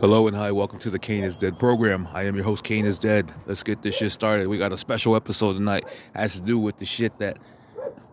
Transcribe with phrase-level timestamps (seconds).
[0.00, 2.08] Hello and hi, welcome to the Kane is Dead program.
[2.12, 3.32] I am your host, Kane is Dead.
[3.46, 4.48] Let's get this shit started.
[4.48, 5.84] We got a special episode tonight.
[6.14, 7.38] Has to do with the shit that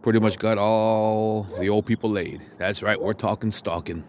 [0.01, 2.41] pretty much got all the old people laid.
[2.57, 4.03] That's right, we're talking stalking.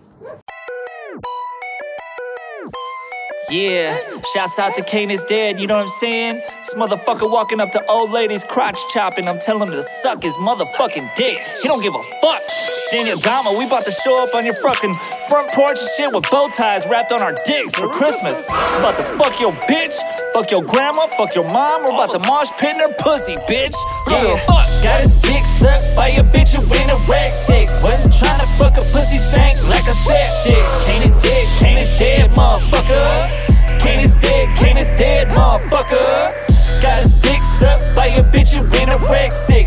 [3.50, 3.98] Yeah,
[4.32, 6.36] shouts out to Kane is dead, you know what I'm saying?
[6.36, 10.36] This motherfucker walking up to old ladies crotch chopping, I'm telling him to suck his
[10.36, 11.38] motherfucking dick.
[11.62, 12.42] He don't give a fuck.
[12.90, 14.92] Daniel Gama, we about to show up on your fucking
[15.30, 18.50] front porch and shit with bow ties wrapped on our dicks for Christmas.
[18.82, 19.94] About to fuck your bitch,
[20.34, 21.84] fuck your grandma, fuck your mom.
[21.86, 23.78] We're about to mosh pit in her pussy, bitch.
[24.10, 24.66] Yeah, fuck.
[24.82, 27.70] got his dick sucked by a bitch who in a rag sick.
[27.80, 30.66] Wasn't trying to fuck a pussy stank like a septic.
[30.84, 33.30] Kane is dead, Kane is dead, motherfucker.
[33.78, 36.34] Kane is dead, Kane is dead, motherfucker.
[36.82, 39.66] Got his dick sucked by a bitch who in a wreck sick.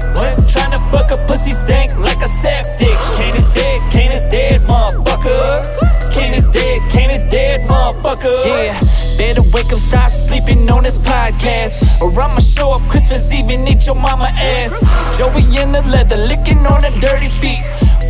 [0.54, 2.98] Trying to fuck a pussy stank like a septic.
[3.18, 5.62] Kane is dead, Kane is dead, motherfucker.
[6.12, 8.38] Kane is dead, Kane is dead, motherfucker.
[8.44, 8.80] Yeah,
[9.20, 12.02] better wake up, stop sleeping on this podcast.
[12.02, 14.74] Or I'ma show up Christmas Eve and eat your mama ass.
[15.20, 17.64] Joey in the leather, licking on her dirty feet.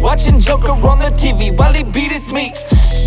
[0.04, 2.52] Watching Joker on the TV while he beat his meat.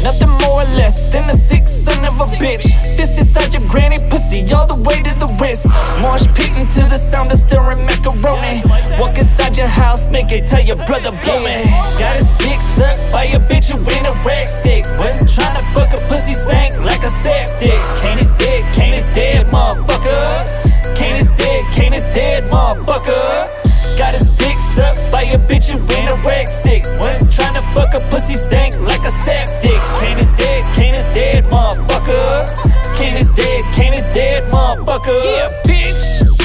[0.02, 2.64] Nothing more or less than a sick son of a bitch.
[2.97, 5.69] This inside your granny pussy all the way to the wrist.
[6.00, 8.62] Marsh pitting to the sound of stirring macaroni.
[8.98, 11.69] Walk inside your house naked, tell your brother blow me.
[12.00, 14.86] Got his dick sucked by a bitch who in a rag sick.
[14.97, 17.77] Wasn't trying to fuck a pussy stank like a septic.
[18.00, 20.97] Kane is dead, Kane is dead, motherfucker.
[20.97, 23.52] Kane is dead, Kane is dead, motherfucker.
[23.98, 24.36] Got his
[24.77, 26.85] sucked by a bitch who in a rag sick.
[27.33, 29.81] Trying to fuck a pussy stank like a septic.
[30.01, 32.45] Kane is dead, Kane is dead, motherfucker.
[32.97, 35.25] Kane is dead, Kane is dead, motherfucker.
[35.25, 36.03] Yeah, bitch.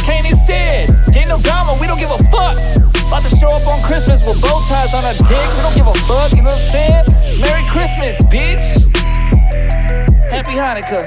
[0.08, 0.90] Kane is dead.
[1.16, 2.56] Ain't no drama, we don't give a fuck.
[3.08, 5.48] About to show up on Christmas with bow ties on our dick.
[5.56, 7.06] We don't give a fuck, you know what I'm saying?
[7.44, 8.68] Merry Christmas, bitch.
[10.32, 11.04] Happy Hanukkah.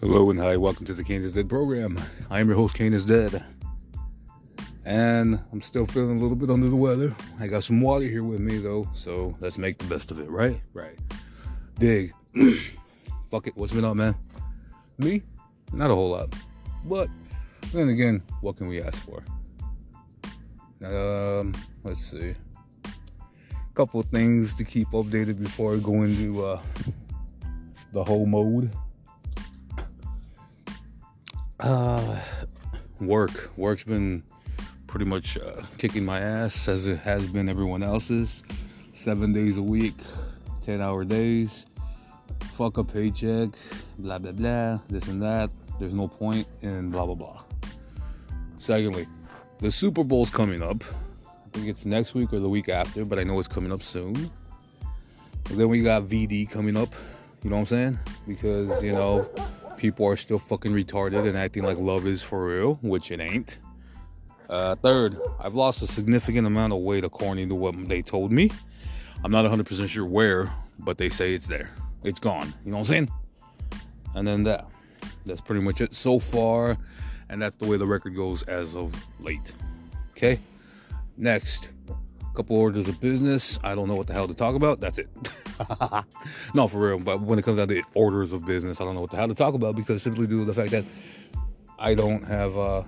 [0.00, 2.00] Hello and hi, welcome to the Kane is Dead program.
[2.30, 3.44] I am your host, Kane is Dead.
[4.86, 7.14] And I'm still feeling a little bit under the weather.
[7.38, 10.30] I got some water here with me though, so let's make the best of it,
[10.30, 10.58] right?
[10.72, 10.98] Right.
[11.78, 12.14] Dig.
[13.30, 14.14] Fuck it, what's been up, man?
[14.96, 15.22] Me?
[15.70, 16.34] Not a whole lot.
[16.86, 17.10] But
[17.74, 19.22] then again, what can we ask for?
[20.82, 22.34] Um, let's see.
[22.86, 26.62] A couple things to keep updated before I go into uh,
[27.92, 28.70] the whole mode.
[31.60, 32.18] Uh,
[33.00, 33.50] work.
[33.56, 34.22] Work's been
[34.86, 38.42] pretty much uh, kicking my ass as it has been everyone else's.
[38.92, 39.94] Seven days a week,
[40.62, 41.66] 10 hour days.
[42.56, 43.50] Fuck a paycheck,
[43.98, 45.50] blah, blah, blah, this and that.
[45.78, 47.42] There's no point, and blah, blah, blah.
[48.58, 49.06] Secondly,
[49.58, 50.82] the Super Bowl's coming up.
[51.26, 53.82] I think it's next week or the week after, but I know it's coming up
[53.82, 54.14] soon.
[55.48, 56.94] And then we got VD coming up.
[57.42, 57.98] You know what I'm saying?
[58.28, 59.28] Because, you know,
[59.80, 63.58] people are still fucking retarded and acting like love is for real, which it ain't.
[64.50, 68.50] Uh, third, I've lost a significant amount of weight according to what they told me.
[69.24, 71.70] I'm not 100% sure where, but they say it's there.
[72.04, 72.52] It's gone.
[72.62, 73.10] You know what I'm saying?
[74.14, 74.68] And then that.
[75.24, 76.76] That's pretty much it so far.
[77.30, 79.52] And that's the way the record goes as of late.
[80.10, 80.38] Okay?
[81.16, 81.70] Next,
[82.40, 83.58] couple orders of business.
[83.62, 84.80] I don't know what the hell to talk about.
[84.80, 85.08] That's it.
[86.54, 86.98] no, for real.
[86.98, 89.28] But when it comes down to orders of business, I don't know what the hell
[89.28, 90.86] to talk about because simply due to the fact that
[91.78, 92.82] I don't have uh,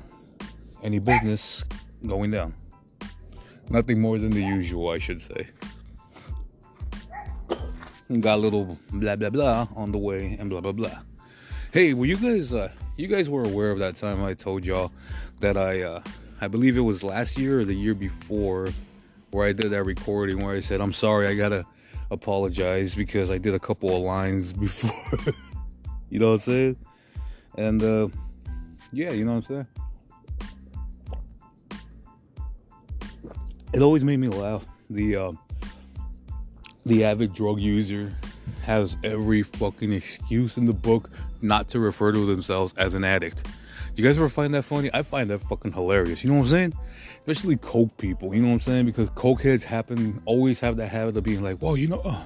[0.83, 1.65] any business
[2.07, 2.55] going down.
[3.69, 5.49] Nothing more than the usual, I should say.
[8.21, 10.99] Got a little blah blah blah on the way and blah blah blah.
[11.73, 14.91] Hey, were you guys uh, you guys were aware of that time I told y'all
[15.41, 16.03] that I uh,
[16.41, 18.69] I believe it was last year or the year before
[19.33, 21.67] where I did that recording where I said I'm sorry I gotta
[22.11, 25.35] apologize because I did a couple of lines before.
[26.11, 26.77] you know what I'm saying?
[27.57, 28.09] And uh,
[28.93, 29.67] yeah, you know what I'm saying.
[33.73, 34.65] It always made me laugh.
[34.91, 35.33] The uh,
[36.85, 38.13] the avid drug user
[38.63, 41.11] has every fucking excuse in the book
[41.41, 43.47] not to refer to themselves as an addict.
[43.95, 44.91] You guys ever find that funny?
[44.93, 46.23] I find that fucking hilarious.
[46.23, 46.75] You know what I'm saying?
[47.27, 48.35] Especially coke people.
[48.35, 48.87] You know what I'm saying?
[48.87, 52.25] Because coke heads happen always have that habit of being like, well, you know, uh,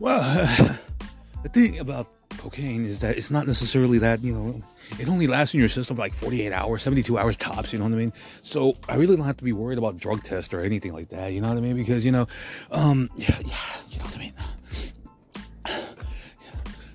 [0.00, 0.20] well,
[1.42, 4.60] the thing about cocaine is that it's not necessarily that you know
[4.98, 7.84] it only lasts in your system for like 48 hours 72 hours tops you know
[7.84, 10.60] what i mean so i really don't have to be worried about drug test or
[10.60, 12.26] anything like that you know what i mean because you know
[12.72, 13.56] um yeah, yeah
[13.88, 14.32] you know what i mean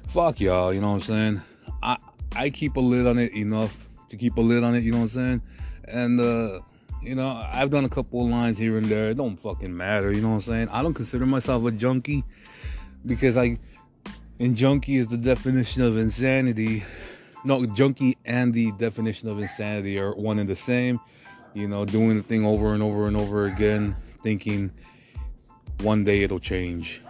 [0.10, 1.42] fuck y'all, you know what I'm saying?
[1.82, 1.98] I
[2.36, 5.00] I keep a lid on it enough to keep a lid on it, you know
[5.00, 5.42] what I'm saying?
[5.86, 6.60] And uh
[7.02, 9.10] you know, I've done a couple lines here and there.
[9.10, 10.70] It don't fucking matter, you know what I'm saying?
[10.70, 12.24] I don't consider myself a junkie
[13.06, 13.58] because I
[14.40, 16.84] and junkie is the definition of insanity.
[17.44, 21.00] No, junkie and the definition of insanity are one and the same.
[21.54, 24.72] You know, doing the thing over and over and over again, thinking
[25.82, 27.02] one day it'll change.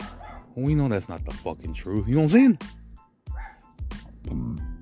[0.56, 2.08] We know that's not the fucking truth.
[2.08, 2.60] You know what I'm saying?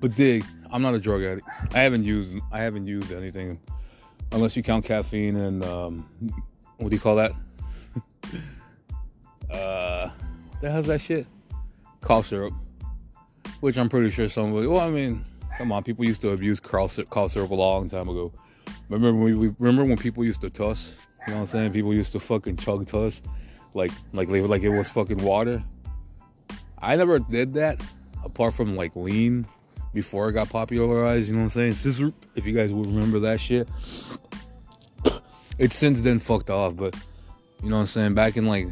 [0.00, 1.46] But dig, I'm not a drug addict.
[1.72, 3.60] I haven't used I haven't used anything
[4.32, 6.08] unless you count caffeine and um,
[6.76, 7.32] what do you call that?
[9.50, 10.10] uh,
[10.60, 11.26] the hell's that shit?
[12.00, 12.52] Cough syrup,
[13.60, 14.66] which I'm pretty sure somebody.
[14.66, 15.24] Well, I mean,
[15.56, 18.32] come on, people used to abuse cough syrup a long time ago.
[18.88, 20.94] Remember when we remember when people used to tuss?
[21.26, 21.72] You know what I'm saying?
[21.72, 23.20] People used to fucking chug tuss,
[23.74, 25.62] like like like it was fucking water.
[26.80, 27.82] I never did that,
[28.24, 29.46] apart from like lean
[29.94, 31.28] before it got popularized.
[31.28, 31.94] You know what I'm saying?
[31.94, 33.68] Sizzurp, if you guys would remember that shit.
[35.58, 36.94] It's since then fucked off, but
[37.62, 38.14] you know what I'm saying?
[38.14, 38.68] Back in like,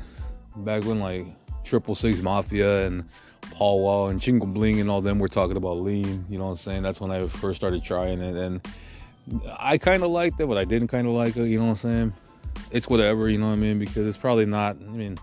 [0.56, 1.26] back when like
[1.64, 3.04] Triple Six Mafia and
[3.50, 6.24] Paul Wall and Chingo Bling and all them were talking about lean.
[6.28, 6.82] You know what I'm saying?
[6.82, 8.60] That's when I first started trying it, and
[9.58, 11.46] I kind of liked it, but I didn't kind of like it.
[11.46, 12.12] You know what I'm saying?
[12.70, 13.28] It's whatever.
[13.28, 13.78] You know what I mean?
[13.78, 14.76] Because it's probably not.
[14.76, 15.18] I mean,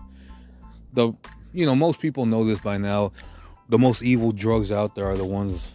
[0.94, 1.14] the
[1.54, 3.12] you know most people know this by now.
[3.70, 5.74] The most evil drugs out there are the ones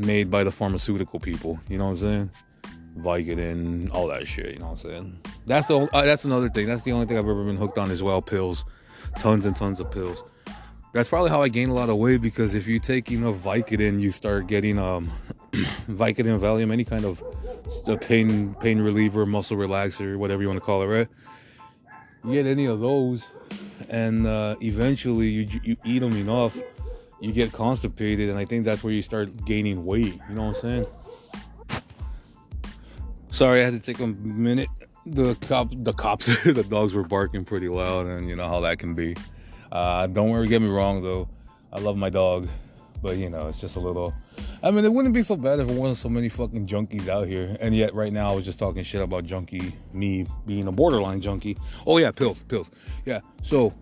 [0.00, 1.60] made by the pharmaceutical people.
[1.68, 2.30] You know what I'm saying?
[2.98, 4.54] Vicodin, all that shit.
[4.54, 5.18] You know what I'm saying?
[5.46, 6.66] That's the uh, that's another thing.
[6.66, 8.20] That's the only thing I've ever been hooked on as well.
[8.20, 8.64] Pills,
[9.18, 10.24] tons and tons of pills.
[10.92, 14.00] That's probably how I gained a lot of weight because if you take enough Vicodin,
[14.00, 15.10] you start getting um
[15.88, 17.22] Vicodin, Valium, any kind of
[18.00, 21.08] pain pain reliever, muscle relaxer, whatever you want to call it, right?
[22.24, 23.24] You get any of those,
[23.88, 26.58] and uh, eventually you you eat them enough,
[27.20, 30.18] you get constipated, and I think that's where you start gaining weight.
[30.28, 30.86] You know what I'm saying?
[33.30, 34.68] Sorry, I had to take a minute.
[35.06, 38.78] The cop, the cops, the dogs were barking pretty loud, and you know how that
[38.78, 39.16] can be.
[39.70, 41.28] Uh, don't worry, get me wrong though.
[41.72, 42.48] I love my dog,
[43.02, 44.12] but you know it's just a little.
[44.62, 47.28] I mean, it wouldn't be so bad if there wasn't so many fucking junkies out
[47.28, 47.56] here.
[47.60, 51.20] And yet, right now, I was just talking shit about junkie, me being a borderline
[51.20, 51.56] junkie.
[51.86, 52.70] Oh yeah, pills, pills.
[53.06, 53.20] Yeah.
[53.42, 53.72] So,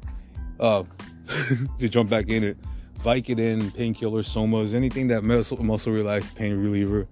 [0.61, 0.85] uh,
[1.79, 2.57] to jump back in it,
[3.03, 7.07] Vicodin, painkillers, somas, anything that muscle muscle relax, pain reliever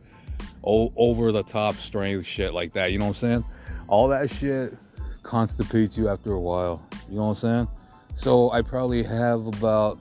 [0.62, 2.90] over the top strength shit like that.
[2.92, 3.44] You know what I'm saying?
[3.88, 4.76] All that shit
[5.22, 6.84] constipates you after a while.
[7.08, 7.68] You know what I'm saying?
[8.16, 9.98] So I probably have about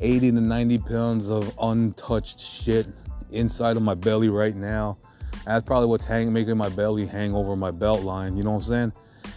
[0.00, 2.86] 80 to 90 pounds of untouched shit
[3.30, 4.98] inside of my belly right now.
[5.44, 8.36] That's probably what's hang, making my belly hang over my belt line.
[8.36, 8.92] You know what I'm saying?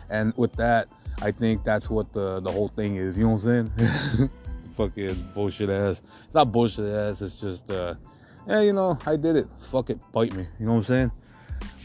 [0.09, 0.88] And with that,
[1.21, 3.18] I think that's what the the whole thing is.
[3.18, 4.29] You know what I'm saying?
[4.77, 6.01] Fucking bullshit ass.
[6.25, 7.21] It's not bullshit ass.
[7.21, 7.95] It's just uh,
[8.47, 9.47] yeah, you know, I did it.
[9.71, 10.47] Fuck it, bite me.
[10.59, 11.12] You know what I'm saying?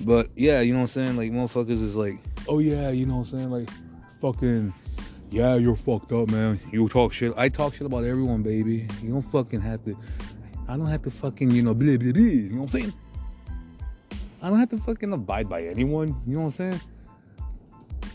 [0.03, 1.17] But yeah, you know what I'm saying?
[1.17, 2.19] Like motherfuckers is like,
[2.49, 3.51] oh yeah, you know what I'm saying?
[3.51, 3.71] Like
[4.21, 4.73] fucking
[5.33, 6.61] yeah, you're fucked up, man.
[6.71, 7.33] You talk shit.
[7.39, 8.87] I talk shit about everyone, baby.
[9.03, 9.97] You don't fucking have to.
[10.69, 12.23] I don't have to fucking, you know, blah, blah, blah.
[12.23, 12.93] You know what I'm saying?
[14.43, 16.15] I don't have to fucking abide by anyone.
[16.27, 16.81] You know what I'm saying?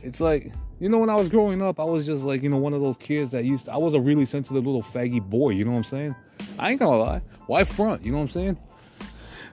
[0.04, 2.58] It's like, you know, when I was growing up, I was just like, you know,
[2.58, 5.52] one of those kids that used to, I was a really sensitive little faggy boy.
[5.52, 6.16] You know what I'm saying?
[6.60, 7.22] I ain't gonna lie.
[7.48, 8.04] Why front?
[8.04, 8.58] You know what I'm saying?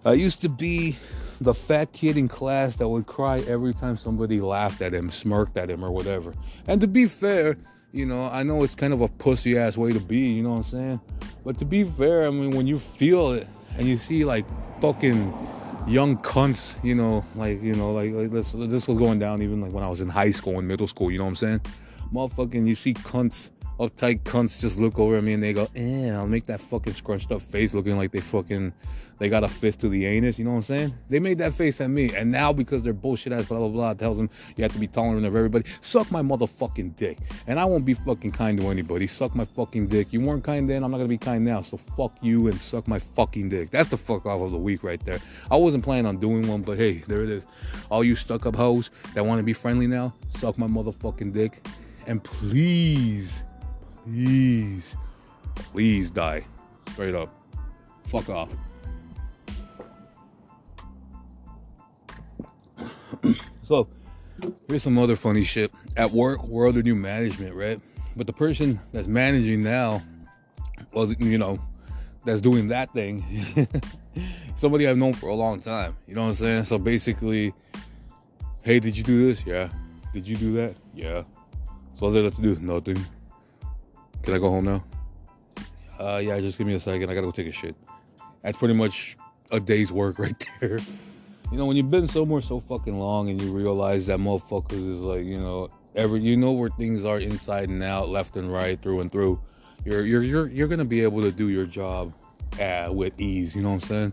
[0.05, 0.97] I used to be
[1.41, 5.57] the fat kid in class that would cry every time somebody laughed at him, smirked
[5.57, 6.35] at him, or whatever.
[6.67, 7.57] And to be fair,
[7.93, 10.51] you know, I know it's kind of a pussy ass way to be, you know
[10.51, 11.01] what I'm saying?
[11.45, 13.47] But to be fair, I mean, when you feel it
[13.79, 14.45] and you see like
[14.81, 15.33] fucking
[15.87, 19.61] young cunts, you know, like, you know, like, like this, this was going down even
[19.61, 21.61] like when I was in high school and middle school, you know what I'm saying?
[22.13, 26.11] Motherfucking, you see cunts uptight cunts just look over at me and they go, eh,
[26.11, 28.73] I'll make that fucking scrunched up face looking like they fucking,
[29.19, 30.95] they got a fist to the anus, you know what I'm saying?
[31.09, 32.15] They made that face at me.
[32.15, 34.87] And now because they're bullshit ass blah, blah, blah, tells them you have to be
[34.87, 37.19] tolerant of everybody, suck my motherfucking dick.
[37.47, 39.07] And I won't be fucking kind to anybody.
[39.07, 40.13] Suck my fucking dick.
[40.13, 41.61] You weren't kind then, I'm not gonna be kind now.
[41.63, 43.71] So fuck you and suck my fucking dick.
[43.71, 45.19] That's the fuck off of the week right there.
[45.51, 47.45] I wasn't planning on doing one, but hey, there it is.
[47.91, 51.67] All you stuck up hoes that want to be friendly now, suck my motherfucking dick.
[52.07, 53.43] And please,
[54.05, 54.97] please,
[55.55, 56.45] please die.
[56.91, 57.35] Straight up.
[58.09, 58.51] Fuck off.
[63.63, 63.89] so,
[64.69, 65.73] here's some other funny shit.
[65.97, 67.81] At work, we're under new management, right?
[68.17, 70.03] But the person that's managing now
[70.93, 71.59] was, you know,
[72.25, 73.25] that's doing that thing.
[74.57, 75.97] Somebody I've known for a long time.
[76.07, 76.65] You know what I'm saying?
[76.65, 77.53] So basically,
[78.63, 79.45] hey, did you do this?
[79.45, 79.69] Yeah.
[80.13, 80.77] Did you do that?
[80.95, 81.25] Yeah.
[81.97, 82.57] So what did I have to do?
[82.61, 83.05] Nothing.
[84.25, 84.85] Can I go home now?
[85.99, 87.11] Uh, yeah, just give me a second.
[87.11, 87.77] I gotta go take a shit.
[88.43, 89.17] That's pretty much
[89.51, 90.79] a day's work right there.
[91.53, 95.01] You know, when you've been somewhere so fucking long and you realize that motherfuckers is
[95.01, 98.81] like, you know, every you know where things are inside and out, left and right,
[98.81, 99.39] through and through.
[99.85, 102.15] You're you're you're you're gonna be able to do your job
[102.59, 103.55] uh, with ease.
[103.55, 104.13] You know what I'm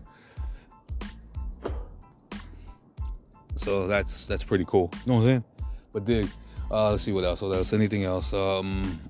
[3.56, 4.90] So that's that's pretty cool.
[4.92, 5.44] You know what I'm saying?
[5.92, 6.28] But dig.
[6.70, 7.40] Uh, let's see what else.
[7.40, 7.72] What else?
[7.72, 8.32] Anything else?
[8.32, 9.00] Um,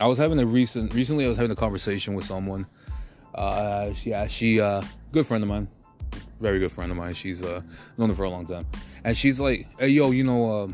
[0.00, 1.24] I was having a recent recently.
[1.24, 2.66] I was having a conversation with someone.
[3.34, 5.68] Uh, yeah, she uh, good friend of mine,
[6.40, 7.14] very good friend of mine.
[7.14, 7.60] She's uh
[7.96, 8.66] known her for a long time,
[9.04, 10.72] and she's like, "Hey, yo, you know,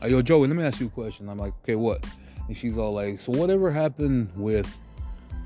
[0.00, 2.04] hey, yo, Joey, let me ask you a question." I'm like, "Okay, what?"
[2.46, 4.72] And she's all like, "So whatever happened with,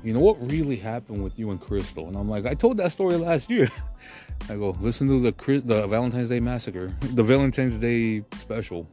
[0.03, 2.91] you know, what really happened with you and Crystal?" And I'm like, "I told that
[2.91, 3.69] story last year."
[4.49, 8.87] I go, "Listen to the the Valentine's Day massacre, the Valentine's Day special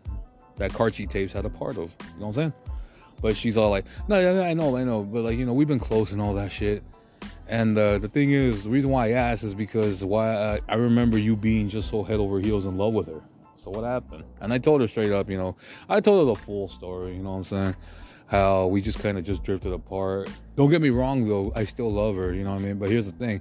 [0.57, 2.53] that Carchi tapes had a part of." You know what I'm saying?
[3.21, 5.69] But she's all like, "No, yeah, I know, I know, but like, you know, we've
[5.69, 6.83] been close and all that shit."
[7.49, 10.75] And uh, the thing is, the reason why I asked is because why I, I
[10.75, 13.23] remember you being just so head over heels in love with her.
[13.57, 14.25] So what happened?
[14.41, 15.57] And I told her straight up, you know,
[15.89, 17.15] I told her the full story.
[17.15, 17.77] You know what I'm saying?
[18.27, 20.31] How we just kind of just drifted apart.
[20.57, 22.35] Don't get me wrong though, I still love her.
[22.35, 22.79] You know what I mean?
[22.79, 23.41] But here's the thing.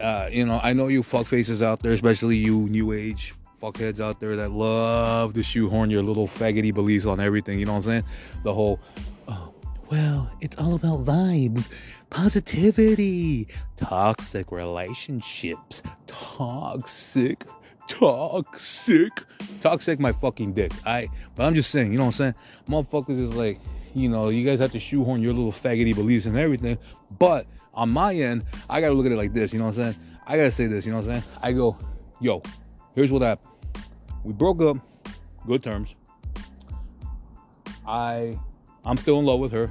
[0.00, 3.32] Uh, you know, I know you fuck faces out there, especially you new age
[3.64, 7.58] fuckheads out there that love to shoehorn your little faggoty beliefs on everything.
[7.58, 8.04] You know what I'm saying?
[8.42, 8.78] The whole,
[9.26, 9.54] oh,
[9.90, 11.70] well, it's all about vibes
[12.10, 17.44] positivity, toxic relationships, toxic,
[17.88, 19.22] toxic,
[19.62, 19.98] toxic.
[19.98, 20.72] My fucking dick.
[20.84, 22.34] I, but I'm just saying, you know what I'm saying?
[22.68, 23.60] Motherfuckers is like,
[23.94, 26.76] you know, you guys have to shoehorn your little faggoty beliefs and everything.
[27.18, 29.54] But on my end, I gotta look at it like this.
[29.54, 29.96] You know what I'm saying?
[30.26, 30.84] I gotta say this.
[30.84, 31.24] You know what I'm saying?
[31.40, 31.78] I go,
[32.20, 32.42] yo,
[32.94, 33.53] here's what happened.
[34.24, 34.78] We broke up,
[35.46, 35.94] good terms.
[37.86, 38.38] I,
[38.84, 39.70] I'm still in love with her.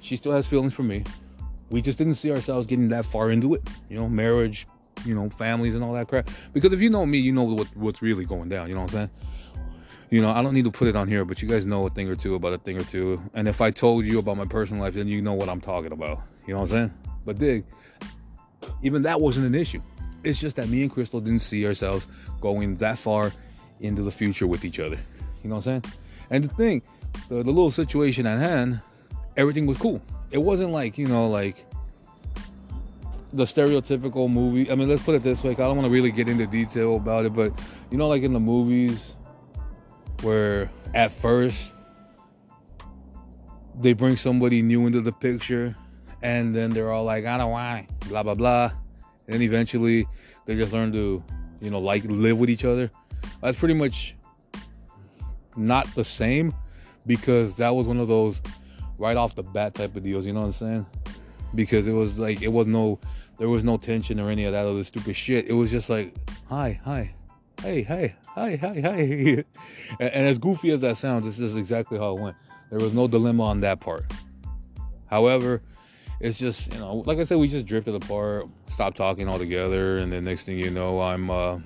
[0.00, 1.04] She still has feelings for me
[1.72, 3.68] we just didn't see ourselves getting that far into it.
[3.88, 4.66] You know, marriage,
[5.04, 6.30] you know, families and all that crap.
[6.52, 8.68] Because if you know me, you know what, what's really going down.
[8.68, 9.10] You know what I'm saying?
[10.10, 11.90] You know, I don't need to put it on here, but you guys know a
[11.90, 13.22] thing or two about a thing or two.
[13.32, 15.92] And if I told you about my personal life, then you know what I'm talking
[15.92, 16.20] about.
[16.46, 16.94] You know what I'm saying?
[17.24, 17.64] But dig,
[18.82, 19.80] even that wasn't an issue.
[20.24, 22.06] It's just that me and Crystal didn't see ourselves
[22.42, 23.32] going that far
[23.82, 24.98] into the future with each other.
[25.42, 25.94] You know what I'm saying?
[26.30, 26.82] And the thing,
[27.28, 28.80] the, the little situation at hand,
[29.36, 30.00] everything was cool
[30.32, 31.64] it wasn't like you know like
[33.34, 34.70] the stereotypical movie.
[34.70, 35.52] I mean, let's put it this way.
[35.52, 37.52] I don't want to really get into detail about it, but
[37.90, 39.14] you know, like in the movies
[40.20, 41.72] where at first
[43.80, 45.74] they bring somebody new into the picture
[46.22, 48.70] and then they're all like, I don't want it, blah, blah, blah.
[49.28, 50.06] And eventually
[50.44, 51.24] they just learn to,
[51.60, 52.90] you know, like live with each other.
[53.42, 54.14] That's pretty much
[55.56, 56.54] not the same
[57.06, 58.40] because that was one of those
[58.98, 60.24] right off the bat type of deals.
[60.24, 60.86] You know what I'm saying?
[61.54, 62.98] Because it was like it was no,
[63.38, 65.48] there was no tension or any of that other stupid shit.
[65.48, 66.14] It was just like,
[66.48, 67.14] hi, hi,
[67.62, 68.90] hey, hey, hi, hi, hi.
[69.00, 69.44] and,
[70.00, 72.36] and as goofy as that sounds, this is exactly how it went.
[72.70, 74.10] There was no dilemma on that part.
[75.06, 75.60] However,
[76.20, 80.12] it's just you know, like I said, we just drifted apart, stopped talking altogether, and
[80.12, 81.58] then next thing you know, I'm uh,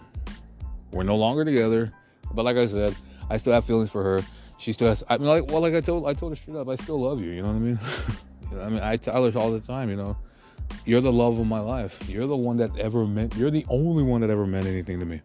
[0.97, 1.93] we're no longer together.
[2.33, 2.97] But like I said,
[3.31, 4.23] I still have feelings for her
[4.59, 5.05] she still has.
[5.09, 7.21] I mean, like, well, like I told, I told her straight up, I still love
[7.21, 7.31] you.
[7.31, 7.79] You know what I mean?
[8.61, 9.91] I mean, I tell her all the time.
[9.91, 10.17] You know,
[10.85, 12.09] you're the love of my life.
[12.09, 13.37] You're the one that ever meant.
[13.37, 15.21] You're the only one that ever meant anything to me.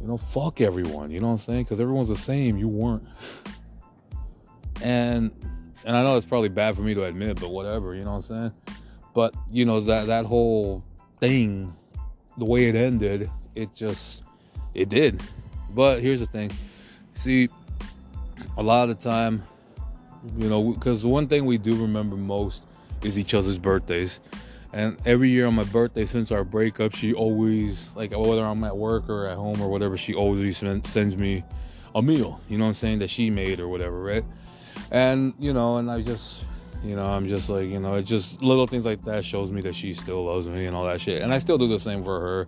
[0.00, 1.10] You know, fuck everyone.
[1.10, 1.64] You know what I'm saying?
[1.64, 2.56] Because everyone's the same.
[2.56, 3.06] You weren't.
[4.82, 5.32] And
[5.84, 7.94] and I know it's probably bad for me to admit, but whatever.
[7.94, 8.52] You know what I'm saying?
[9.14, 10.84] But you know that that whole
[11.20, 11.74] thing,
[12.36, 14.22] the way it ended, it just
[14.78, 15.20] it did.
[15.74, 16.50] But here's the thing.
[17.12, 17.48] See,
[18.56, 19.42] a lot of the time,
[20.38, 22.64] you know, because one thing we do remember most
[23.02, 24.20] is each other's birthdays.
[24.72, 28.76] And every year on my birthday since our breakup, she always, like, whether I'm at
[28.76, 31.42] work or at home or whatever, she always sends me
[31.94, 34.24] a meal, you know what I'm saying, that she made or whatever, right?
[34.90, 36.44] And, you know, and I just,
[36.84, 39.62] you know, I'm just like, you know, it just little things like that shows me
[39.62, 41.22] that she still loves me and all that shit.
[41.22, 42.46] And I still do the same for her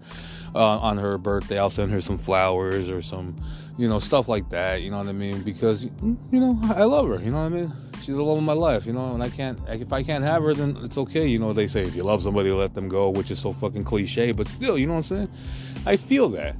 [0.54, 1.58] uh, on her birthday.
[1.58, 3.36] I'll send her some flowers or some,
[3.76, 4.82] you know, stuff like that.
[4.82, 5.42] You know what I mean?
[5.42, 7.20] Because you know, I love her.
[7.20, 7.72] You know what I mean?
[8.02, 8.86] She's the love of my life.
[8.86, 9.58] You know, and I can't.
[9.68, 11.26] If I can't have her, then it's okay.
[11.26, 13.84] You know, they say if you love somebody, let them go, which is so fucking
[13.84, 14.32] cliche.
[14.32, 15.30] But still, you know what I'm saying?
[15.86, 16.56] I feel that,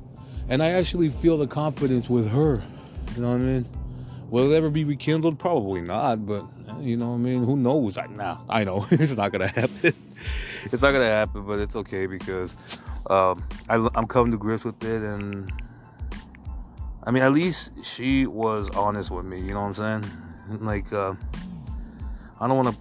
[0.49, 2.63] and I actually feel the confidence with her.
[3.17, 3.69] You know what I mean?
[4.31, 5.41] Will it ever be rekindled?
[5.41, 6.45] Probably not, but
[6.81, 7.99] you know, what I mean, who knows?
[7.99, 9.93] I nah, I know it's not gonna happen.
[10.65, 12.57] it's not gonna happen, but it's okay because
[13.11, 15.53] um, I, I'm coming to grips with it, and
[17.05, 19.41] I mean, at least she was honest with me.
[19.41, 20.61] You know what I'm saying?
[20.61, 21.15] Like, uh,
[22.41, 22.77] I don't want to.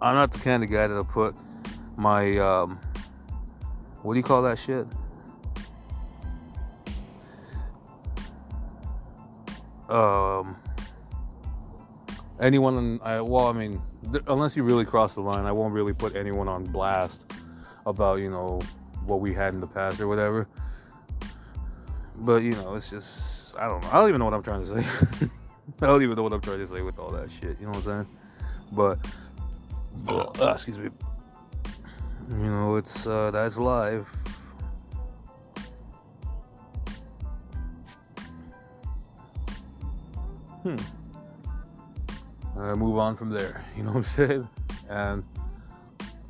[0.00, 1.34] I'm not the kind of guy that'll put
[1.96, 2.80] my um,
[4.02, 4.86] what do you call that shit?
[9.88, 10.56] Um,
[12.40, 15.92] anyone, I, well, I mean, th- unless you really cross the line, I won't really
[15.92, 17.30] put anyone on blast
[17.84, 18.60] about, you know,
[19.04, 20.48] what we had in the past or whatever.
[22.16, 23.88] But, you know, it's just, I don't know.
[23.90, 25.28] I don't even know what I'm trying to say.
[25.82, 27.58] I don't even know what I'm trying to say with all that shit.
[27.58, 28.06] You know what I'm saying?
[28.72, 28.98] But,
[30.08, 30.90] uh, excuse me.
[32.30, 34.08] You know, it's, uh, that's live.
[40.62, 40.76] Hmm.
[42.56, 43.64] Uh, move on from there.
[43.76, 44.48] You know what I'm saying?
[44.90, 45.24] And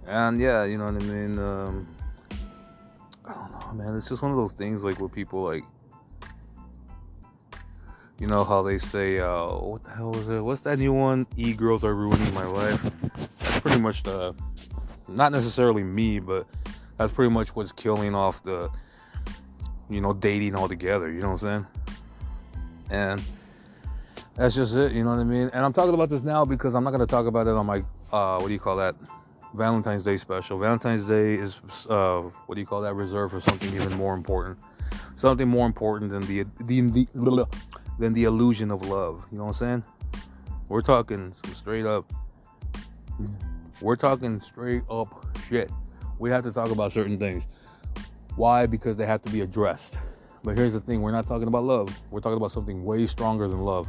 [0.06, 1.38] and yeah, you know what I mean.
[1.38, 1.88] Um,
[3.30, 3.96] I don't know, man.
[3.96, 5.62] It's just one of those things like where people like,
[8.18, 10.40] you know how they say, uh, what the hell is it?
[10.40, 11.28] What's that new one?
[11.36, 12.82] E girls are ruining my life.
[13.38, 14.34] That's pretty much the,
[15.06, 16.46] not necessarily me, but
[16.98, 18.68] that's pretty much what's killing off the,
[19.88, 21.08] you know, dating altogether.
[21.08, 21.66] You know what I'm saying?
[22.90, 23.22] And
[24.34, 25.50] that's just it, you know what I mean?
[25.52, 27.84] And I'm talking about this now because I'm not to talk about it on my,
[28.12, 28.96] uh, what do you call that?
[29.54, 30.58] Valentine's Day special.
[30.58, 32.94] Valentine's Day is, uh, what do you call that?
[32.94, 34.58] Reserved for something even more important.
[35.16, 36.80] Something more important than the, the,
[37.14, 37.46] the
[37.98, 39.24] than the illusion of love.
[39.30, 39.84] You know what I'm saying?
[40.68, 42.10] We're talking straight up.
[43.80, 45.70] We're talking straight up shit.
[46.18, 47.46] We have to talk about certain things.
[48.36, 48.66] Why?
[48.66, 49.98] Because they have to be addressed.
[50.42, 51.94] But here's the thing: we're not talking about love.
[52.10, 53.86] We're talking about something way stronger than love.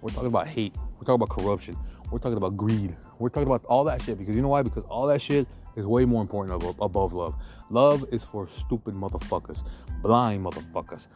[0.00, 0.74] We're talking about hate.
[0.94, 1.76] We're talking about corruption.
[2.10, 2.96] We're talking about greed.
[3.20, 4.62] We're talking about all that shit because you know why?
[4.62, 5.46] Because all that shit
[5.76, 7.34] is way more important above, above love.
[7.68, 9.62] Love is for stupid motherfuckers,
[10.02, 11.06] blind motherfuckers.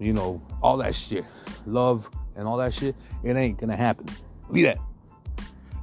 [0.00, 1.24] You know, all that shit.
[1.64, 4.06] Love and all that shit, it ain't gonna happen.
[4.48, 4.78] Leave that.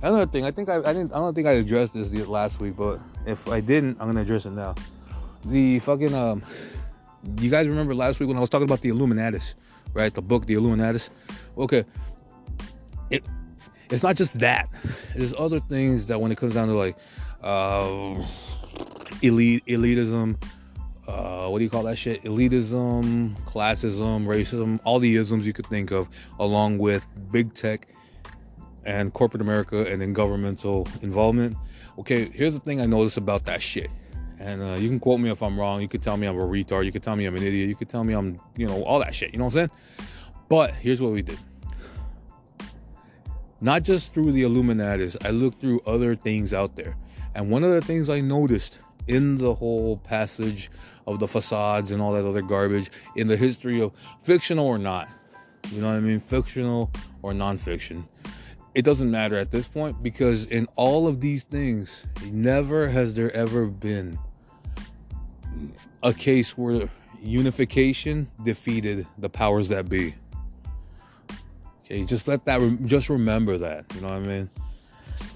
[0.01, 2.75] Another thing, I think I, I didn't I don't think I addressed this last week,
[2.75, 4.75] but if I didn't, I'm gonna address it now.
[5.45, 6.43] The fucking um
[7.39, 9.55] you guys remember last week when I was talking about the Illuminatus,
[9.93, 10.13] right?
[10.13, 11.09] The book, The Illuminatus.
[11.57, 11.85] Okay,
[13.09, 13.23] it
[13.91, 14.69] it's not just that.
[15.15, 16.95] There's other things that when it comes down to like
[17.43, 18.23] uh,
[19.21, 20.41] elite elitism,
[21.07, 22.23] uh, what do you call that shit?
[22.23, 26.07] Elitism, classism, racism, all the isms you could think of,
[26.39, 27.89] along with big tech
[28.85, 31.57] and corporate America and then governmental involvement.
[31.99, 33.91] Okay, here's the thing I noticed about that shit.
[34.39, 35.81] And uh, you can quote me if I'm wrong.
[35.81, 36.85] You could tell me I'm a retard.
[36.85, 37.69] You could tell me I'm an idiot.
[37.69, 39.33] You could tell me I'm, you know, all that shit.
[39.33, 40.07] You know what I'm saying?
[40.49, 41.37] But here's what we did
[43.61, 46.97] not just through the Illuminatis, I looked through other things out there.
[47.35, 50.69] And one of the things I noticed in the whole passage
[51.07, 53.91] of the facades and all that other garbage in the history of
[54.23, 55.07] fictional or not,
[55.71, 56.19] you know what I mean?
[56.19, 58.03] Fictional or nonfiction.
[58.73, 63.31] It doesn't matter at this point because in all of these things, never has there
[63.31, 64.17] ever been
[66.03, 66.89] a case where
[67.21, 70.15] unification defeated the powers that be.
[71.91, 73.83] Okay, just let that, just remember that.
[73.93, 74.49] You know what I mean?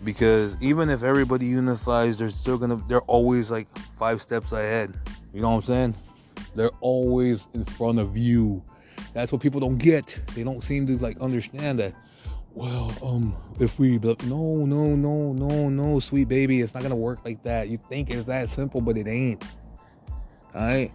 [0.05, 4.97] Because even if everybody unifies, they're still gonna, they're always like five steps ahead.
[5.33, 5.95] You know what I'm saying?
[6.55, 8.63] They're always in front of you.
[9.13, 10.17] That's what people don't get.
[10.33, 11.93] They don't seem to like understand that.
[12.53, 17.19] Well, um, if we, no, no, no, no, no, sweet baby, it's not gonna work
[17.25, 17.67] like that.
[17.67, 19.43] You think it's that simple, but it ain't.
[20.53, 20.91] All right.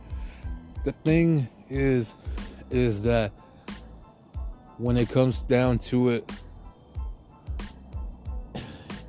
[0.84, 2.14] The thing is,
[2.70, 3.32] is that
[4.80, 6.32] when it comes down to it,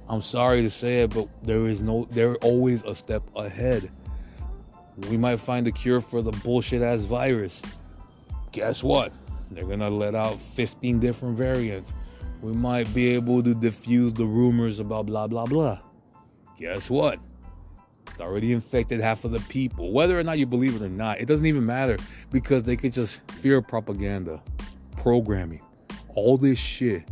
[0.09, 3.89] I'm sorry to say it, but there is no, they're always a step ahead.
[5.09, 7.61] We might find a cure for the bullshit ass virus.
[8.51, 9.13] Guess what?
[9.49, 11.93] They're gonna let out 15 different variants.
[12.41, 15.79] We might be able to diffuse the rumors about blah blah blah.
[16.57, 17.17] Guess what?
[18.09, 19.93] It's already infected half of the people.
[19.93, 21.97] Whether or not you believe it or not, it doesn't even matter
[22.29, 24.41] because they could just fear propaganda
[24.97, 25.61] programming,
[26.15, 27.03] all this shit.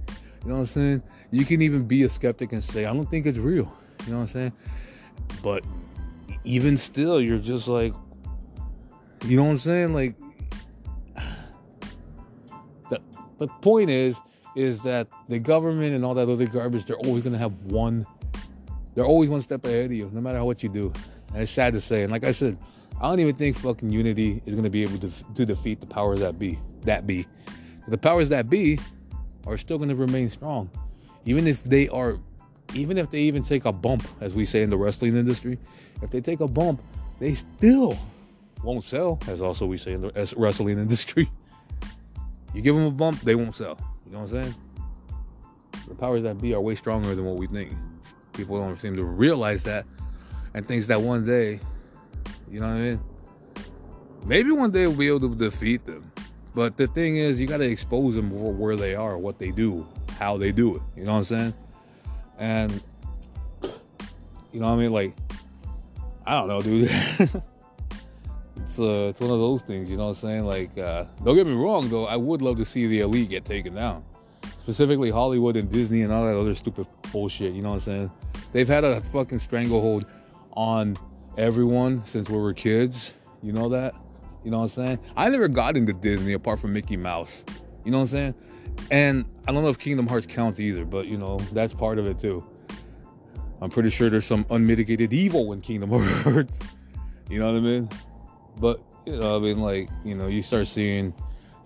[0.43, 1.03] You know what I'm saying?
[1.31, 3.75] You can even be a skeptic and say, I don't think it's real.
[4.05, 4.53] You know what I'm saying?
[5.43, 5.63] But
[6.43, 7.93] even still, you're just like,
[9.25, 9.93] you know what I'm saying?
[9.93, 10.15] Like,
[12.89, 12.99] the,
[13.37, 14.17] the point is,
[14.55, 18.05] is that the government and all that other garbage, they're always going to have one,
[18.95, 20.91] they're always one step ahead of you, no matter what you do.
[21.33, 22.01] And it's sad to say.
[22.03, 22.57] And like I said,
[22.99, 25.85] I don't even think fucking unity is going to be able to, to defeat the
[25.85, 26.59] powers that be.
[26.83, 27.27] That be
[27.89, 28.80] the powers that be
[29.45, 30.69] are still going to remain strong,
[31.25, 32.17] even if they are,
[32.73, 35.58] even if they even take a bump, as we say in the wrestling industry.
[36.02, 36.82] If they take a bump,
[37.19, 37.97] they still
[38.63, 41.30] won't sell, as also we say in the wrestling industry.
[42.54, 43.78] You give them a bump, they won't sell.
[44.06, 44.56] You know what I'm saying?
[45.88, 47.73] The powers that be are way stronger than what we think.
[48.34, 49.86] people don't seem to realize that
[50.54, 51.60] and thinks that one day,
[52.49, 53.02] you know what I mean?
[54.25, 56.08] Maybe one day we'll be able to defeat them.
[56.55, 59.51] But the thing is, you got to expose them for where they are, what they
[59.51, 60.81] do, how they do it.
[60.95, 61.53] You know what I'm saying?
[62.39, 62.81] And
[64.51, 64.91] you know what I mean?
[64.91, 65.15] Like,
[66.25, 66.83] I don't know, dude.
[66.89, 69.89] it's uh, it's one of those things.
[69.89, 70.45] You know what I'm saying?
[70.45, 72.05] Like, uh, don't get me wrong, though.
[72.05, 74.03] I would love to see the elite get taken down,
[74.62, 77.53] specifically Hollywood and Disney and all that other stupid bullshit.
[77.53, 78.12] You know what I'm saying?
[78.51, 80.05] They've had a fucking stranglehold
[80.53, 80.97] on
[81.38, 83.13] everyone since we were kids.
[83.43, 83.93] You know that?
[84.43, 84.99] You know what I'm saying?
[85.15, 87.43] I never got into Disney apart from Mickey Mouse.
[87.84, 88.36] You know what I'm saying?
[88.91, 92.08] And I don't know if Kingdom Hearts counts either, but you know, that's part of
[92.08, 92.45] it too.
[93.62, 95.89] I'm pretty sure there's some unmitigated evil in Kingdom
[96.23, 96.60] Hearts.
[97.30, 97.89] you know what I mean?
[98.58, 101.13] But you know, I mean like, you know, you start seeing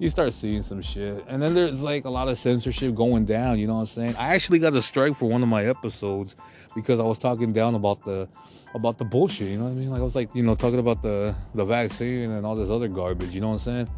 [0.03, 1.23] you start seeing some shit.
[1.29, 4.15] And then there's like a lot of censorship going down, you know what I'm saying?
[4.17, 6.35] I actually got a strike for one of my episodes
[6.75, 8.27] because I was talking down about the
[8.75, 9.89] about the bullshit, you know what I mean?
[9.91, 12.89] Like I was like, you know, talking about the the vaccine and all this other
[12.89, 13.89] garbage, you know what I'm saying?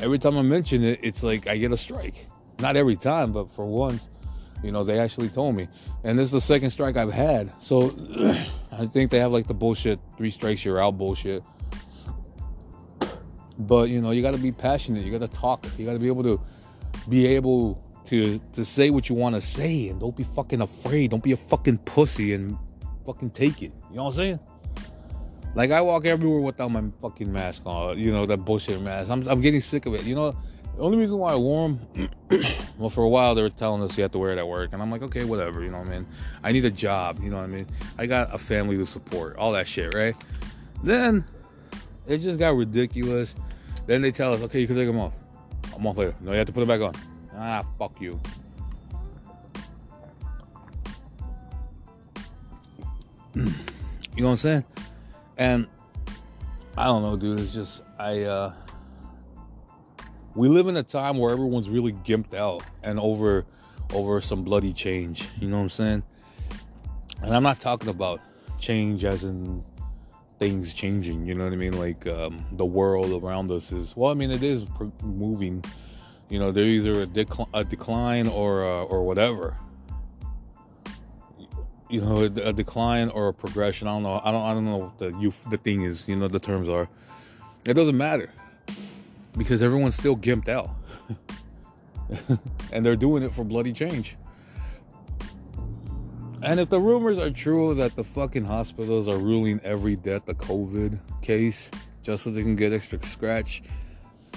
[0.00, 2.28] Every time I mention it, it's like I get a strike.
[2.60, 4.08] Not every time, but for once,
[4.62, 5.66] you know, they actually told me.
[6.04, 7.52] And this is the second strike I've had.
[7.58, 7.90] So
[8.72, 11.42] I think they have like the bullshit three strikes you're out bullshit.
[13.60, 15.04] But you know, you got to be passionate.
[15.04, 15.66] You got to talk.
[15.78, 16.40] You got to be able to
[17.08, 21.10] be able to to say what you want to say and don't be fucking afraid.
[21.10, 22.56] Don't be a fucking pussy and
[23.06, 23.72] fucking take it.
[23.90, 24.40] You know what I'm saying?
[25.54, 27.98] Like I walk everywhere without my fucking mask on.
[27.98, 29.10] You know that bullshit mask.
[29.10, 30.04] I'm I'm getting sick of it.
[30.04, 30.32] You know,
[30.76, 32.10] the only reason why I wore them,
[32.78, 34.70] well, for a while they were telling us you have to wear it at work,
[34.72, 35.62] and I'm like, okay, whatever.
[35.62, 36.06] You know what I mean?
[36.42, 37.20] I need a job.
[37.22, 37.66] You know what I mean?
[37.98, 39.36] I got a family to support.
[39.36, 40.16] All that shit, right?
[40.82, 41.24] Then
[42.06, 43.34] it just got ridiculous.
[43.90, 45.14] Then they tell us, okay, you can take them off.
[45.74, 46.94] A month later, no, you have to put them back on.
[47.34, 48.20] Ah, fuck you.
[53.34, 53.50] you know
[54.14, 54.64] what I'm saying?
[55.38, 55.66] And
[56.78, 57.40] I don't know, dude.
[57.40, 58.22] It's just I.
[58.22, 58.52] uh
[60.36, 63.44] We live in a time where everyone's really gimped out and over
[63.92, 65.26] over some bloody change.
[65.40, 66.02] You know what I'm saying?
[67.22, 68.20] And I'm not talking about
[68.60, 69.64] change as in
[70.40, 71.26] things changing.
[71.26, 71.78] You know what I mean?
[71.78, 74.10] Like um, the world around us is well.
[74.10, 74.64] I mean, it is
[75.04, 75.62] moving.
[76.28, 79.56] You know, they're either a, a decline or uh, or whatever.
[81.88, 83.88] You know, a, a, decline or a progression.
[83.88, 84.20] I don't know.
[84.24, 84.42] I don't.
[84.42, 86.08] I don't know what the you the thing is.
[86.08, 86.88] You know, the terms are.
[87.68, 88.30] It doesn't matter
[89.36, 90.70] because everyone's still gimped out,
[92.72, 94.16] and they're doing it for bloody change.
[96.42, 100.34] And if the rumors are true that the fucking hospitals are ruling every death a
[100.34, 101.70] COVID case
[102.02, 103.62] just so they can get extra scratch,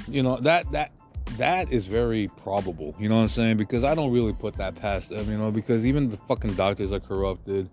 [0.07, 0.91] you know that that
[1.37, 2.93] that is very probable.
[2.99, 3.57] You know what I'm saying?
[3.57, 5.29] Because I don't really put that past them.
[5.29, 7.69] You know, because even the fucking doctors are corrupted.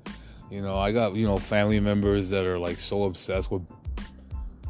[0.51, 3.63] You know, I got you know family members that are like so obsessed with.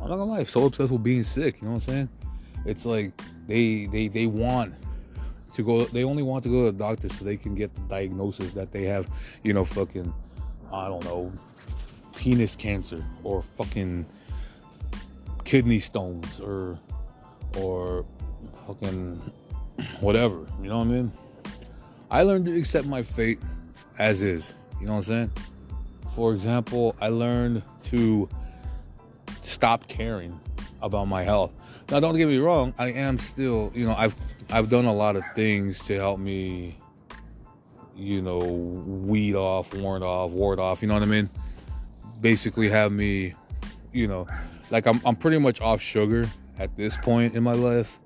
[0.00, 1.60] I'm not gonna lie, so obsessed with being sick.
[1.60, 2.08] You know what I'm saying?
[2.64, 3.12] It's like
[3.46, 4.74] they they they want
[5.52, 7.80] to go they only want to go to the doctor so they can get the
[7.82, 9.08] diagnosis that they have
[9.42, 10.12] you know fucking
[10.72, 11.32] i don't know
[12.16, 14.06] penis cancer or fucking
[15.44, 16.78] kidney stones or
[17.58, 18.04] or
[18.66, 19.20] fucking
[20.00, 21.12] whatever you know what i mean?
[22.10, 23.40] I learned to accept my fate
[23.98, 25.32] as is you know what i'm saying?
[26.14, 28.28] For example i learned to
[29.42, 30.38] stop caring
[30.82, 31.52] about my health.
[31.90, 34.14] Now don't get me wrong i am still you know i've
[34.52, 36.76] I've done a lot of things to help me,
[37.96, 40.82] you know, weed off, ward off, ward off.
[40.82, 41.30] You know what I mean?
[42.20, 43.34] Basically, have me,
[43.92, 44.26] you know,
[44.70, 46.26] like I'm I'm pretty much off sugar
[46.58, 47.96] at this point in my life,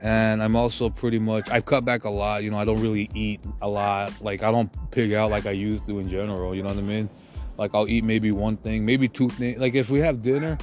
[0.00, 2.44] and I'm also pretty much I've cut back a lot.
[2.44, 4.12] You know, I don't really eat a lot.
[4.22, 6.54] Like I don't pig out like I used to in general.
[6.54, 7.10] You know what I mean?
[7.58, 9.58] Like I'll eat maybe one thing, maybe two things.
[9.58, 10.58] Like if we have dinner,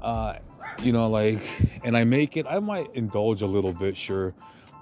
[0.00, 0.36] uh,
[0.80, 1.42] you know, like,
[1.84, 4.32] and I make it, I might indulge a little bit, sure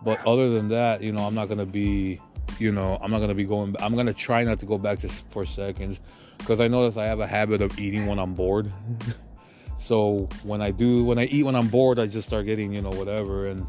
[0.02, 2.20] but other than that, you know, I'm not gonna be,
[2.58, 3.74] you know, I'm not gonna be going.
[3.80, 6.00] I'm gonna try not to go back to for seconds
[6.38, 8.72] because I notice I have a habit of eating when I'm bored.
[9.78, 12.82] so when I do, when I eat when I'm bored, I just start getting, you
[12.82, 13.48] know, whatever.
[13.48, 13.66] And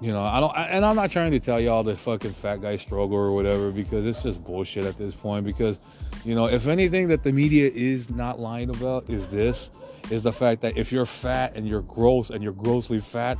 [0.00, 0.56] you know, I don't.
[0.56, 3.70] I, and I'm not trying to tell y'all the fucking fat guy struggle or whatever
[3.70, 5.46] because it's just bullshit at this point.
[5.46, 5.78] Because
[6.24, 9.70] you know, if anything that the media is not lying about is this,
[10.10, 13.38] is the fact that if you're fat and you're gross and you're grossly fat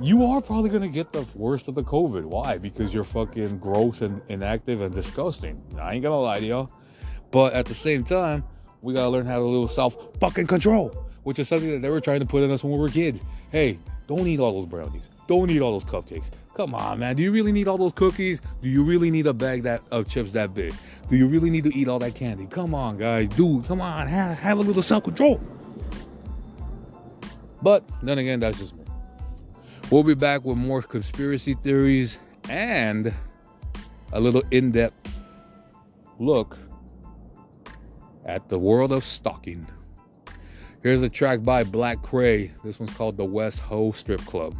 [0.00, 2.24] you are probably gonna get the worst of the COVID.
[2.24, 2.58] Why?
[2.58, 5.62] Because you're fucking gross and inactive and disgusting.
[5.80, 6.70] I ain't gonna lie to y'all.
[7.30, 8.44] But at the same time,
[8.82, 10.88] we gotta learn how to live self fucking control,
[11.22, 13.20] which is something that they were trying to put in us when we were kids.
[13.50, 15.08] Hey, don't eat all those brownies.
[15.26, 16.26] Don't eat all those cupcakes.
[16.54, 17.16] Come on, man.
[17.16, 18.40] Do you really need all those cookies?
[18.62, 20.72] Do you really need a bag that of chips that big?
[21.10, 22.46] Do you really need to eat all that candy?
[22.46, 23.28] Come on, guys.
[23.30, 24.06] Dude, come on.
[24.06, 25.40] Have, have a little self-control.
[27.60, 28.83] But then again, that's just me.
[29.90, 32.18] We'll be back with more conspiracy theories
[32.48, 33.14] and
[34.12, 35.18] a little in-depth
[36.18, 36.58] look
[38.24, 39.66] at the world of stalking.
[40.82, 42.52] Here's a track by Black Cray.
[42.64, 44.56] This one's called The West Ho Strip Club.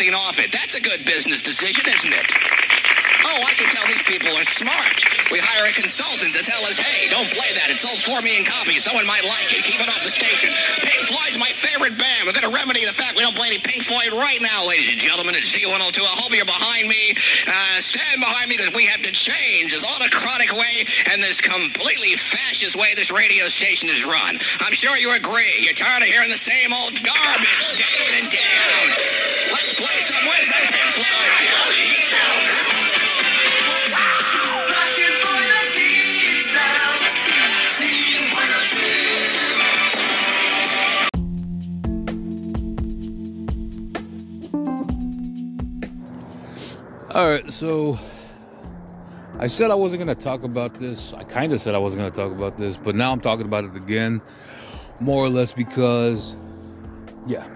[0.00, 0.50] Nothing off it.
[0.50, 2.26] That's a good business decision, isn't it?
[3.22, 3.84] Oh, I can tell
[4.44, 5.04] smart.
[5.30, 7.70] We hire a consultant to tell us, hey, don't play that.
[7.70, 8.84] It sold 4 million copies.
[8.84, 9.64] Someone might like it.
[9.64, 10.50] Keep it off the station.
[10.80, 12.26] Pink Floyd's my favorite band.
[12.26, 14.90] We're going to remedy the fact we don't play any Pink Floyd right now, ladies
[14.90, 15.34] and gentlemen.
[15.34, 16.00] It's Z102.
[16.00, 17.14] I hope you're behind me.
[17.46, 22.16] Uh, stand behind me because we have to change this autocratic way and this completely
[22.16, 24.38] fascist way this radio station is run.
[24.60, 25.62] I'm sure you agree.
[25.62, 28.92] You're tired of hearing the same old garbage day in and day out.
[29.52, 30.22] Let's play some.
[30.26, 32.89] Where's Pink Floyd?
[47.12, 47.98] All right, so
[49.40, 51.12] I said I wasn't going to talk about this.
[51.12, 53.46] I kind of said I wasn't going to talk about this, but now I'm talking
[53.46, 54.22] about it again,
[55.00, 56.36] more or less because,
[57.26, 57.48] yeah.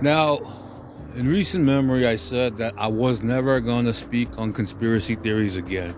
[0.00, 0.40] Now,
[1.14, 5.54] in recent memory, I said that I was never going to speak on conspiracy theories
[5.54, 5.94] again.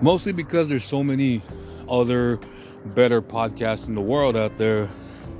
[0.00, 1.42] Mostly because there's so many
[1.86, 2.40] other
[2.86, 4.88] better podcasts in the world out there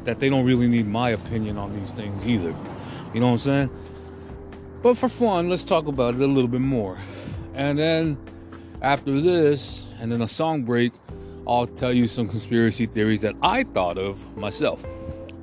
[0.05, 2.55] that they don't really need my opinion on these things either.
[3.15, 3.80] You know what I'm saying?
[4.83, 6.99] But for fun, let's talk about it a little bit more.
[7.55, 8.17] And then
[8.81, 10.93] after this, and then a song break,
[11.47, 14.85] I'll tell you some conspiracy theories that I thought of myself.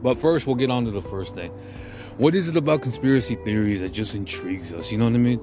[0.01, 1.51] But first, we'll get on to the first thing.
[2.17, 4.91] What is it about conspiracy theories that just intrigues us?
[4.91, 5.39] You know what I mean?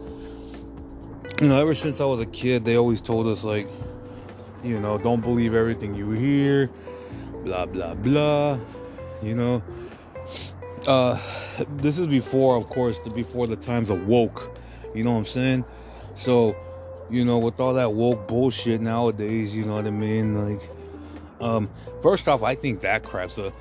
[1.41, 3.69] You know, ever since I was a kid, they always told us, like,
[4.65, 6.71] you know, don't believe everything you hear,
[7.45, 8.59] blah, blah, blah.
[9.23, 9.63] You know,
[10.87, 11.19] uh,
[11.77, 14.57] this is before, of course, the, before the times of woke.
[14.95, 15.65] You know what I'm saying?
[16.15, 16.57] So,
[17.11, 20.59] you know, with all that woke bullshit nowadays, you know what I mean?
[20.59, 20.71] Like,
[21.41, 21.71] um,
[22.03, 23.53] first off, I think that crap's a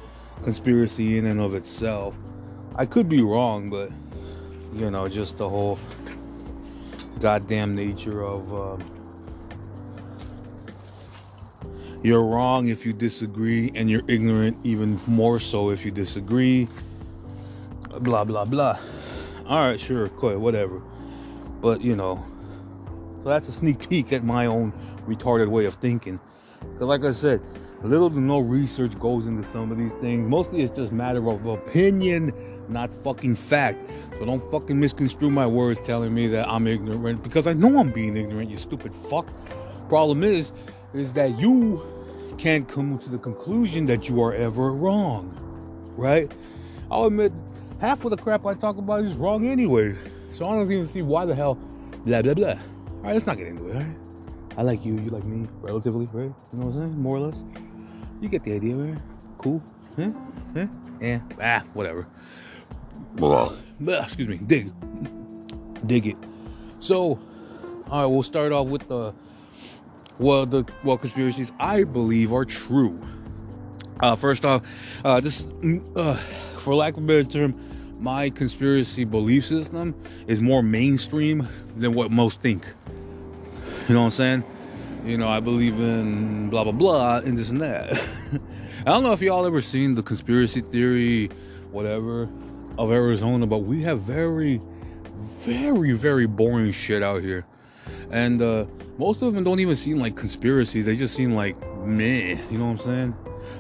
[0.44, 2.16] conspiracy in and of itself.
[2.76, 3.92] I could be wrong, but
[4.74, 5.80] you know, just the whole
[7.20, 8.84] goddamn nature of um,
[12.04, 16.68] you're wrong if you disagree, and you're ignorant even more so if you disagree
[18.00, 18.80] blah blah blah.
[19.48, 20.82] All right, sure, quit, whatever.
[21.62, 22.24] But you know,
[23.24, 24.74] so that's a sneak peek at my own
[25.08, 26.20] retarded way of thinking.
[26.60, 27.42] Because, like I said,
[27.84, 30.28] little to no research goes into some of these things.
[30.28, 32.34] Mostly, it's just matter of opinion,
[32.70, 33.84] not fucking fact.
[34.18, 37.92] So don't fucking misconstrue my words telling me that I'm ignorant because I know I'm
[37.92, 38.50] being ignorant.
[38.50, 39.28] You stupid fuck.
[39.90, 40.52] Problem is,
[40.94, 41.84] is that you
[42.38, 45.38] can't come to the conclusion that you are ever wrong,
[45.98, 46.32] right?
[46.90, 47.34] I'll admit
[47.84, 49.94] half of the crap I talk about is wrong anyway.
[50.32, 51.56] So I don't even see why the hell
[52.06, 52.48] blah blah blah.
[52.48, 53.98] Alright, let's not get into it, alright?
[54.58, 56.34] I like you, you like me, relatively, right?
[56.54, 57.02] You know what I'm saying?
[57.02, 57.44] More or less.
[58.22, 58.98] You get the idea, right?
[59.38, 59.62] Cool.
[59.98, 60.12] Huh?
[60.54, 60.68] Huh?
[61.02, 61.20] Yeah.
[61.42, 62.08] Ah, whatever.
[63.16, 63.54] Blah.
[63.86, 64.38] Excuse me.
[64.38, 64.72] Dig.
[65.86, 66.18] Dig it.
[66.80, 67.20] So,
[67.90, 69.14] alright, we'll start off with the
[70.20, 72.98] well the well conspiracies I believe are true.
[74.00, 74.62] Uh, first off,
[75.04, 75.48] uh, this,
[75.98, 76.16] uh,
[76.60, 77.73] for lack of a better term,
[78.04, 79.96] my conspiracy belief system
[80.28, 82.68] is more mainstream than what most think.
[83.88, 84.44] You know what I'm saying?
[85.06, 87.94] You know, I believe in blah blah blah and this and that.
[88.86, 91.28] I don't know if y'all ever seen the conspiracy theory,
[91.72, 92.28] whatever,
[92.78, 94.60] of Arizona, but we have very,
[95.40, 97.46] very, very boring shit out here.
[98.12, 98.66] And uh,
[98.98, 100.84] most of them don't even seem like conspiracies.
[100.86, 102.38] They just seem like meh.
[102.52, 103.16] You know what I'm saying?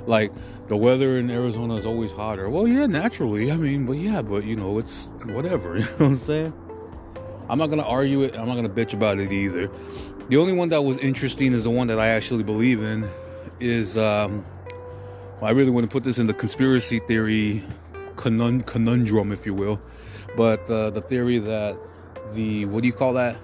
[0.08, 0.32] Like
[0.68, 2.50] the weather in Arizona is always hotter.
[2.50, 3.52] Well, yeah, naturally.
[3.52, 5.78] I mean, but yeah, but you know, it's whatever.
[5.78, 6.54] You know what I'm saying?
[7.50, 8.36] I'm not gonna argue it.
[8.38, 9.70] I'm not gonna bitch about it either.
[10.30, 13.08] The only one that was interesting is the one that I actually believe in.
[13.60, 14.46] Is um,
[15.42, 17.64] I really want to put this in the conspiracy theory
[18.16, 19.82] conun- conundrum, if you will.
[20.36, 21.78] But uh, the theory that
[22.34, 23.36] the what do you call that?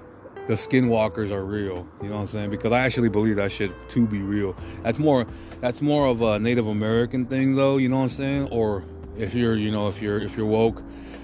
[0.50, 1.88] The skinwalkers are real.
[2.02, 2.50] You know what I'm saying?
[2.50, 4.56] Because I actually believe that shit to be real.
[4.82, 5.28] That's more
[5.62, 7.78] that's more of a Native American thing, though.
[7.78, 8.48] You know what I'm saying?
[8.50, 8.84] Or
[9.16, 10.82] if you're, you know, if you're if you're woke,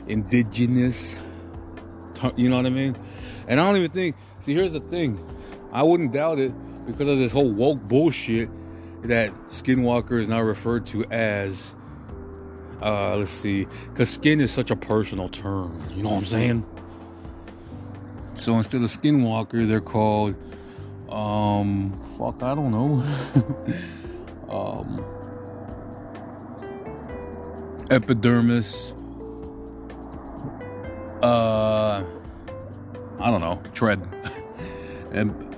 [0.08, 1.16] indigenous.
[2.36, 2.96] You know what I mean?
[3.48, 4.16] And I don't even think.
[4.42, 5.20] See, here's the thing.
[5.74, 6.54] I wouldn't doubt it
[6.86, 8.48] because of this whole woke bullshit
[9.06, 11.73] that Skinwalker is now referred to as.
[12.80, 15.84] Uh, let's see, because skin is such a personal term.
[15.96, 16.65] You know what I'm saying?
[18.36, 20.36] So instead of Skinwalker, they're called.
[21.10, 23.04] Um, fuck, I don't know.
[24.50, 25.06] um,
[27.90, 28.94] epidermis.
[31.21, 32.04] Uh,
[33.19, 33.62] I don't know.
[33.73, 34.02] Tread.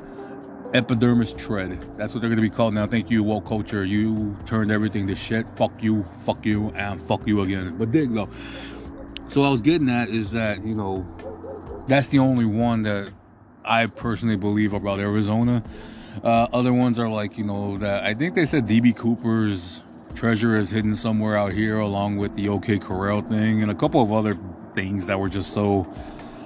[0.73, 1.80] epidermis tread.
[1.97, 2.86] That's what they're gonna be called now.
[2.86, 3.84] Thank you, woke culture.
[3.84, 5.47] You turned everything to shit.
[5.55, 7.75] Fuck you, fuck you, and fuck you again.
[7.78, 8.30] But dig though.
[9.30, 11.05] So I was getting at is that you know
[11.88, 13.11] that's the only one that
[13.65, 15.63] I personally believe about Arizona.
[16.23, 19.83] Uh, other ones are like, you know, that I think they said DB Cooper's
[20.15, 24.01] treasure is hidden somewhere out here, along with the OK Corral thing and a couple
[24.01, 24.38] of other
[24.73, 25.88] things that were just so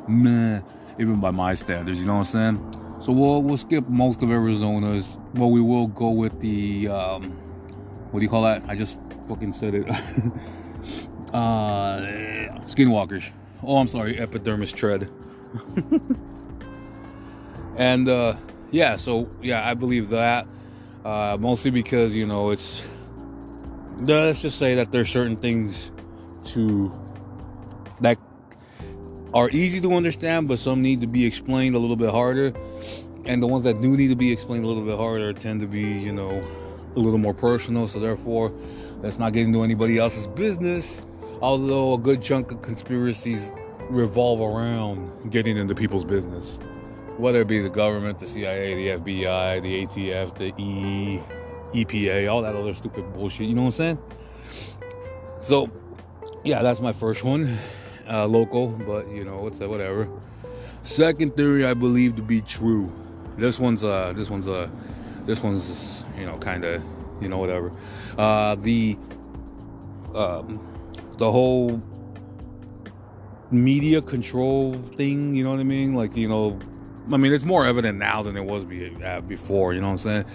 [0.07, 0.59] meh,
[0.99, 1.99] even by my standards.
[1.99, 2.99] You know what I'm saying?
[3.01, 5.17] So we'll we'll skip most of Arizona's.
[5.33, 7.31] but we will go with the um,
[8.11, 8.61] what do you call that?
[8.67, 9.89] I just fucking said it.
[11.33, 12.01] uh,
[12.67, 13.31] skinwalkers.
[13.63, 15.09] Oh, I'm sorry, epidermis tread.
[17.77, 18.35] and uh,
[18.71, 20.47] yeah, so yeah, I believe that
[21.05, 22.83] uh, mostly because you know it's.
[24.03, 25.91] Let's just say that there's certain things
[26.45, 26.91] to
[27.99, 28.17] that
[29.33, 32.53] are easy to understand, but some need to be explained a little bit harder.
[33.25, 35.67] And the ones that do need to be explained a little bit harder tend to
[35.67, 36.43] be, you know,
[36.95, 37.85] a little more personal.
[37.85, 38.51] So therefore,
[39.01, 40.99] let's not get into anybody else's business.
[41.41, 43.51] Although a good chunk of conspiracies
[43.91, 46.57] revolve around getting into people's business,
[47.17, 51.21] whether it be the government, the CIA, the FBI, the ATF, the E,
[51.73, 53.47] EPA, all that other stupid bullshit.
[53.47, 53.99] You know what I'm saying?
[55.39, 55.69] So,
[56.43, 57.57] yeah, that's my first one
[58.09, 60.07] uh, local, but you know, it's uh, whatever.
[60.83, 62.91] Second theory I believe to be true.
[63.37, 64.69] This one's uh this one's uh
[65.25, 66.83] this one's you know kind of
[67.21, 67.71] you know whatever.
[68.17, 68.97] Uh the
[70.13, 70.59] um
[71.17, 71.81] the whole
[73.51, 75.93] media control thing, you know what I mean?
[75.93, 76.57] Like, you know,
[77.11, 79.93] I mean, it's more evident now than it was be, uh, before, you know what
[79.93, 80.25] I'm saying?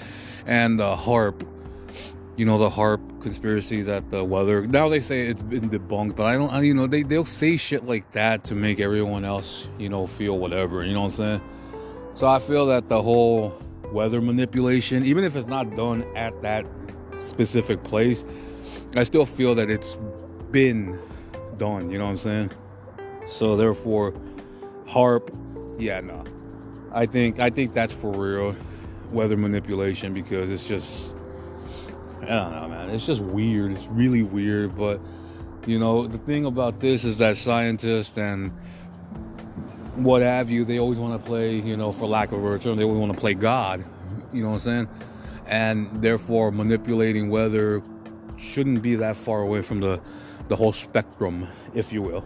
[0.47, 1.47] And the uh, HAARP
[2.37, 6.25] you know the HAARP conspiracy that the weather now they say it's been debunked but
[6.27, 9.71] i don't I, you know they, they'll say shit like that to make everyone else
[9.79, 11.41] you know feel whatever you know what i'm saying
[12.15, 13.59] so i feel that the whole
[13.91, 16.67] weather manipulation even if it's not done at that
[17.21, 18.23] specific place
[18.97, 19.97] i still feel that it's
[20.51, 20.99] been
[21.57, 22.51] done you know what i'm saying
[23.29, 24.13] so therefore
[24.87, 25.31] HAARP,
[25.79, 26.25] yeah no
[26.93, 28.55] i think i think that's for real
[29.11, 31.17] weather manipulation because it's just
[32.23, 32.91] I don't know, man.
[32.91, 33.73] It's just weird.
[33.73, 34.77] It's really weird.
[34.77, 35.01] But,
[35.65, 38.51] you know, the thing about this is that scientists and
[39.95, 42.77] what have you, they always want to play, you know, for lack of a term,
[42.77, 43.85] they always want to play God.
[44.33, 44.89] You know what I'm saying?
[45.47, 47.81] And therefore, manipulating weather
[48.37, 50.01] shouldn't be that far away from the,
[50.49, 52.25] the whole spectrum, if you will.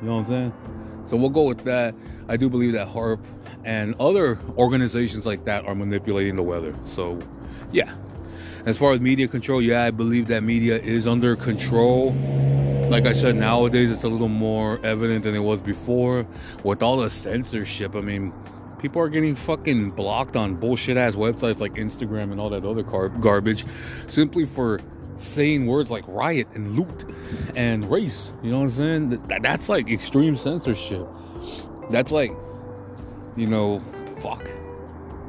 [0.00, 0.52] You know what I'm saying?
[1.04, 1.94] So we'll go with that.
[2.28, 3.20] I do believe that HAARP
[3.64, 6.74] and other organizations like that are manipulating the weather.
[6.84, 7.20] So,
[7.72, 7.94] yeah,
[8.66, 12.12] as far as media control, yeah, I believe that media is under control.
[12.90, 16.26] Like I said, nowadays it's a little more evident than it was before.
[16.62, 18.32] With all the censorship, I mean,
[18.78, 22.82] people are getting fucking blocked on bullshit ass websites like Instagram and all that other
[22.82, 23.64] garbage
[24.08, 24.80] simply for
[25.16, 27.04] saying words like riot and loot
[27.54, 28.32] and race.
[28.42, 29.10] You know what I'm saying?
[29.28, 31.06] That, that's like extreme censorship.
[31.90, 32.32] That's like,
[33.36, 33.80] you know,
[34.20, 34.48] fuck.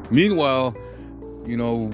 [0.09, 0.75] Meanwhile,
[1.45, 1.91] you know,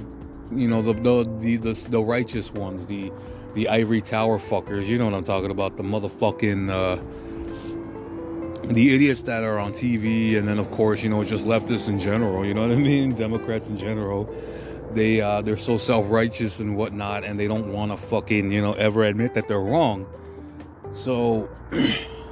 [0.52, 3.12] you know the the the the, the righteous ones, the
[3.54, 4.86] the ivory tower fuckers.
[4.86, 5.78] You know what I'm talking about?
[5.78, 7.02] The motherfucking uh,
[8.74, 12.00] the idiots that are on TV, and then of course you know just leftists in
[12.00, 12.46] general.
[12.46, 13.16] You know what I mean?
[13.16, 14.34] Democrats in general.
[14.94, 18.62] They uh, they're so self righteous and whatnot, and they don't want to fucking you
[18.62, 20.08] know ever admit that they're wrong.
[20.94, 21.50] So.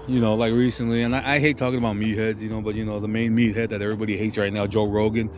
[0.08, 2.84] you know, like recently, and I, I, hate talking about meatheads, you know, but you
[2.84, 5.30] know, the main meathead that everybody hates right now, Joe Rogan,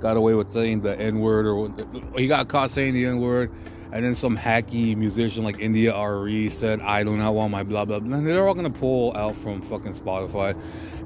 [0.00, 1.72] got away with saying the N word, or
[2.16, 3.50] he got caught saying the N word,
[3.92, 8.00] and then some hacky musician like India.Arie said, "I do not want my blah blah."
[8.00, 8.16] blah.
[8.16, 10.58] And they're all gonna pull out from fucking Spotify,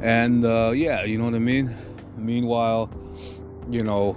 [0.03, 1.75] and uh, yeah, you know what I mean.
[2.17, 2.91] Meanwhile,
[3.71, 4.17] you know,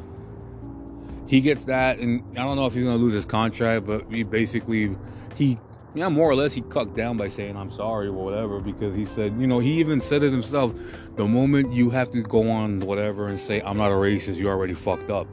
[1.27, 4.23] he gets that, and I don't know if he's gonna lose his contract, but he
[4.23, 4.95] basically
[5.35, 5.57] he
[5.93, 9.05] yeah, more or less he cucked down by saying I'm sorry or whatever because he
[9.05, 10.73] said, you know, he even said it himself.
[11.17, 14.49] The moment you have to go on whatever and say I'm not a racist, you
[14.49, 15.27] already fucked up.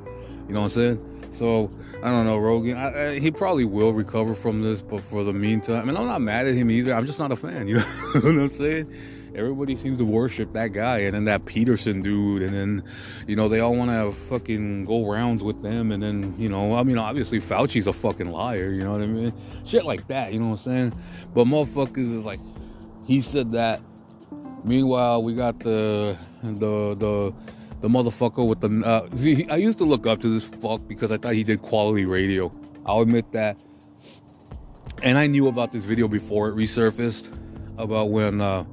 [0.48, 1.30] You know what I'm saying?
[1.32, 1.70] So
[2.02, 2.76] I don't know, Rogan.
[2.76, 6.06] I, I, he probably will recover from this, but for the meantime, I mean, I'm
[6.06, 6.92] not mad at him either.
[6.92, 7.68] I'm just not a fan.
[7.68, 8.92] You know what I'm saying?
[9.34, 12.82] Everybody seems to worship that guy and then that Peterson dude and then
[13.26, 16.74] you know they all want to fucking go rounds with them and then you know
[16.74, 19.32] I mean obviously Fauci's a fucking liar you know what I mean?
[19.64, 20.92] Shit like that you know what I'm saying?
[21.34, 22.40] But motherfuckers is like
[23.04, 23.80] he said that
[24.64, 27.34] meanwhile we got the the the
[27.80, 31.12] the motherfucker with the uh, see I used to look up to this fuck because
[31.12, 32.52] I thought he did quality radio.
[32.86, 33.56] I'll admit that.
[35.02, 37.32] And I knew about this video before it resurfaced
[37.78, 38.64] about when uh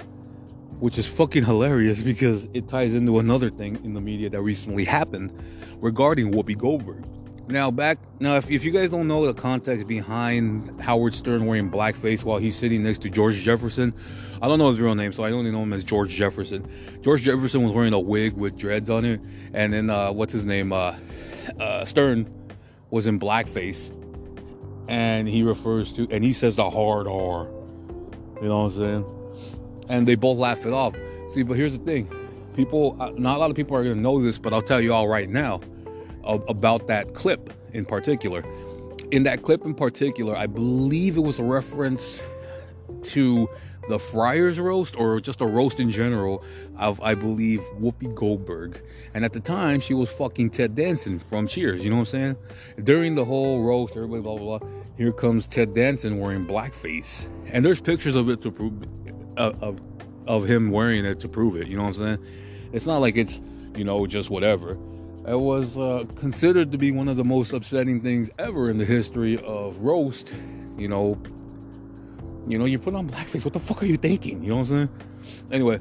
[0.80, 4.84] which is fucking hilarious because it ties into another thing in the media that recently
[4.84, 5.34] happened
[5.80, 7.06] regarding Whoopi Goldberg.
[7.48, 11.70] Now, back now, if, if you guys don't know the context behind Howard Stern wearing
[11.70, 13.94] blackface while he's sitting next to George Jefferson,
[14.42, 16.68] I don't know his real name, so I only know him as George Jefferson.
[17.02, 19.22] George Jefferson was wearing a wig with dreads on it,
[19.54, 20.74] and then uh, what's his name?
[20.74, 20.96] Uh,
[21.60, 22.28] uh, Stern
[22.90, 23.92] was in blackface,
[24.88, 27.48] and he refers to and he says the hard R.
[28.42, 29.25] You know what I'm saying?
[29.90, 30.96] And they both laugh it off.
[31.30, 32.10] See, but here's the thing:
[32.56, 34.94] people, uh, not a lot of people are gonna know this, but I'll tell you
[34.94, 35.62] all right now
[36.24, 38.44] about that clip in particular.
[39.12, 42.24] In that clip in particular, I believe it was a reference
[43.04, 43.48] to
[43.88, 46.44] the Friars roast or just a roast in general
[46.78, 48.82] of, I believe, Whoopi Goldberg.
[49.14, 51.84] And at the time, she was fucking Ted Danson from Cheers.
[51.84, 52.38] You know what I'm saying?
[52.84, 54.70] During the whole roast, everybody blah blah blah.
[54.98, 58.74] Here comes Ted Danson wearing blackface, and there's pictures of it to prove
[59.38, 59.80] of
[60.28, 61.68] of him wearing it to prove it.
[61.68, 62.26] You know what I'm saying?
[62.74, 63.42] It's not like it's
[63.76, 64.78] you know just whatever.
[65.28, 68.86] It was uh, considered to be one of the most upsetting things ever in the
[68.86, 70.36] history of roast.
[70.78, 71.18] You know,
[72.48, 73.44] you know, you put on blackface.
[73.44, 74.44] What the fuck are you thinking?
[74.44, 74.90] You know what I'm saying?
[75.52, 75.80] Anyway,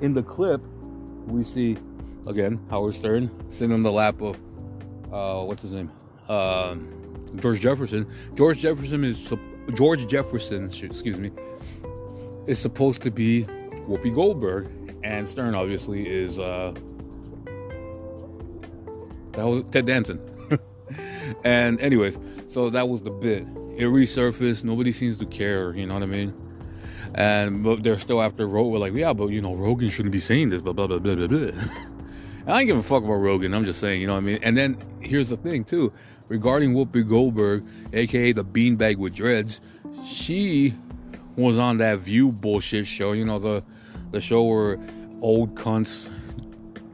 [0.00, 0.60] in the clip,
[1.26, 1.76] we see
[2.26, 4.36] again Howard Stern sitting on the lap of
[5.12, 5.90] uh, what's his name,
[6.28, 6.74] uh,
[7.36, 8.06] George Jefferson.
[8.34, 9.32] George Jefferson is
[9.74, 10.70] George Jefferson.
[10.82, 11.30] Excuse me,
[12.46, 13.44] is supposed to be
[13.88, 14.68] Whoopi Goldberg,
[15.02, 16.74] and Stern obviously is uh,
[19.32, 20.20] that was Ted Danson.
[21.44, 23.42] and anyways, so that was the bit.
[23.76, 24.64] It resurfaced.
[24.64, 25.74] Nobody seems to care.
[25.74, 26.34] You know what I mean?
[27.14, 28.72] And but they're still after Rogan.
[28.72, 30.62] We're like, yeah, but you know, Rogan shouldn't be saying this.
[30.62, 31.26] Blah blah blah blah blah.
[31.26, 31.50] blah.
[32.48, 33.54] I don't give a fuck about Rogan.
[33.54, 34.38] I'm just saying, you know what I mean?
[34.42, 35.92] And then here's the thing too,
[36.28, 39.60] regarding Whoopi Goldberg, aka the beanbag with dreads,
[40.04, 40.72] she
[41.36, 43.12] was on that View bullshit show.
[43.12, 43.62] You know the
[44.10, 44.78] the show where
[45.20, 46.10] old cunts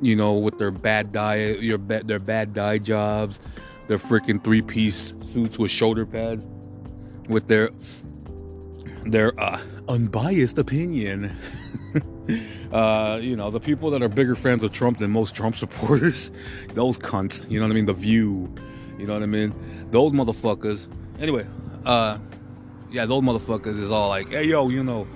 [0.02, 3.40] you know, with their bad diet, your bad, their bad dye jobs,
[3.86, 6.44] their freaking three piece suits with shoulder pads,
[7.28, 7.70] with their
[9.06, 11.34] their uh, unbiased opinion.
[12.72, 16.32] uh, you know, the people that are bigger fans of Trump than most Trump supporters,
[16.74, 17.48] those cunts.
[17.48, 17.86] You know what I mean?
[17.86, 18.52] The View.
[18.98, 19.54] You know what I mean?
[19.90, 20.88] Those motherfuckers.
[21.20, 21.46] Anyway,
[21.86, 22.18] uh,
[22.92, 25.06] yeah, those motherfuckers is all like, hey yo, you know,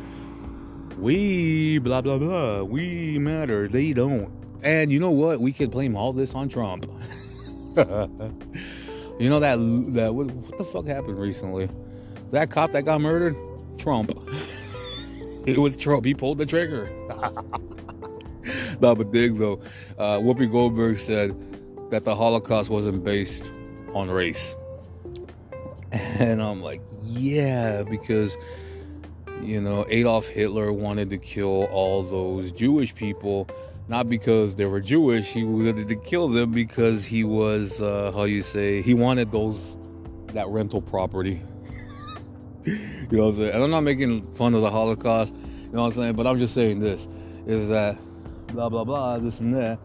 [0.99, 4.33] we blah blah blah, we matter, they don't.
[4.62, 5.41] And you know what?
[5.41, 6.87] We could blame all this on Trump.
[7.77, 9.57] you know that
[9.95, 11.68] that what, what, the fuck happened recently?
[12.33, 13.37] That cop that got murdered,
[13.79, 14.11] Trump.
[15.47, 16.07] it was Trump.
[16.07, 16.91] He pulled the trigger.
[18.81, 19.61] no, but dig though.
[19.99, 21.37] Uh, Whoopi Goldberg said
[21.91, 23.53] that the Holocaust wasn't based
[23.93, 24.57] on race,
[25.93, 28.36] and I'm like, yeah, because
[29.42, 33.48] you know Adolf Hitler wanted to kill all those Jewish people
[33.88, 35.28] not because they were Jewish.
[35.28, 39.76] He wanted to kill them because he was, uh, how you say, he wanted those,
[40.32, 41.40] that rental property.
[42.64, 43.54] you know what I'm saying?
[43.54, 46.14] And I'm not making fun of the Holocaust, you know what I'm saying?
[46.14, 47.07] But I'm just saying this,
[47.46, 47.96] is that
[48.48, 49.78] blah, blah, blah, this and that.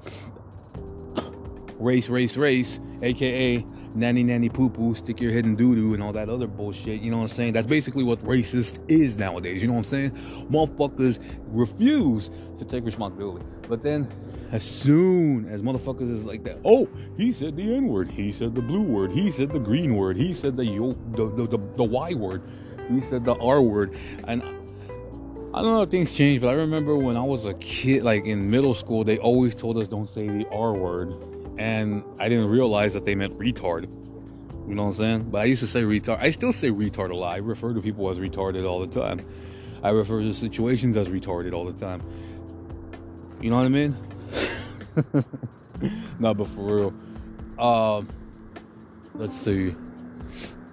[1.78, 3.66] Race, race, race, aka
[3.96, 7.02] nanny nanny poo poo, stick your head in doo doo, and all that other bullshit.
[7.02, 7.54] You know what I'm saying?
[7.54, 9.62] That's basically what racist is nowadays.
[9.62, 10.12] You know what I'm saying?
[10.50, 13.46] Motherfuckers refuse to take responsibility.
[13.68, 14.08] But then,
[14.52, 18.56] as soon as motherfuckers is like that, oh, he said the N word, he said
[18.56, 20.64] the blue word, he said the green word, he said the
[21.16, 22.44] the, the, the, the Y word,
[22.90, 23.96] he said the R word,
[24.28, 24.44] and
[25.54, 28.26] I don't know if things change, but I remember when I was a kid, like
[28.26, 32.50] in middle school, they always told us don't say the R word and I didn't
[32.50, 33.84] realize that they meant retard.
[34.68, 35.24] You know what I'm saying?
[35.32, 36.20] But I used to say retard.
[36.20, 37.34] I still say retard a lot.
[37.34, 39.26] I refer to people as retarded all the time.
[39.84, 42.02] I refer to situations as retarded all the time.
[43.42, 43.98] You know what I mean?
[46.20, 46.94] no, but for real.
[47.60, 48.08] Um,
[49.16, 49.76] let's see.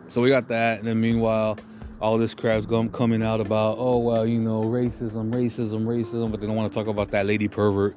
[0.09, 1.59] So we got that, and then meanwhile,
[2.01, 6.41] all this crap's going coming out about, oh well, you know, racism, racism, racism, but
[6.41, 7.97] they don't want to talk about that lady pervert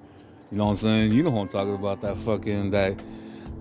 [0.52, 1.14] you know what I'm saying?
[1.14, 2.02] You know what I'm talking about?
[2.02, 3.00] That fucking that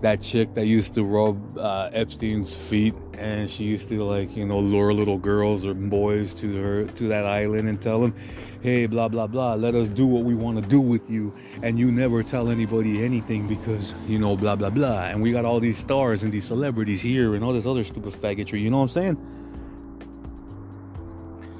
[0.01, 4.45] that chick that used to rub uh, Epstein's feet, and she used to like you
[4.45, 8.13] know lure little girls or boys to her to that island and tell them,
[8.61, 11.33] "Hey, blah blah blah, let us do what we want to do with you,
[11.63, 15.45] and you never tell anybody anything because you know blah blah blah." And we got
[15.45, 18.59] all these stars and these celebrities here and all this other stupid faggotry.
[18.59, 19.27] You know what I'm saying?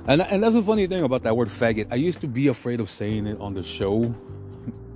[0.07, 1.87] And, and that's the funny thing about that word faggot.
[1.91, 4.13] I used to be afraid of saying it on the show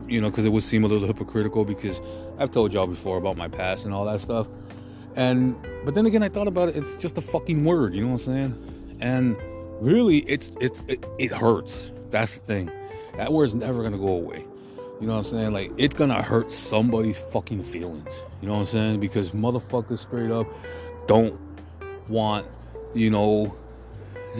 [0.08, 2.02] you know, because it would seem a little hypocritical because
[2.38, 4.48] I've told y'all before about my past and all that stuff.
[5.16, 6.76] And but then again, I thought about it.
[6.76, 8.98] It's just a fucking word, you know what I'm saying?
[9.02, 9.38] And
[9.80, 11.92] really, it's it's it, it hurts.
[12.12, 12.72] That's the thing.
[13.18, 14.46] That word's never gonna go away.
[15.00, 15.54] You know what I'm saying?
[15.54, 18.24] Like it's gonna hurt somebody's fucking feelings.
[18.42, 19.00] You know what I'm saying?
[19.00, 20.48] Because motherfuckers straight up
[21.08, 21.40] don't
[22.10, 22.46] want,
[22.94, 23.56] you know,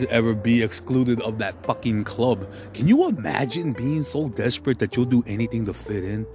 [0.04, 2.50] ever be excluded of that fucking club.
[2.74, 6.26] Can you imagine being so desperate that you'll do anything to fit in?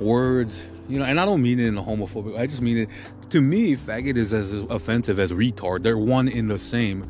[0.00, 2.38] Words, you know, and I don't mean it in a homophobic.
[2.38, 2.88] I just mean it.
[3.30, 5.82] To me, faggot is as offensive as retard.
[5.82, 7.08] They're one in the same.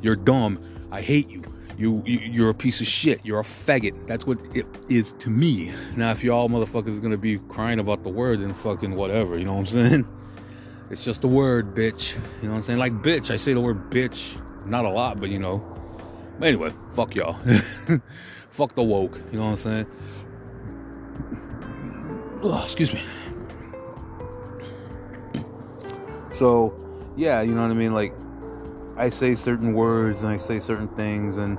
[0.00, 0.58] You're dumb.
[0.90, 1.42] I hate you.
[1.78, 3.20] You, you are a piece of shit.
[3.24, 4.06] You're a faggot.
[4.06, 5.72] That's what it is to me.
[5.96, 9.38] Now, if y'all motherfuckers gonna be crying about the word, then fucking whatever.
[9.38, 10.08] You know what I'm saying?
[10.90, 12.16] It's just a word, bitch.
[12.42, 12.78] You know what I'm saying?
[12.78, 13.30] Like bitch.
[13.30, 15.58] I say the word bitch not a lot, but you know.
[16.38, 17.38] But anyway, fuck y'all.
[18.50, 19.16] fuck the woke.
[19.32, 19.86] You know what I'm saying?
[22.64, 23.02] Excuse me.
[26.34, 26.74] So,
[27.16, 27.92] yeah, you know what I mean?
[27.92, 28.14] Like,
[28.96, 31.58] I say certain words and I say certain things, and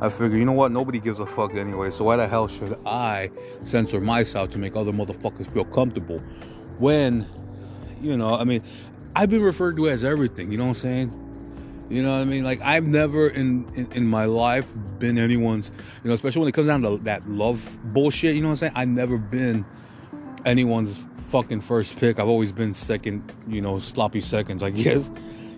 [0.00, 0.72] I figure, you know what?
[0.72, 1.90] Nobody gives a fuck anyway.
[1.90, 3.30] So why the hell should I
[3.62, 6.18] censor myself to make other motherfuckers feel comfortable
[6.78, 7.26] when,
[8.02, 8.62] you know, I mean,
[9.14, 10.50] I've been referred to as everything.
[10.50, 11.23] You know what I'm saying?
[11.94, 12.42] You know what I mean?
[12.42, 14.66] Like I've never in, in, in my life
[14.98, 15.70] been anyone's,
[16.02, 18.34] you know, especially when it comes down to that love bullshit.
[18.34, 18.72] You know what I'm saying?
[18.74, 19.64] I've never been
[20.44, 22.18] anyone's fucking first pick.
[22.18, 25.08] I've always been second, you know, sloppy seconds, I guess.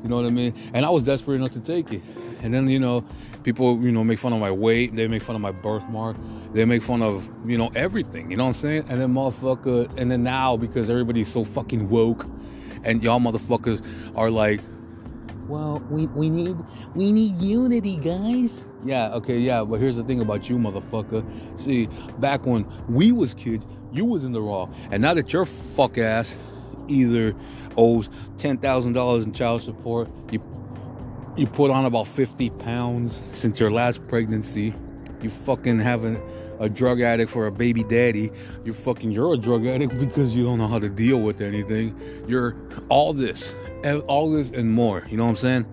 [0.03, 0.53] You know what I mean?
[0.75, 2.03] And I was desperate enough to take it.
[2.43, 3.03] And then, you know,
[3.43, 4.95] people, you know, make fun of my weight.
[4.95, 6.19] They make fun of my birthmark.
[6.53, 8.31] They make fun of, you know, everything.
[8.31, 8.85] You know what I'm saying?
[8.91, 12.27] And then, motherfucker, and then now, because everybody's so fucking woke
[12.85, 13.85] and y'all motherfuckers
[14.15, 14.61] are like,
[15.49, 16.57] well, we, we need
[16.95, 18.65] we need unity, guys.
[18.85, 21.25] Yeah, okay, yeah, but here's the thing about you, motherfucker.
[21.59, 21.89] See,
[22.19, 25.99] back when we was kids, you was in the wrong, and now that your fuck
[25.99, 26.37] ass
[26.89, 27.35] either
[27.77, 30.43] owes ten thousand dollars in child support, you
[31.37, 34.75] you put on about fifty pounds since your last pregnancy,
[35.21, 36.21] you fucking haven't
[36.61, 38.31] a drug addict for a baby daddy.
[38.65, 41.99] You're fucking you're a drug addict because you don't know how to deal with anything.
[42.27, 42.57] You're
[42.89, 43.55] all this,
[44.07, 45.05] all this and more.
[45.09, 45.67] You know what I'm saying?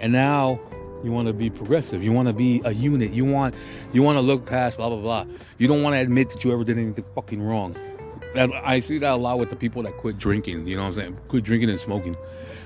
[0.00, 0.60] And now
[1.04, 2.02] you want to be progressive.
[2.02, 3.12] You want to be a unit.
[3.12, 3.54] You want
[3.92, 5.26] you want to look past blah blah blah.
[5.58, 7.76] You don't want to admit that you ever did anything fucking wrong.
[8.36, 10.66] I see that a lot with the people that quit drinking.
[10.66, 11.20] You know what I'm saying?
[11.28, 12.16] Quit drinking and smoking.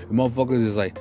[0.07, 0.97] The motherfuckers is like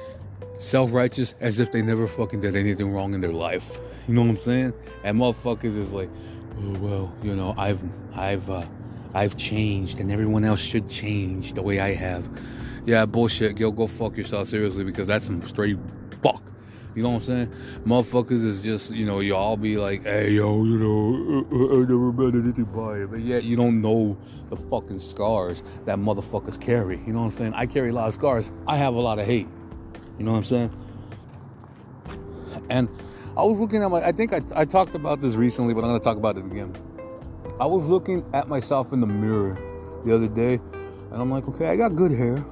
[0.58, 3.80] self-righteous as if they never fucking did anything wrong in their life.
[4.08, 4.72] You know what I'm saying?
[5.04, 6.10] And motherfuckers is like,
[6.58, 7.80] oh well, you know, I've
[8.14, 8.66] I've uh,
[9.14, 12.28] I've changed, and everyone else should change the way I have.
[12.84, 13.58] Yeah, bullshit.
[13.58, 15.78] Yo, go fuck yourself seriously because that's some straight
[16.20, 16.42] fuck.
[16.94, 17.52] You know what I'm saying?
[17.86, 22.34] Motherfuckers is just, you know, y'all be like, hey, yo, you know, I never met
[22.34, 23.06] anything by it.
[23.10, 24.18] But yet you don't know
[24.50, 26.98] the fucking scars that motherfuckers carry.
[27.06, 27.54] You know what I'm saying?
[27.54, 28.52] I carry a lot of scars.
[28.66, 29.48] I have a lot of hate.
[30.18, 30.70] You know what I'm saying?
[32.68, 32.88] And
[33.34, 35.88] I was looking at my, I think I, I talked about this recently, but I'm
[35.88, 36.74] going to talk about it again.
[37.58, 39.56] I was looking at myself in the mirror
[40.04, 40.54] the other day,
[41.10, 42.44] and I'm like, okay, I got good hair.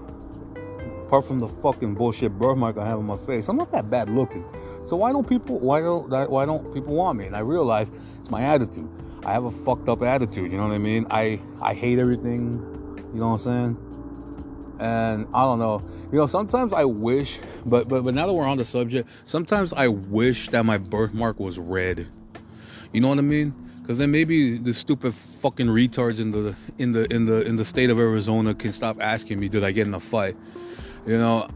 [1.07, 4.09] Apart from the fucking bullshit birthmark I have on my face, I'm not that bad
[4.09, 4.45] looking.
[4.87, 7.27] So why don't people, why don't, why don't people want me?
[7.27, 8.89] And I realized it's my attitude.
[9.27, 11.07] I have a fucked up attitude, you know what I mean?
[11.11, 12.53] I, I hate everything,
[13.13, 13.90] you know what I'm saying?
[14.81, 15.83] And I don't know.
[16.11, 19.73] You know, sometimes I wish, but but but now that we're on the subject, sometimes
[19.73, 22.09] I wish that my birthmark was red.
[22.93, 23.55] You know what I mean?
[23.83, 27.65] Because then maybe the stupid fucking retards in the in the in the in the
[27.65, 30.37] state of Arizona can stop asking me, did I get in a fight?
[31.07, 31.49] You know,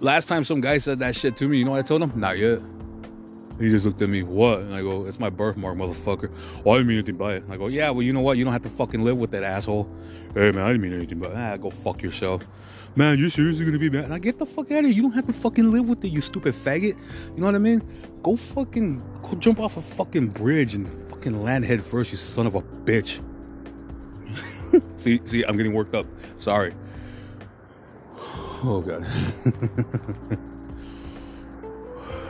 [0.00, 2.12] last time some guy said that shit to me, you know what I told him?
[2.16, 2.60] Not yet.
[3.58, 4.60] He just looked at me, what?
[4.60, 6.30] And I go, it's my birthmark, motherfucker.
[6.62, 7.42] Well, I didn't mean anything by it.
[7.44, 8.36] And I go, yeah, well, you know what?
[8.36, 9.88] You don't have to fucking live with that asshole.
[10.34, 11.36] Hey, man, I didn't mean anything by it.
[11.36, 12.42] Ah, go fuck yourself.
[12.96, 14.08] Man, you're seriously gonna be mad?
[14.08, 14.94] Now get the fuck out of here.
[14.94, 16.96] You don't have to fucking live with it, you stupid faggot.
[17.34, 17.82] You know what I mean?
[18.22, 22.46] Go fucking, go jump off a fucking bridge and fucking land head first, you son
[22.46, 23.20] of a bitch.
[24.96, 26.06] see, see, I'm getting worked up.
[26.38, 26.74] Sorry.
[28.64, 29.04] Oh, God.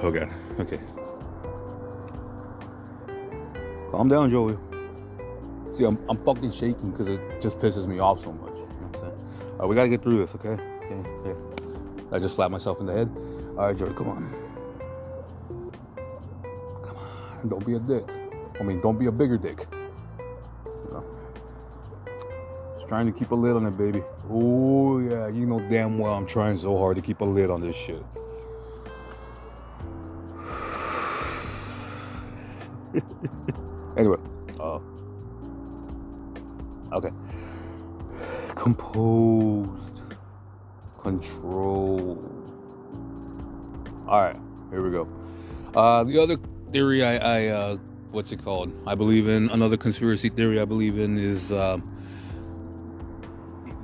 [0.02, 0.28] oh, God.
[0.58, 0.80] Okay.
[3.90, 4.56] Calm down, Joey.
[5.72, 8.54] See, I'm, I'm fucking shaking because it just pisses me off so much.
[8.54, 9.52] You know what I'm saying?
[9.52, 10.60] All right, we gotta get through this, okay?
[10.84, 11.36] Okay, okay.
[12.12, 13.10] I just slapped myself in the head.
[13.58, 14.30] All right, Joey, come on.
[16.82, 17.48] Come on.
[17.48, 18.04] Don't be a dick.
[18.58, 19.66] I mean, don't be a bigger dick.
[20.18, 21.04] You know?
[22.74, 24.02] Just trying to keep a lid on it, baby.
[24.28, 25.28] Oh, yeah.
[25.28, 28.02] You know damn well I'm trying so hard to keep a lid on this shit.
[33.96, 34.18] anyway,
[34.60, 34.78] uh,
[36.92, 37.10] okay.
[38.54, 39.70] Composed,
[40.98, 42.18] control.
[44.08, 44.36] All right,
[44.70, 45.08] here we go.
[45.74, 46.36] Uh, the other
[46.72, 47.76] theory I, I uh,
[48.10, 48.72] what's it called?
[48.86, 50.60] I believe in another conspiracy theory.
[50.60, 51.95] I believe in is, um,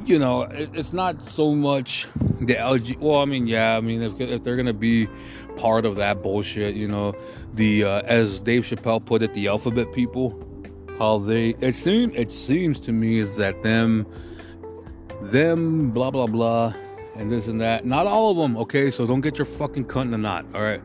[0.09, 2.09] you know, it, it's not so much
[2.41, 2.99] the LG.
[2.99, 5.09] Well, I mean, yeah, I mean, if, if they're gonna be
[5.57, 7.15] part of that bullshit, you know,
[7.55, 10.39] the uh, as Dave Chappelle put it, the alphabet people,
[10.99, 14.07] how they it seems it seems to me is that them,
[15.21, 16.75] them blah blah blah,
[17.17, 17.85] and this and that.
[17.85, 18.91] Not all of them, okay.
[18.91, 20.83] So don't get your fucking cunt in a knot, all right.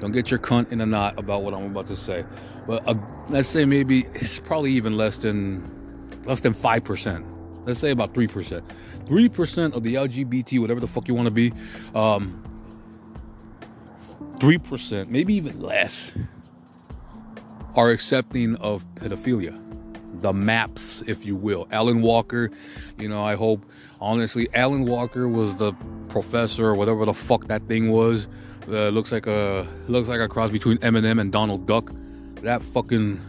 [0.00, 2.24] Don't get your cunt in a knot about what I'm about to say.
[2.66, 2.94] But uh,
[3.28, 5.62] let's say maybe it's probably even less than
[6.24, 7.24] less than five percent.
[7.64, 8.64] Let's say about three percent.
[9.06, 11.52] Three percent of the LGBT, whatever the fuck you want to be,
[11.94, 12.42] um,
[14.40, 16.12] three percent, maybe even less,
[17.76, 19.58] are accepting of pedophilia.
[20.20, 21.66] The maps, if you will.
[21.72, 22.50] Allyn Walker,
[22.98, 23.64] you know, I hope
[24.00, 25.72] honestly, Allyn Walker was the
[26.08, 28.28] professor or whatever the fuck that thing was.
[28.68, 31.90] Uh, looks like a looks like a cross between Eminem and Donald Duck
[32.42, 33.20] that fucking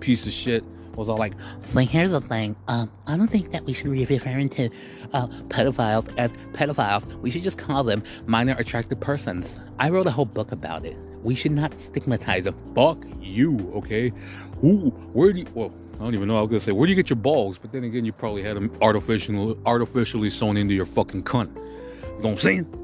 [0.00, 0.64] piece of shit
[0.96, 1.34] was all like,
[1.72, 2.56] so here's the thing.
[2.68, 4.70] Um, I don't think that we should be referring to
[5.12, 7.04] uh, pedophiles as pedophiles.
[7.20, 9.46] We should just call them minor attracted persons.
[9.78, 10.96] I wrote a whole book about it.
[11.22, 12.56] We should not stigmatize them.
[12.74, 14.12] Fuck you, okay?
[14.60, 14.90] Who?
[15.12, 15.46] Where do you?
[15.54, 16.38] Well, I don't even know.
[16.38, 17.56] I was gonna say, where do you get your balls?
[17.56, 21.54] But then again, you probably had them artificially, artificially sewn into your fucking cunt.
[21.54, 22.80] You know what I'm saying?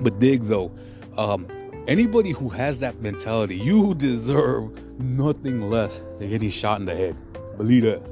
[0.00, 0.70] But dig though,
[1.16, 1.46] um,
[1.88, 4.70] Anybody who has that mentality, you deserve
[5.02, 7.16] nothing less than getting shot in the head.
[7.56, 8.02] Believe that.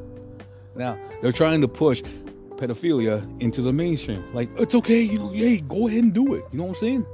[0.75, 2.03] Now, they're trying to push
[2.57, 4.25] pedophilia into the mainstream.
[4.35, 6.45] Like, it's okay, you know, hey, go ahead and do it.
[6.53, 7.07] You know what I'm saying?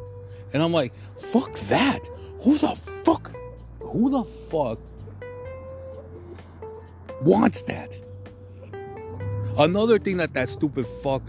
[0.53, 0.93] And I'm like,
[1.33, 2.09] fuck that.
[2.43, 3.33] Who the fuck?
[3.81, 4.79] Who the fuck
[7.23, 7.99] wants that?
[9.59, 11.23] Another thing that that stupid fuck,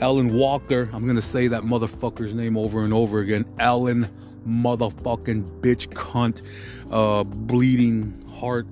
[0.00, 4.08] Allyn Walker, I'm gonna say that motherfucker's name over and over again, Allyn
[4.46, 6.42] motherfucking bitch cunt,
[6.94, 8.66] uh, bleeding heart,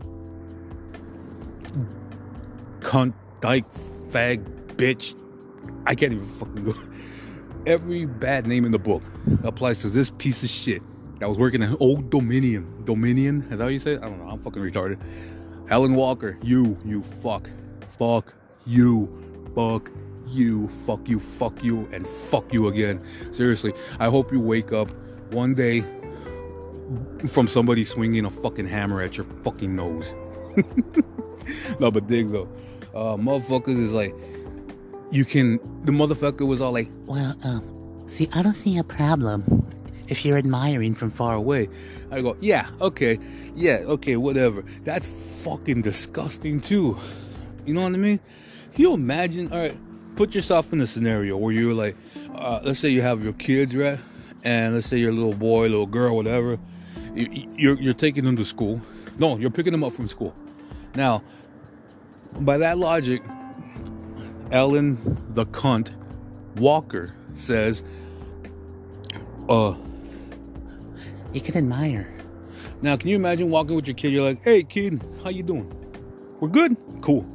[2.81, 3.67] cunt, dyke,
[4.09, 4.45] fag,
[4.77, 5.15] bitch.
[5.87, 6.75] I can't even fucking go.
[7.67, 9.03] Every bad name in the book
[9.43, 10.83] applies to this piece of shit
[11.19, 12.85] that was working at Old Dominion.
[12.85, 13.43] Dominion?
[13.51, 14.03] Is that how you say it?
[14.03, 14.31] I don't know.
[14.31, 14.99] I'm fucking retarded.
[15.71, 17.51] Allyn Walker, you, you fuck.
[17.99, 18.35] Fuck
[18.67, 19.09] you.
[19.55, 19.91] Fuck
[20.27, 20.69] you.
[20.87, 21.21] Fuck you.
[21.39, 21.89] Fuck you.
[21.93, 23.05] And fuck you again.
[23.33, 24.91] Seriously, I hope you wake up
[25.33, 25.85] one day
[27.29, 30.13] from somebody swinging a fucking hammer at your fucking nose.
[31.81, 32.49] no, but dig though.
[32.95, 34.15] Uh, motherfuckers is like,
[35.11, 39.67] you can, the motherfucker was all like, well, um, see, I don't see a problem
[40.09, 41.69] if you're admiring from far away.
[42.11, 43.19] I go, yeah, okay,
[43.55, 44.65] yeah, okay, whatever.
[44.85, 45.09] That's
[45.43, 46.97] fucking disgusting too.
[47.65, 48.21] You know what I mean?
[48.75, 49.53] Can you imagine?
[49.53, 49.77] All right,
[50.17, 51.97] put yourself in a scenario where you're like,
[52.35, 53.99] uh, let's say you have your kids, right?
[54.45, 56.59] and let's say your little boy, little girl, whatever,
[57.15, 58.81] you're you're taking them to school.
[59.19, 60.35] No, you're picking them up from school.
[60.95, 61.23] Now,
[62.41, 63.23] by that logic,
[64.51, 65.93] Ellen the cunt
[66.57, 67.83] Walker says,
[69.49, 69.75] uh,
[71.33, 72.09] you can admire.
[72.83, 74.13] Now, can you imagine walking with your kid?
[74.13, 75.71] You're like, hey, kid, how you doing?
[76.41, 76.77] We're good?
[77.01, 77.27] Cool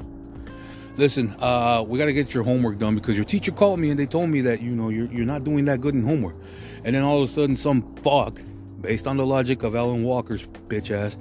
[0.98, 4.00] listen, uh, we got to get your homework done because your teacher called me and
[4.00, 6.36] they told me that, you know, you're, you're not doing that good in homework.
[6.84, 8.42] And then all of a sudden, some fuck,
[8.88, 11.18] based on the logic of Allyn Walker's bitch ass,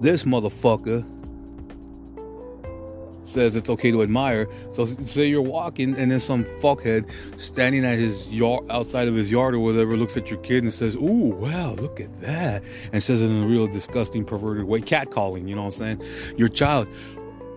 [0.00, 1.04] this motherfucker
[3.24, 4.46] says it's okay to admire.
[4.70, 9.32] So say you're walking and then some fuckhead standing at his yard outside of his
[9.32, 13.02] yard or whatever looks at your kid and says, "Ooh, wow, look at that," and
[13.02, 15.48] says it in a real disgusting, perverted way, catcalling.
[15.48, 16.02] You know what I'm saying?
[16.36, 16.86] Your child,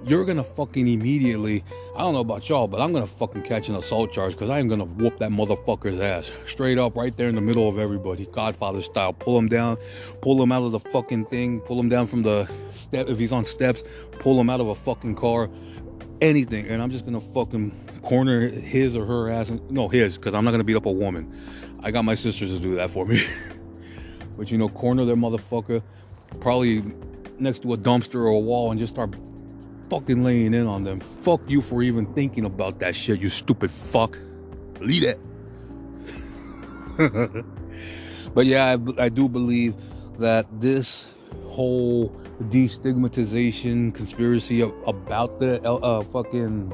[0.06, 1.64] you're gonna fucking immediately.
[1.96, 4.60] I don't know about y'all, but I'm gonna fucking catch an assault charge because I
[4.60, 8.26] am gonna whoop that motherfucker's ass straight up right there in the middle of everybody,
[8.28, 9.14] Godfather style.
[9.14, 9.78] Pull him down,
[10.22, 13.32] pull him out of the fucking thing, pull him down from the step if he's
[13.32, 13.84] on steps,
[14.20, 15.50] pull him out of a fucking car,
[16.22, 19.52] anything, and I'm just gonna fucking corner his or her ass.
[19.70, 21.34] No, his, because I'm not gonna beat up a woman.
[21.82, 23.22] I got my sisters to do that for me.
[24.38, 25.82] but you know, corner their motherfucker,
[26.42, 26.84] probably
[27.40, 29.16] next to a dumpster or a wall, and just start
[29.94, 31.00] fucking laying in on them.
[31.22, 34.18] Fuck you for even thinking about that shit, you stupid fuck.
[34.80, 35.20] Leave it.
[38.34, 39.76] but yeah, I, I do believe
[40.18, 41.10] that this
[41.46, 42.10] whole
[42.46, 46.74] destigmatization conspiracy about the uh, fucking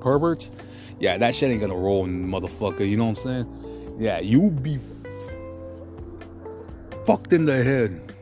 [0.00, 0.50] perverts,
[0.98, 2.88] yeah, that shit ain't gonna roll, motherfucker.
[2.88, 3.96] You know what I'm saying?
[3.98, 4.78] Yeah, you be
[7.04, 8.14] fucked in the head.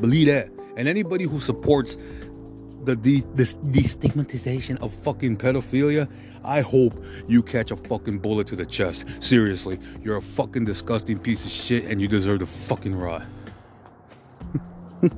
[0.00, 0.50] Believe that.
[0.76, 1.96] And anybody who supports
[2.84, 6.08] the de- destigmatization of fucking pedophilia,
[6.44, 9.04] I hope you catch a fucking bullet to the chest.
[9.20, 13.22] Seriously, you're a fucking disgusting piece of shit and you deserve to fucking rot.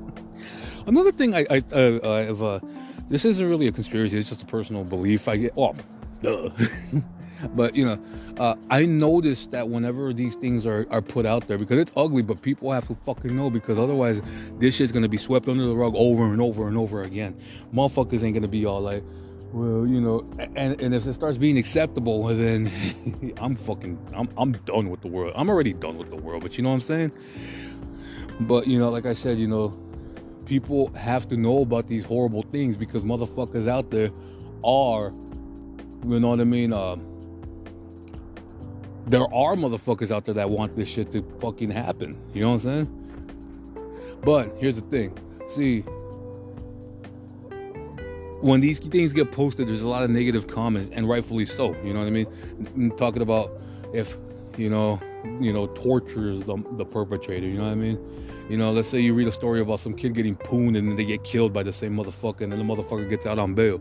[0.87, 2.61] Another thing I, I uh, I have uh,
[3.09, 4.19] this isn't really a conspiracy.
[4.19, 5.29] It's just a personal belief.
[5.29, 6.51] I get duh.
[7.55, 7.99] but you know,
[8.38, 12.22] uh, I noticed that whenever these things are are put out there, because it's ugly,
[12.22, 14.22] but people have to fucking know because otherwise
[14.59, 17.36] this shit's gonna be swept under the rug over and over and over again.
[17.74, 19.03] Motherfuckers ain't gonna be all like.
[19.53, 22.72] Well, you know, and, and if it starts being acceptable, then
[23.40, 25.32] I'm fucking, I'm, I'm done with the world.
[25.36, 27.12] I'm already done with the world, but you know what I'm saying?
[28.40, 29.78] But, you know, like I said, you know,
[30.45, 34.11] people have to know about these horrible things because motherfuckers out there
[34.64, 35.12] are,
[36.05, 36.72] you know what I mean?
[36.72, 36.97] Uh,
[39.07, 42.19] there are motherfuckers out there that want this shit to fucking happen.
[42.33, 44.21] You know what I'm saying?
[44.25, 45.17] But here's the thing.
[45.49, 45.81] See,
[48.41, 51.75] when these things get posted, there's a lot of negative comments, and rightfully so.
[51.85, 52.27] You know what I mean?
[52.75, 53.53] I'm talking about
[53.93, 54.17] if
[54.57, 55.01] you know,
[55.41, 57.47] you know, tortures the, the perpetrator.
[57.47, 57.99] You know what I mean?
[58.49, 60.97] You know, let's say you read a story about some kid getting pooned and then
[60.97, 63.81] they get killed by the same motherfucker, and then the motherfucker gets out on bail.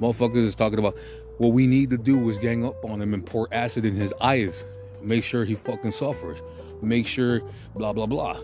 [0.00, 0.96] Motherfuckers is talking about
[1.38, 4.12] what we need to do is gang up on him and pour acid in his
[4.20, 4.64] eyes,
[5.02, 6.42] make sure he fucking suffers,
[6.82, 7.40] make sure
[7.74, 8.40] blah blah blah.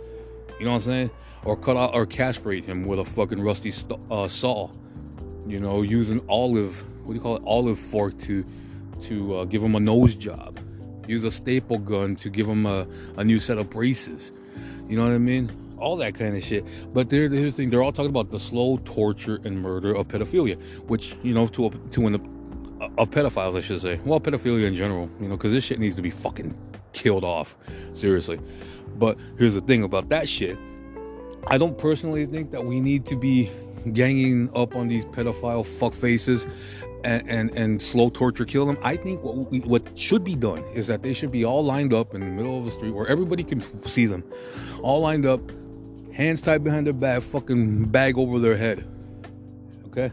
[0.59, 1.11] You know what I'm saying?
[1.45, 4.71] Or cut out or castrate him with a fucking rusty st- uh, saw
[5.47, 8.45] you know, use an olive, what do you call it, olive fork to
[9.03, 10.59] to uh, give him a nose job.
[11.07, 12.87] Use a staple gun to give him a,
[13.17, 14.33] a new set of braces.
[14.89, 15.51] You know what I mean?
[15.79, 16.65] All that kind of shit.
[16.95, 20.09] But there, here's the thing: they're all talking about the slow torture and murder of
[20.09, 22.15] pedophilia, which you know, to a, to an
[22.99, 24.01] of pedophiles, I should say.
[24.05, 26.59] Well, pedophilia in general, you know, because this shit needs to be fucking
[26.93, 27.57] killed off,
[27.93, 28.39] seriously.
[28.97, 30.59] But here's the thing about that shit.
[31.49, 33.51] I don't personally think that we need to be
[33.93, 36.47] ganging up on these pedophile fuck faces
[37.05, 38.79] and, and, and slow torture kill them.
[38.83, 41.93] I think what we, what should be done is that they should be all lined
[41.93, 44.25] up in the middle of the street where everybody can see them,
[44.83, 45.41] all lined up,
[46.13, 48.87] hands tied behind their back, fucking bag over their head.
[49.87, 50.11] Okay,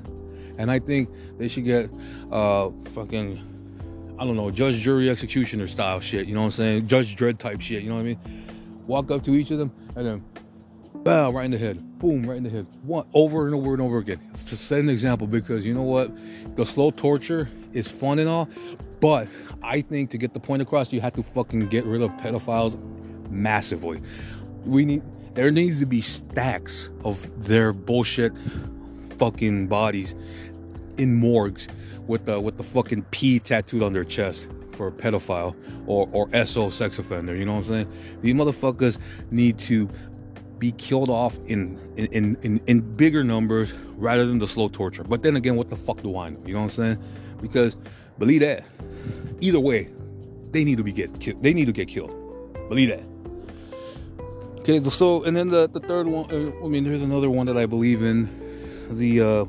[0.58, 1.10] and I think
[1.42, 1.90] they should get
[2.32, 6.28] uh fucking I don't know judge jury executioner style shit.
[6.28, 6.88] You know what I'm saying?
[6.88, 7.82] Judge Dredd type shit.
[7.82, 8.20] You know what I mean?
[8.86, 10.24] Walk up to each of them and then
[11.04, 11.98] Bow, right in the head.
[11.98, 12.68] Boom, right in the head.
[12.84, 14.20] One over and over and over again.
[14.30, 16.12] It's just set an example because you know what?
[16.56, 18.48] The slow torture is fun and all,
[19.00, 19.28] but
[19.64, 22.78] I think to get the point across, you have to fucking get rid of pedophiles
[23.32, 24.00] massively.
[24.66, 25.02] We need
[25.34, 28.34] there needs to be stacks of their bullshit
[29.18, 30.14] fucking bodies
[30.98, 31.68] in morgues
[32.08, 35.56] with the with the fucking P tattooed on their chest for a pedophile
[35.88, 37.36] or or SO sex offender.
[37.36, 37.92] You know what I'm saying?
[38.22, 38.98] These motherfuckers
[39.30, 39.90] need to
[40.60, 45.04] be killed off in in, in in bigger numbers rather than the slow torture.
[45.04, 46.40] But then again, what the fuck do I know?
[46.46, 47.04] You know what I'm saying?
[47.42, 47.76] Because
[48.20, 48.66] believe that,
[49.40, 49.90] either way,
[50.52, 51.42] they need to be get killed.
[51.42, 52.12] They need to get killed.
[52.70, 53.04] Believe that.
[54.60, 56.32] Okay, so and then the the third one.
[56.32, 58.30] Uh, I mean, there's another one that I believe in.
[58.92, 59.46] The uh,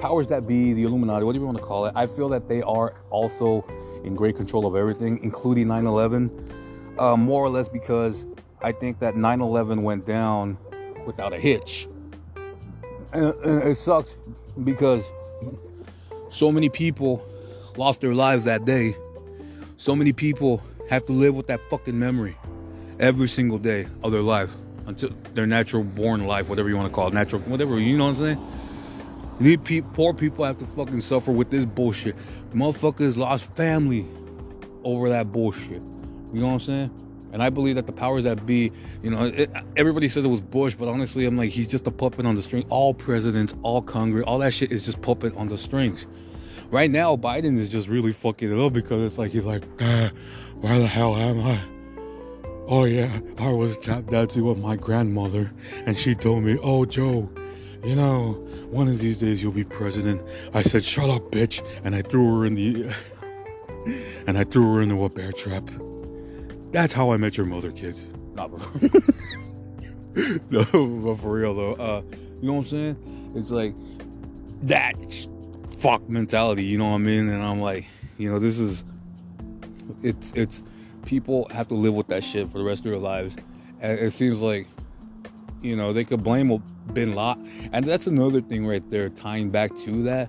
[0.00, 1.92] powers that be, the Illuminati, whatever you want to call it.
[1.94, 3.64] I feel that they are also
[4.04, 6.30] in great control of everything, including 9/11.
[6.98, 8.26] Uh, more or less because
[8.62, 10.58] I think that 9 11 went down
[11.06, 11.88] without a hitch.
[13.12, 14.16] And, and, it sucks
[14.64, 15.04] because
[16.28, 17.24] so many people
[17.76, 18.94] lost their lives that day.
[19.76, 22.36] So many people have to live with that fucking memory
[22.98, 24.50] every single day of their life
[24.86, 28.04] until their natural born life, whatever you want to call it, natural, whatever, you know
[28.04, 28.59] what I'm saying?
[29.40, 32.14] Need pe- poor people have to fucking suffer with this bullshit.
[32.54, 34.06] Motherfuckers lost family
[34.84, 35.82] over that bullshit.
[36.32, 36.90] You know what I'm saying?
[37.32, 38.70] And I believe that the powers that be,
[39.02, 41.90] you know, it, everybody says it was Bush, but honestly, I'm like, he's just a
[41.90, 42.66] puppet on the string.
[42.68, 46.06] All presidents, all Congress, all that shit is just puppet on the strings.
[46.70, 50.10] Right now, Biden is just really fucking it up because it's like, he's like, ah,
[50.60, 51.60] where the hell am I?
[52.68, 55.50] Oh, yeah, I was tap dancing with my grandmother,
[55.86, 57.28] and she told me, oh, Joe,
[57.84, 58.32] you know,
[58.70, 60.22] one of these days you'll be president.
[60.54, 61.64] I said, shut up, bitch.
[61.84, 62.92] And I threw her in the,
[64.26, 65.68] and I threw her into a bear trap.
[66.72, 68.06] That's how I met your mother, kids.
[68.34, 68.90] Not before.
[70.50, 72.02] no, but for real though, uh,
[72.40, 73.32] you know what I'm saying?
[73.36, 73.74] It's like
[74.62, 74.94] that
[75.78, 77.28] fuck mentality, you know what I mean?
[77.28, 77.86] And I'm like,
[78.18, 78.84] you know, this is
[80.02, 80.62] it's it's
[81.04, 83.34] people have to live with that shit for the rest of their lives.
[83.80, 84.66] And it seems like,
[85.62, 86.50] you know, they could blame
[86.90, 90.28] Bin Laden, and that's another thing right there, tying back to that,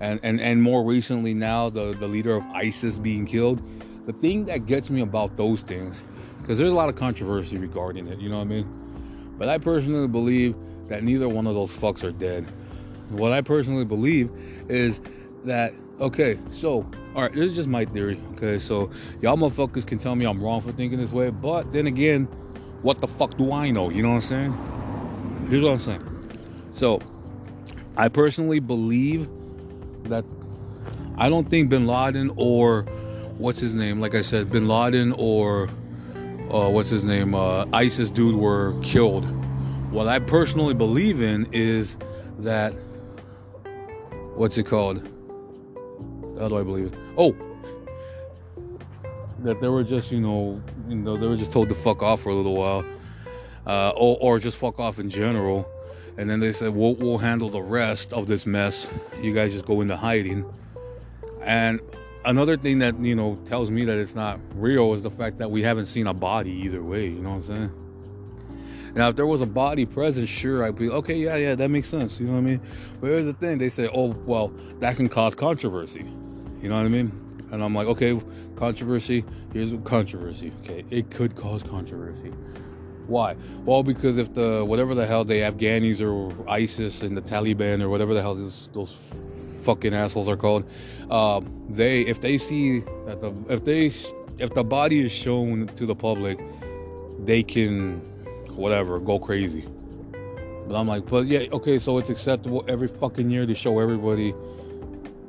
[0.00, 3.62] and and and more recently now the the leader of ISIS being killed
[4.08, 6.02] the thing that gets me about those things,
[6.40, 9.34] because there's a lot of controversy regarding it, you know what I mean?
[9.36, 10.56] But I personally believe
[10.86, 12.46] that neither one of those fucks are dead.
[13.10, 14.30] What I personally believe
[14.70, 15.02] is
[15.44, 18.58] that, okay, so, all right, this is just my theory, okay?
[18.58, 18.88] So,
[19.20, 22.24] y'all motherfuckers can tell me I'm wrong for thinking this way, but then again,
[22.80, 23.90] what the fuck do I know?
[23.90, 24.77] You know what I'm saying?
[25.48, 26.04] Here's what I'm saying.
[26.74, 27.00] So,
[27.96, 29.28] I personally believe
[30.04, 30.24] that
[31.16, 32.82] I don't think Bin Laden or
[33.38, 35.68] what's his name, like I said, Bin Laden or
[36.50, 39.24] uh, what's his name, uh, ISIS dude were killed.
[39.92, 41.96] What I personally believe in is
[42.38, 42.72] that
[44.34, 44.98] what's it called?
[46.38, 46.98] How do I believe it?
[47.16, 47.36] Oh,
[49.40, 52.20] that they were just you know you know they were just told to fuck off
[52.20, 52.84] for a little while,
[53.68, 55.68] uh, or or just fuck off in general,
[56.16, 58.88] and then they said we'll we'll handle the rest of this mess.
[59.22, 60.44] You guys just go into hiding,
[61.42, 61.80] and
[62.24, 65.50] another thing that you know tells me that it's not real is the fact that
[65.50, 67.04] we haven't seen a body either way.
[67.04, 67.72] You know what I'm saying?
[68.94, 71.14] Now, if there was a body present, sure, I'd be okay.
[71.14, 72.18] Yeah, yeah, that makes sense.
[72.18, 72.60] You know what I mean?
[73.00, 74.48] But here's the thing: they say, oh, well,
[74.80, 76.04] that can cause controversy.
[76.62, 77.12] You know what I mean?
[77.52, 78.20] And I'm like, okay,
[78.56, 79.24] controversy.
[79.52, 80.52] Here's controversy.
[80.62, 82.32] Okay, it could cause controversy.
[83.08, 83.36] Why?
[83.64, 87.88] Well, because if the whatever the hell the Afghanis or ISIS and the Taliban or
[87.88, 88.92] whatever the hell those, those
[89.62, 90.64] fucking assholes are called,
[91.10, 93.86] uh, they if they see that the if they
[94.38, 96.38] if the body is shown to the public,
[97.24, 98.00] they can
[98.54, 99.66] whatever go crazy.
[100.68, 104.34] But I'm like, but yeah, okay, so it's acceptable every fucking year to show everybody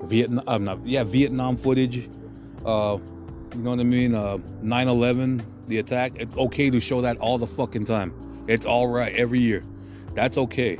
[0.03, 2.09] Vietnam, I'm not, yeah, Vietnam footage.
[2.65, 2.97] Uh,
[3.53, 4.13] you know what I mean?
[4.13, 6.13] Uh, 9/11, the attack.
[6.15, 8.13] It's okay to show that all the fucking time.
[8.47, 9.63] It's all right every year.
[10.13, 10.79] That's okay.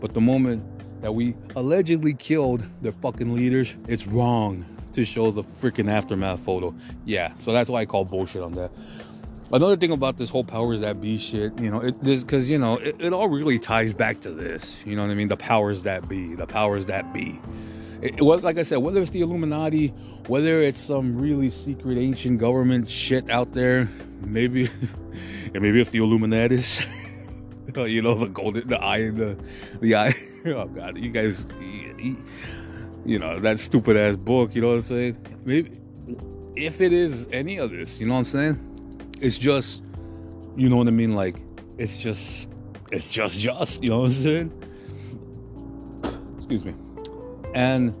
[0.00, 0.64] But the moment
[1.02, 6.74] that we allegedly killed their fucking leaders, it's wrong to show the freaking aftermath photo.
[7.04, 8.70] Yeah, so that's why I call bullshit on that.
[9.52, 12.58] Another thing about this whole powers that be shit, you know, it this because you
[12.58, 14.76] know it, it all really ties back to this.
[14.84, 15.26] You know what I mean?
[15.26, 17.40] The powers that be, the powers that be.
[18.02, 19.88] It, well, like I said, whether it's the Illuminati,
[20.26, 23.90] whether it's some really secret ancient government shit out there,
[24.22, 24.70] maybe,
[25.54, 26.86] and maybe it's the Illuminatis.
[27.88, 29.36] you know, the golden, the eye, the,
[29.80, 30.14] the eye.
[30.46, 31.44] Oh God, you guys,
[33.04, 34.54] you know that stupid ass book.
[34.54, 35.26] You know what I'm saying?
[35.44, 35.78] Maybe
[36.56, 39.10] if it is any of this, you know what I'm saying?
[39.20, 39.82] It's just,
[40.56, 41.14] you know what I mean?
[41.14, 41.42] Like,
[41.76, 42.48] it's just,
[42.90, 43.82] it's just, just.
[43.82, 44.64] You know what I'm saying?
[46.38, 46.74] Excuse me
[47.54, 47.94] and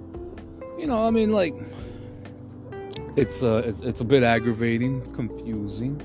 [0.78, 1.54] you know i mean like
[3.16, 6.00] it's uh it's, it's a bit aggravating confusing.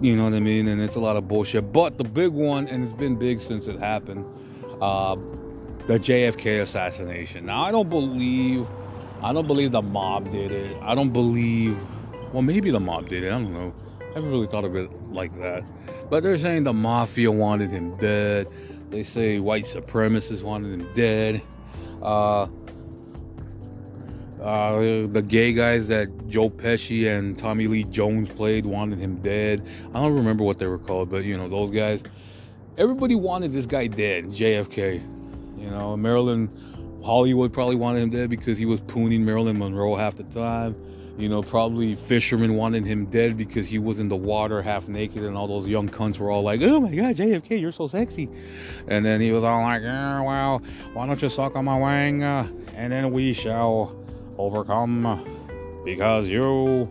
[0.00, 0.68] You know what i mean?
[0.68, 1.72] And it's a lot of bullshit.
[1.72, 4.24] But the big one and it's been big since it happened
[4.80, 5.16] uh
[5.86, 7.46] the jfk assassination.
[7.46, 8.66] Now i don't believe
[9.22, 10.76] i don't believe the mob did it.
[10.82, 11.76] I don't believe
[12.32, 13.28] well maybe the mob did it.
[13.28, 13.74] I don't know.
[14.00, 15.64] I haven't really thought of it like that.
[16.10, 18.48] But they're saying the mafia wanted him dead.
[18.90, 21.42] They say white supremacists wanted him dead
[22.02, 22.46] uh,
[24.40, 29.66] uh, the gay guys that Joe Pesci and Tommy Lee Jones played wanted him dead.
[29.94, 32.02] I don't remember what they were called, but you know those guys.
[32.78, 35.02] Everybody wanted this guy dead, JFK.
[35.58, 36.48] You know, Marilyn
[37.04, 40.74] Hollywood probably wanted him dead because he was pooning Marilyn Monroe half the time.
[41.20, 45.22] You know, probably fishermen wanted him dead because he was in the water half naked,
[45.22, 48.30] and all those young cunts were all like, "Oh my God, JFK, you're so sexy,"
[48.88, 50.62] and then he was all like, "Yeah, well,
[50.94, 53.94] why don't you suck on my wang, uh, and then we shall
[54.38, 55.22] overcome,
[55.84, 56.88] because you,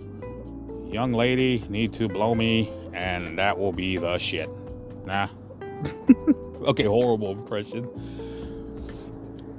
[0.92, 4.48] young lady, need to blow me, and that will be the shit."
[5.08, 5.28] Nah.
[6.68, 7.90] okay, horrible impression.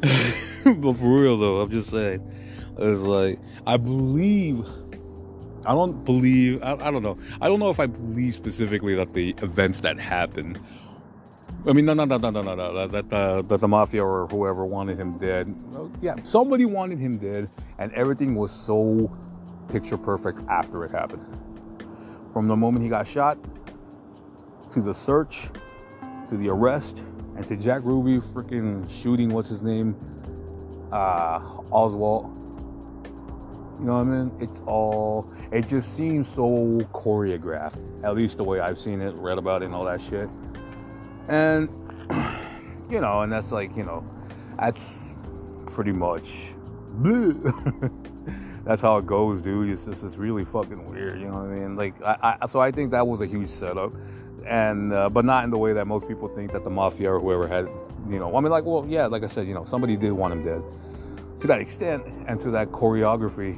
[0.64, 2.22] but for real though, I'm just saying
[2.80, 4.66] it's like I believe.
[5.66, 6.62] I don't believe.
[6.62, 7.18] I, I don't know.
[7.40, 10.58] I don't know if I believe specifically that the events that happened.
[11.68, 12.86] I mean, no, no, no, no, no, no, no.
[12.86, 15.54] That the that the mafia or whoever wanted him dead.
[16.00, 19.14] Yeah, somebody wanted him dead, and everything was so
[19.68, 21.26] picture perfect after it happened.
[22.32, 23.36] From the moment he got shot,
[24.72, 25.50] to the search,
[26.30, 27.02] to the arrest,
[27.36, 29.94] and to Jack Ruby freaking shooting what's his name,
[30.92, 32.39] uh, Oswald
[33.80, 34.32] you know what I mean?
[34.40, 39.38] It's all, it just seems so choreographed, at least the way I've seen it, read
[39.38, 40.28] about it, and all that shit.
[41.28, 41.70] And,
[42.90, 44.06] you know, and that's like, you know,
[44.58, 44.84] that's
[45.68, 46.48] pretty much,
[48.64, 49.70] that's how it goes, dude.
[49.70, 51.74] It's just, it's really fucking weird, you know what I mean?
[51.74, 53.94] Like, I, I so I think that was a huge setup.
[54.46, 57.18] And, uh, but not in the way that most people think that the mafia or
[57.18, 57.64] whoever had,
[58.10, 60.34] you know, I mean, like, well, yeah, like I said, you know, somebody did want
[60.34, 60.62] him dead
[61.40, 63.56] to that extent and to that choreography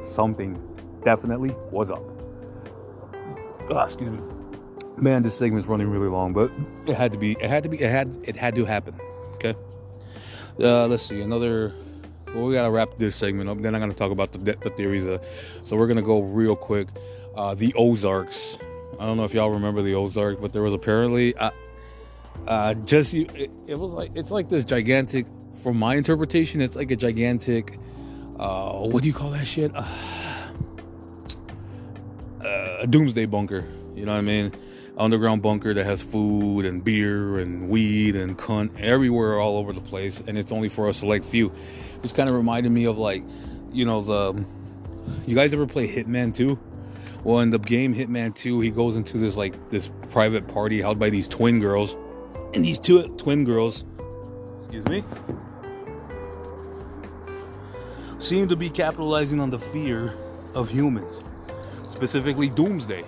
[0.00, 0.60] something
[1.02, 2.02] definitely was up.
[3.68, 4.18] Oh, excuse me.
[4.96, 6.50] Man, this segment's running really long, but
[6.86, 7.32] it had to be.
[7.32, 7.80] It had to be.
[7.80, 8.16] It had.
[8.22, 8.98] It had to happen.
[9.34, 9.54] Okay.
[10.58, 11.20] Uh, let's see.
[11.20, 11.74] Another.
[12.34, 13.60] Well, we gotta wrap this segment up.
[13.60, 15.06] Then I'm gonna talk about the, the theories.
[15.06, 15.18] Uh,
[15.64, 16.88] so we're gonna go real quick.
[17.34, 18.58] Uh, the Ozarks.
[18.98, 21.34] I don't know if y'all remember the Ozarks, but there was apparently.
[21.36, 21.50] Uh,
[22.46, 25.26] uh, just it, it was like it's like this gigantic.
[25.62, 27.78] From my interpretation, it's like a gigantic.
[28.38, 29.74] Uh, what do you call that shit?
[29.74, 29.86] Uh,
[32.44, 33.64] uh, a doomsday bunker.
[33.94, 34.52] You know what I mean?
[34.98, 39.80] Underground bunker that has food and beer and weed and cunt everywhere, all over the
[39.80, 41.52] place, and it's only for a select few.
[42.02, 43.22] It's kind of reminded me of like,
[43.72, 44.44] you know, the.
[45.26, 46.58] You guys ever play Hitman 2?
[47.22, 50.98] Well, in the game Hitman 2, he goes into this like this private party held
[50.98, 51.96] by these twin girls,
[52.54, 53.84] and these two twin girls,
[54.58, 55.04] excuse me,
[58.18, 60.14] seem to be capitalizing on the fear
[60.54, 61.22] of humans,
[61.90, 63.04] specifically doomsday.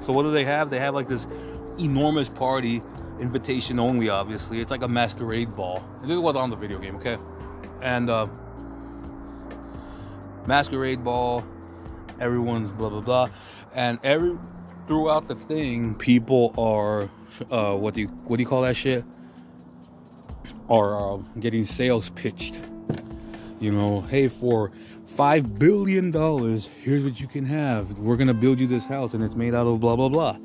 [0.00, 0.70] So what do they have?
[0.70, 1.26] They have like this
[1.78, 2.82] enormous party,
[3.20, 4.60] invitation only, obviously.
[4.60, 5.84] It's like a masquerade ball.
[6.02, 7.18] This was on the video game, okay?
[7.82, 8.26] And uh,
[10.46, 11.44] masquerade ball,
[12.20, 13.28] everyone's blah blah blah,
[13.74, 14.38] and every
[14.86, 17.08] throughout the thing, people are
[17.50, 19.04] uh, what do you what do you call that shit?
[20.68, 22.58] Are uh, getting sales pitched.
[23.58, 24.70] You know, hey, for
[25.16, 27.98] five billion dollars, here's what you can have.
[27.98, 30.36] We're gonna build you this house, and it's made out of blah blah blah,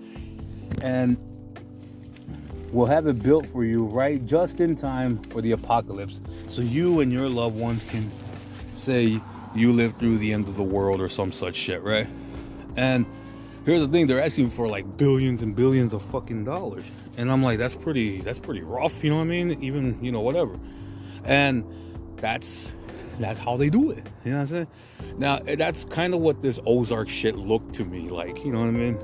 [0.81, 1.17] and
[2.71, 7.01] we'll have it built for you right just in time for the apocalypse, so you
[7.01, 8.09] and your loved ones can
[8.73, 9.21] say
[9.53, 12.07] you lived through the end of the world or some such shit, right?
[12.77, 13.05] And
[13.65, 16.83] here's the thing they're asking for like billions and billions of fucking dollars
[17.17, 20.11] and i'm like that's pretty that's pretty rough you know what i mean even you
[20.11, 20.57] know whatever
[21.25, 21.63] and
[22.17, 22.71] that's
[23.21, 24.67] that's how they do it you know what i'm saying
[25.17, 28.59] now eh, that's kind of what this ozark shit looked to me like you know
[28.59, 28.97] what i mean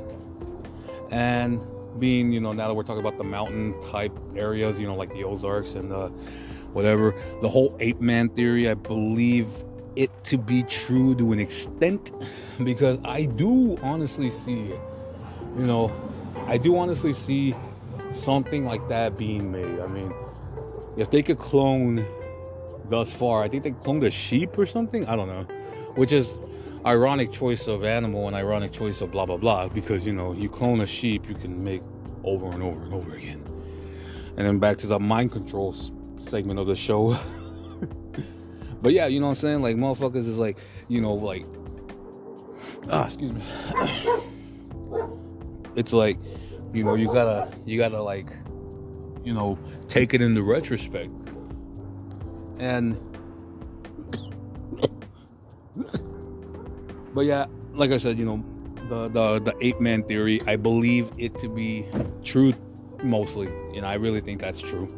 [1.11, 1.61] and
[1.99, 5.11] being you know now that we're talking about the mountain type areas you know like
[5.13, 6.07] the ozarks and the
[6.73, 9.47] whatever the whole ape man theory i believe
[9.97, 12.11] it to be true to an extent
[12.63, 14.71] because I do honestly see.
[15.57, 15.91] You know,
[16.45, 17.55] I do honestly see
[18.11, 19.79] something like that being made.
[19.79, 20.13] I mean,
[20.95, 22.05] if they could clone
[22.89, 25.05] thus far, I think they cloned a sheep or something.
[25.07, 25.43] I don't know,
[25.95, 26.35] which is
[26.85, 30.47] ironic choice of animal and ironic choice of blah blah blah because you know you
[30.47, 31.81] clone a sheep you can make
[32.23, 33.43] over and over and over again.
[34.37, 35.75] And then back to the mind control
[36.19, 37.17] segment of the show.
[38.81, 39.61] But yeah, you know what I'm saying?
[39.61, 40.57] Like motherfuckers is like,
[40.87, 41.45] you know, like
[42.89, 43.41] ah, excuse me.
[45.75, 46.17] it's like,
[46.73, 48.29] you know, you gotta you gotta like,
[49.23, 49.57] you know,
[49.87, 51.11] take it into retrospect.
[52.59, 52.99] And
[57.13, 58.43] but yeah, like I said, you know,
[58.89, 61.87] the the the ape man theory, I believe it to be
[62.23, 62.53] true
[63.03, 64.91] mostly, You know, I really think that's true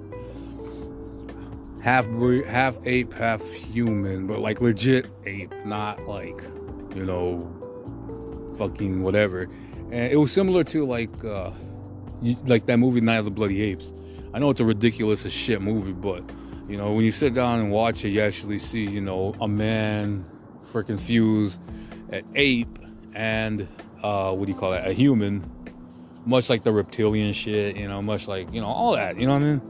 [1.82, 2.06] half
[2.46, 6.44] half ape, half human, but like legit ape, not like
[6.96, 9.44] you know, fucking whatever.
[9.92, 11.52] And it was similar to like uh,
[12.46, 13.94] like that movie Night of the Bloody Apes.
[14.34, 16.24] I know it's a ridiculous as shit movie, but
[16.70, 19.48] you know when you sit down and watch it, you actually see you know a
[19.48, 20.24] man
[20.72, 21.58] freaking fuse
[22.12, 22.80] an ape
[23.14, 23.68] and
[24.04, 24.88] uh, what do you call that?
[24.88, 25.50] A human,
[26.26, 29.20] much like the reptilian shit, you know, much like you know all that.
[29.20, 29.62] You know what I mean?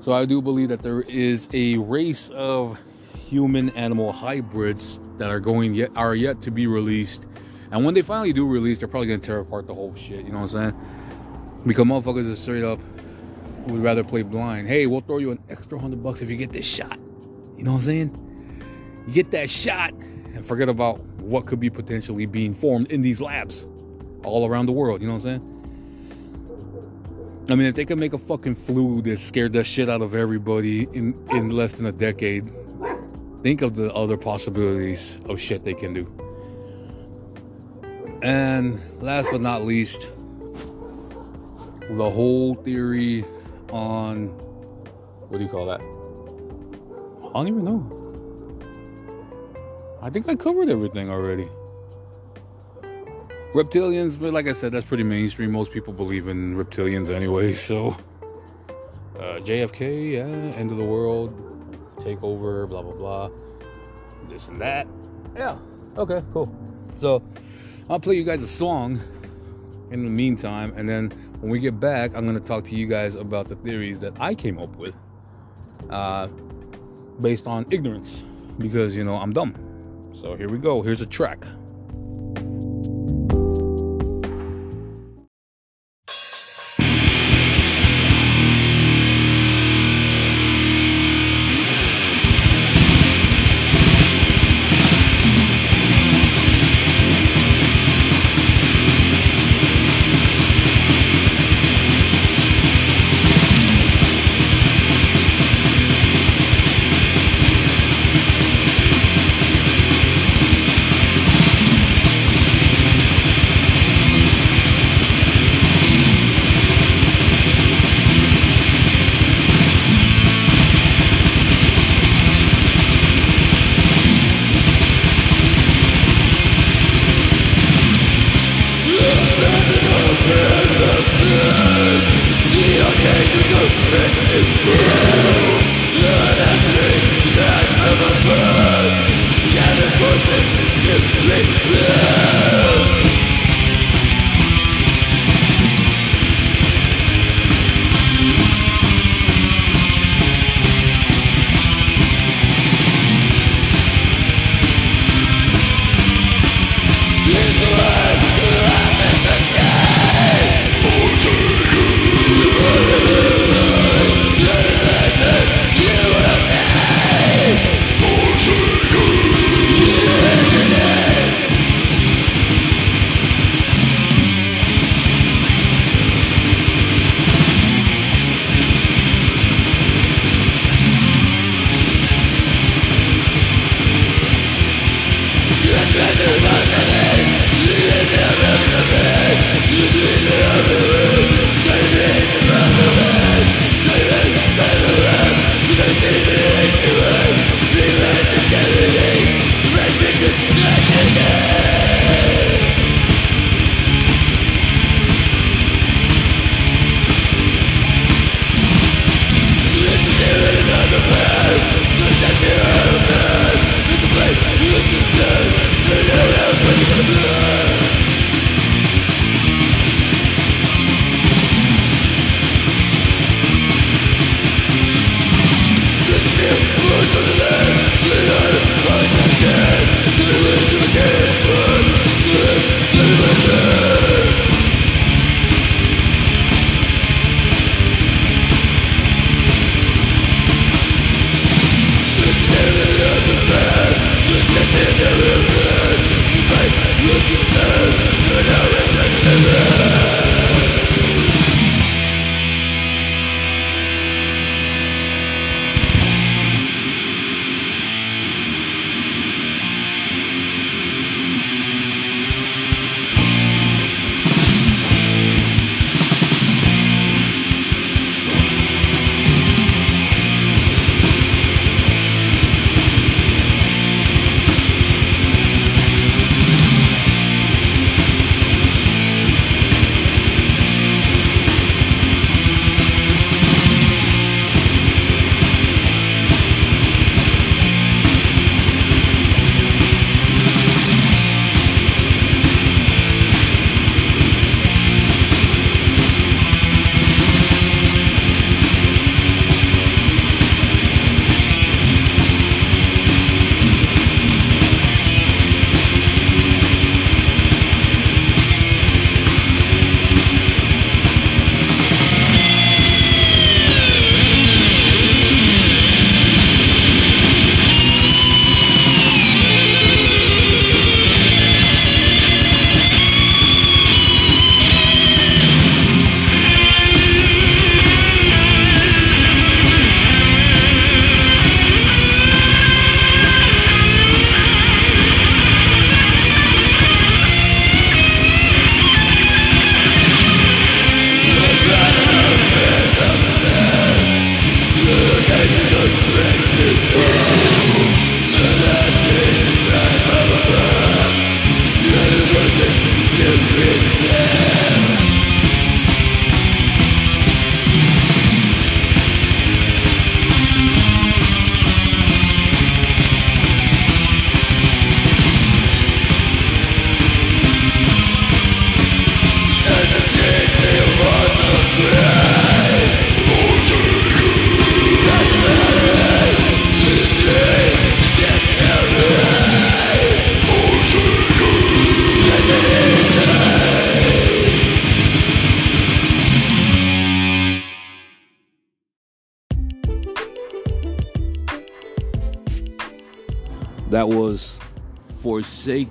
[0.00, 2.78] So I do believe that there is a race of
[3.14, 7.26] human animal hybrids that are going yet are yet to be released.
[7.72, 10.24] And when they finally do release, they're probably gonna tear apart the whole shit.
[10.24, 11.60] You know what I'm saying?
[11.66, 12.78] Because motherfuckers is straight up
[13.66, 14.68] would rather play blind.
[14.68, 16.98] Hey, we'll throw you an extra hundred bucks if you get this shot.
[17.56, 19.02] You know what I'm saying?
[19.06, 23.20] You get that shot and forget about what could be potentially being formed in these
[23.20, 23.66] labs
[24.24, 25.00] all around the world.
[25.00, 25.52] You know what I'm saying?
[27.48, 30.14] I mean, if they can make a fucking flu that scared the shit out of
[30.14, 32.50] everybody in, in less than a decade,
[33.42, 36.12] think of the other possibilities of shit they can do.
[38.22, 40.08] And last but not least,
[41.88, 43.24] the whole theory
[43.70, 44.28] on
[45.28, 45.80] what do you call that?
[45.80, 48.06] I don't even know.
[50.00, 51.48] I think I covered everything already.
[53.54, 55.50] Reptilians, but like I said, that's pretty mainstream.
[55.50, 57.52] Most people believe in reptilians anyway.
[57.66, 57.96] So,
[59.18, 60.24] uh, JFK, yeah,
[60.56, 61.34] end of the world,
[61.96, 63.30] takeover, blah blah blah,
[64.28, 64.86] this and that.
[65.34, 65.58] Yeah,
[65.96, 66.54] okay, cool.
[66.98, 67.22] So,
[67.90, 69.00] I'll play you guys a song
[69.90, 71.12] in the meantime, and then
[71.46, 74.34] when we get back, I'm gonna talk to you guys about the theories that I
[74.34, 74.96] came up with,
[75.90, 76.26] uh,
[77.20, 78.24] based on ignorance,
[78.58, 79.54] because you know I'm dumb.
[80.12, 80.82] So here we go.
[80.82, 81.46] Here's a track.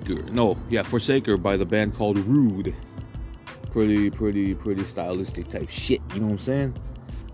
[0.06, 0.30] Forsaker.
[0.30, 2.74] No, yeah, Forsaker by the band called Rude.
[3.70, 6.00] Pretty, pretty, pretty stylistic type shit.
[6.14, 6.78] You know what I'm saying?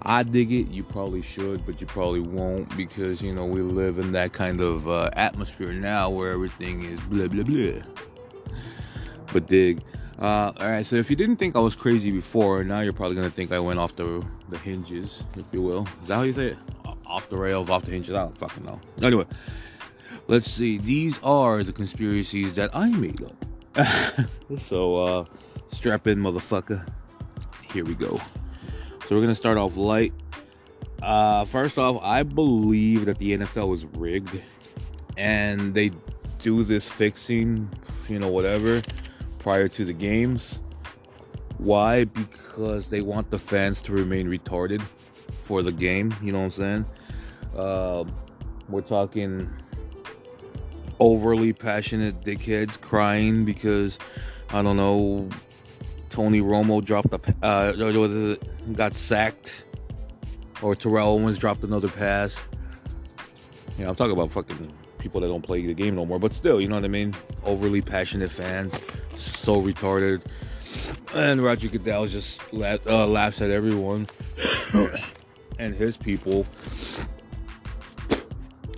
[0.03, 0.69] I dig it.
[0.69, 4.61] You probably should, but you probably won't because you know we live in that kind
[4.61, 7.83] of uh, atmosphere now where everything is blah blah blah.
[9.33, 9.83] But dig.
[10.19, 13.17] Uh, all right, so if you didn't think I was crazy before, now you're probably
[13.17, 15.87] gonna think I went off the the hinges, if you will.
[16.03, 16.59] Is that how you say it?
[17.07, 18.15] Off the rails, off the hinges.
[18.15, 18.81] I don't fucking know.
[19.03, 19.27] Anyway,
[20.29, 20.79] let's see.
[20.79, 23.45] These are the conspiracies that I made up.
[24.59, 25.25] so uh,
[25.69, 26.87] strap in, motherfucker.
[27.73, 28.21] Here we go.
[29.07, 30.13] So we're gonna start off light.
[31.03, 34.41] Uh, first off, I believe that the NFL was rigged,
[35.17, 35.91] and they
[36.39, 37.69] do this fixing,
[38.09, 38.81] you know, whatever,
[39.39, 40.61] prior to the games.
[41.59, 42.05] Why?
[42.05, 44.81] Because they want the fans to remain retarded
[45.45, 46.15] for the game.
[46.23, 46.87] You know what I'm saying?
[47.57, 48.05] Uh,
[48.69, 49.51] we're talking
[51.03, 53.99] overly passionate dickheads crying because
[54.51, 55.29] I don't know.
[56.11, 58.37] Tony Romo dropped a uh,
[58.75, 59.65] got sacked,
[60.61, 62.41] or Terrell Owens dropped another pass.
[63.79, 66.61] Yeah, I'm talking about fucking people that don't play the game no more, but still,
[66.61, 67.15] you know what I mean?
[67.45, 68.81] Overly passionate fans,
[69.17, 70.23] so retarded.
[71.15, 74.07] And Roger Goodell just la- uh, laughs at everyone
[75.59, 76.47] and his people.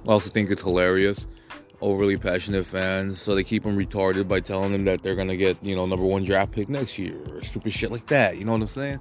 [0.07, 1.27] I Also think it's hilarious.
[1.85, 5.63] Overly passionate fans, so they keep them retarded by telling them that they're gonna get,
[5.63, 8.39] you know, number one draft pick next year or stupid shit like that.
[8.39, 9.01] You know what I'm saying?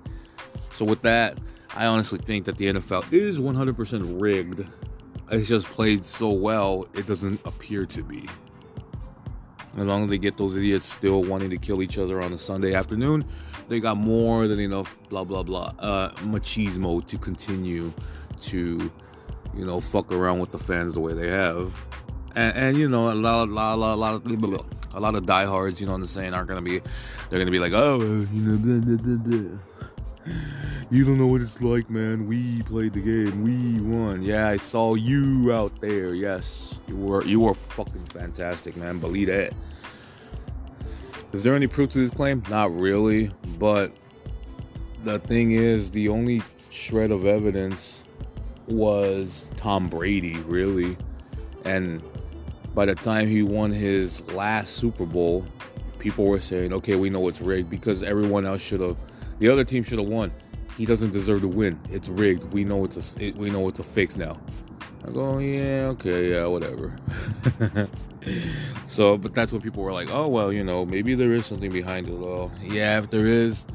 [0.76, 1.38] So with that,
[1.78, 4.68] I honestly think that the NFL is 100% rigged.
[5.32, 8.28] It's just played so well, it doesn't appear to be.
[9.78, 12.38] As long as they get those idiots still wanting to kill each other on a
[12.38, 13.24] Sunday afternoon,
[13.70, 17.94] they got more than enough blah blah blah uh, machismo to continue
[18.42, 18.92] to,
[19.56, 21.74] you know, fuck around with the fans the way they have.
[22.36, 24.26] And, and you know, a lot, lot, lot, lot of
[24.96, 26.80] a lot of diehards, you know what I'm saying, aren't gonna be,
[27.30, 28.00] they're gonna be like, oh,
[28.32, 29.60] you know, blah, blah, blah.
[30.90, 32.28] You don't know what it's like, man.
[32.28, 33.44] We played the game.
[33.44, 34.22] We won.
[34.22, 36.14] Yeah, I saw you out there.
[36.14, 39.00] Yes, you were you were fucking fantastic, man.
[39.00, 39.54] Believe that.
[41.34, 42.44] Is there any proof to this claim?
[42.48, 43.92] Not really, but
[45.04, 48.06] the thing is, the only shred of evidence
[48.68, 50.96] was Tom Brady, really.
[51.66, 52.04] And
[52.74, 55.46] by the time he won his last Super Bowl,
[56.00, 58.98] people were saying, "Okay, we know it's rigged because everyone else should have
[59.40, 60.32] the other team should have won.
[60.78, 61.80] He doesn't deserve to win.
[61.92, 62.52] It's rigged.
[62.54, 64.40] We know it's a it, we know it's a fix now.
[65.06, 66.96] I go, yeah, okay, yeah, whatever.
[68.88, 71.72] so, but that's when people were like, oh well, you know, maybe there is something
[71.72, 72.14] behind it.
[72.14, 73.66] Well, yeah, if there is,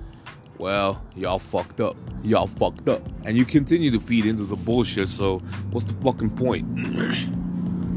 [0.56, 1.96] well, y'all fucked up.
[2.24, 5.08] Y'all fucked up, and you continue to feed into the bullshit.
[5.08, 5.38] So,
[5.70, 6.66] what's the fucking point?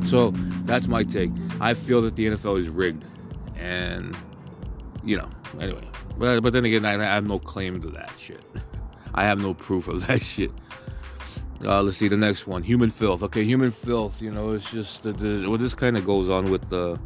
[0.03, 0.31] so,
[0.65, 1.31] that's my take.
[1.59, 3.05] I feel that the NFL is rigged,
[3.57, 4.17] and
[5.03, 5.29] you know,
[5.59, 5.83] anyway.
[6.17, 8.43] But but then again, I, I have no claim to that shit.
[9.13, 10.51] I have no proof of that shit.
[11.63, 12.63] Uh, let's see the next one.
[12.63, 13.21] Human filth.
[13.23, 14.21] Okay, human filth.
[14.21, 16.99] You know, it's just the, the well, this kind of goes on with the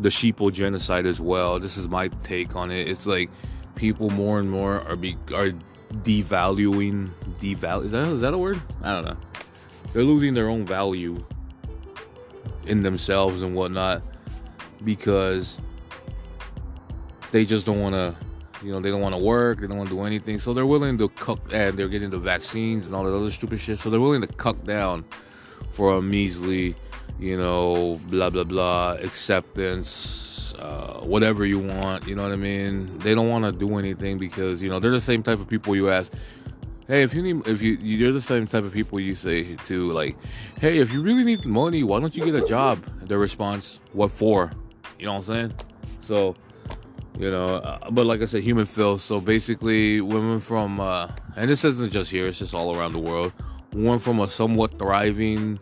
[0.00, 1.58] the sheeple genocide as well.
[1.58, 2.88] This is my take on it.
[2.88, 3.30] It's like
[3.74, 5.52] people more and more are be are
[6.02, 7.84] devaluing deval.
[7.84, 8.60] Is that is that a word?
[8.82, 9.16] I don't know.
[9.92, 11.24] They're losing their own value
[12.66, 14.02] in themselves and whatnot
[14.84, 15.60] because
[17.30, 18.14] they just don't want to
[18.64, 20.40] you know they don't want to work they don't want to do anything.
[20.40, 23.60] So they're willing to cut and they're getting the vaccines and all that other stupid
[23.60, 23.78] shit.
[23.78, 25.04] So they're willing to cut down
[25.70, 26.74] for a measly
[27.18, 32.98] you know blah blah blah acceptance uh, whatever you want you know what i mean?
[32.98, 35.76] They don't want to do anything because you know they're the same type of people
[35.76, 36.12] you ask
[36.88, 39.90] hey if you need if you you're the same type of people you say to
[39.90, 40.16] like
[40.60, 42.82] hey if you really need money why don't you get a job?
[43.06, 44.52] Their response what for?
[44.98, 45.54] You know what i'm saying?
[46.00, 46.36] So
[47.18, 49.00] you know uh, but like i said human filth.
[49.00, 53.00] So basically women from uh and this isn't just here it's just all around the
[53.00, 53.32] world.
[53.72, 55.58] Women from a somewhat thriving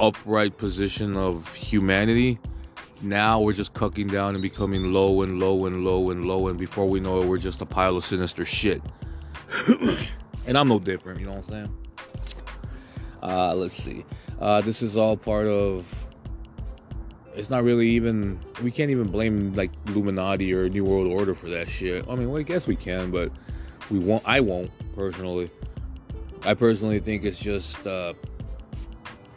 [0.00, 2.38] upright position of humanity
[3.02, 6.48] now we're just cucking down and becoming low and low and low and low.
[6.48, 8.80] And before we know it we're just a pile of sinister shit
[10.46, 11.76] and i'm no different you know what i'm saying
[13.22, 14.04] uh let's see
[14.40, 15.86] uh this is all part of
[17.34, 21.48] it's not really even we can't even blame like Illuminati or New World Order for
[21.48, 22.06] that shit.
[22.08, 23.32] I mean, well, I guess we can, but
[23.90, 24.22] we won't.
[24.26, 25.50] I won't personally.
[26.44, 28.14] I personally think it's just uh,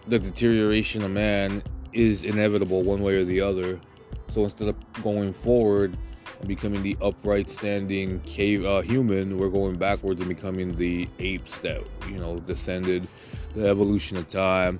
[0.07, 1.64] the deterioration of man
[1.94, 3.80] is inevitable one way or the other.
[4.27, 5.98] So instead of going forward
[6.39, 11.59] and becoming the upright standing cave uh, human, we're going backwards and becoming the apes
[11.59, 13.07] that you know descended.
[13.55, 14.79] The evolution of time,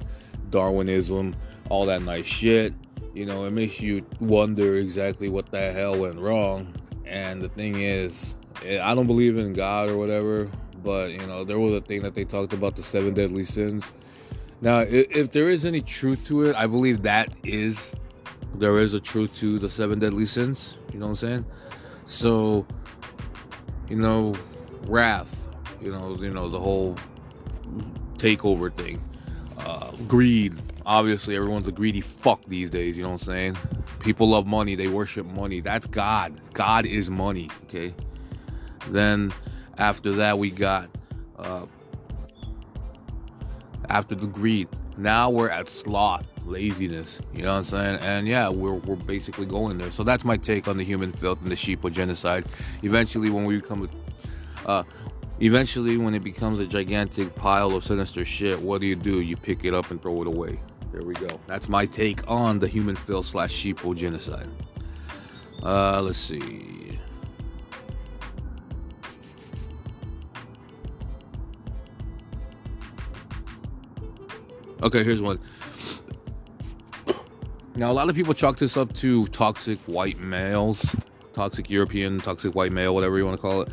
[0.50, 1.36] Darwinism,
[1.70, 2.74] all that nice shit
[3.16, 6.74] you know, it makes you wonder exactly what the hell went wrong.
[7.06, 10.50] And the thing is, eh, I don't believe in God or whatever,
[10.84, 13.94] but you know, there was a thing that they talked about the seven deadly sins.
[14.62, 17.94] Now, if there is any truth to it, I believe that is
[18.60, 20.78] there is a truth to the seven deadly sins.
[20.92, 21.46] You know what I'm saying?
[22.06, 22.66] So,
[23.90, 24.34] you know,
[24.88, 25.36] wrath.
[25.82, 26.96] You know, you know the whole
[28.18, 29.04] takeover thing,
[29.60, 30.54] uh, greed,
[30.86, 33.58] obviously everyone's a greedy fuck these days you know what i'm saying
[34.00, 37.94] people love money they worship money that's god god is money okay
[38.90, 39.34] then
[39.78, 40.90] After that, we got
[41.38, 41.66] uh,
[43.90, 44.70] after the greed.
[44.98, 47.22] Now we're at sloth, laziness.
[47.34, 48.00] You know what I'm saying?
[48.02, 49.92] And yeah, we're we're basically going there.
[49.92, 52.46] So that's my take on the human filth and the sheeple genocide.
[52.84, 53.90] Eventually, when we become,
[54.66, 54.84] uh,
[55.40, 59.22] eventually when it becomes a gigantic pile of sinister shit, what do you do?
[59.22, 60.60] You pick it up and throw it away.
[60.92, 61.40] There we go.
[61.48, 64.48] That's my take on the human filth slash sheeple genocide.
[65.62, 67.00] Uh, let's see.
[74.84, 75.40] Okay, here's one.
[77.78, 80.96] Now, a lot of people chalk this up to toxic white males,
[81.34, 83.70] toxic European, toxic white male, whatever you want to call it.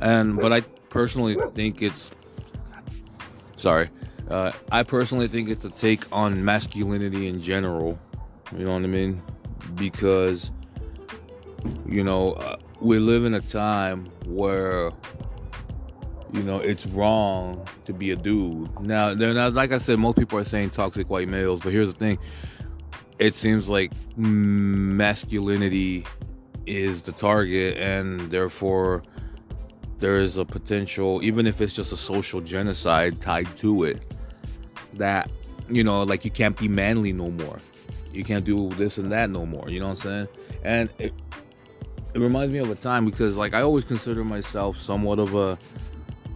[0.00, 2.12] And but I personally think it's
[3.56, 3.90] sorry.
[4.28, 7.98] Uh, I personally think it's a take on masculinity in general.
[8.56, 9.20] You know what I mean?
[9.74, 10.52] Because
[11.86, 14.92] you know uh, we live in a time where
[16.32, 18.80] you know it's wrong to be a dude.
[18.80, 19.98] Now, like I said.
[19.98, 22.18] Most people are saying toxic white males, but here's the thing:
[23.20, 26.04] it seems like masculinity
[26.66, 29.02] is the target, and therefore
[29.98, 34.06] there is a potential, even if it's just a social genocide tied to it,
[34.94, 35.30] that
[35.68, 37.58] you know, like you can't be manly no more.
[38.12, 39.68] You can't do this and that no more.
[39.68, 40.28] You know what I'm saying?
[40.64, 41.12] And it,
[42.12, 45.58] it reminds me of a time because like I always consider myself somewhat of a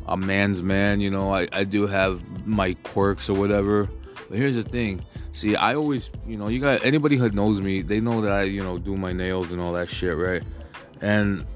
[0.07, 1.35] a man's man, you know.
[1.35, 3.89] I, I do have my quirks or whatever.
[4.29, 5.05] But here's the thing.
[5.33, 8.43] See, I always, you know, you got anybody who knows me, they know that I,
[8.45, 10.43] you know, do my nails and all that shit, right?
[11.01, 11.47] And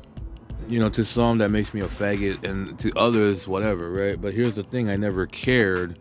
[0.68, 4.20] you know, to some that makes me a faggot and to others whatever, right?
[4.20, 5.98] But here's the thing, I never cared.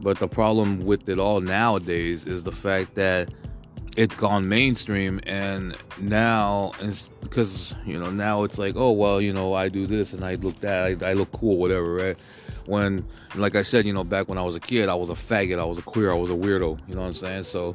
[0.00, 3.28] But the problem with it all nowadays is the fact that
[3.96, 9.32] it's gone mainstream and now it's because you know now it's like oh well you
[9.32, 12.18] know i do this and i look that I, I, look cool whatever right
[12.66, 15.14] when like i said you know back when i was a kid i was a
[15.14, 17.74] faggot i was a queer i was a weirdo you know what i'm saying so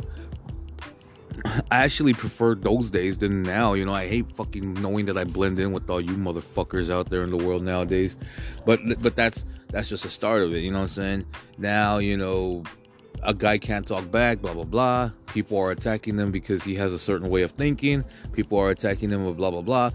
[1.71, 5.23] i actually prefer those days than now you know i hate fucking knowing that i
[5.23, 8.15] blend in with all you motherfuckers out there in the world nowadays
[8.65, 11.25] but but that's that's just the start of it you know what i'm saying
[11.57, 12.63] now you know
[13.23, 15.11] a guy can't talk back, blah blah blah.
[15.27, 18.03] People are attacking them because he has a certain way of thinking.
[18.33, 19.91] People are attacking him with blah blah blah.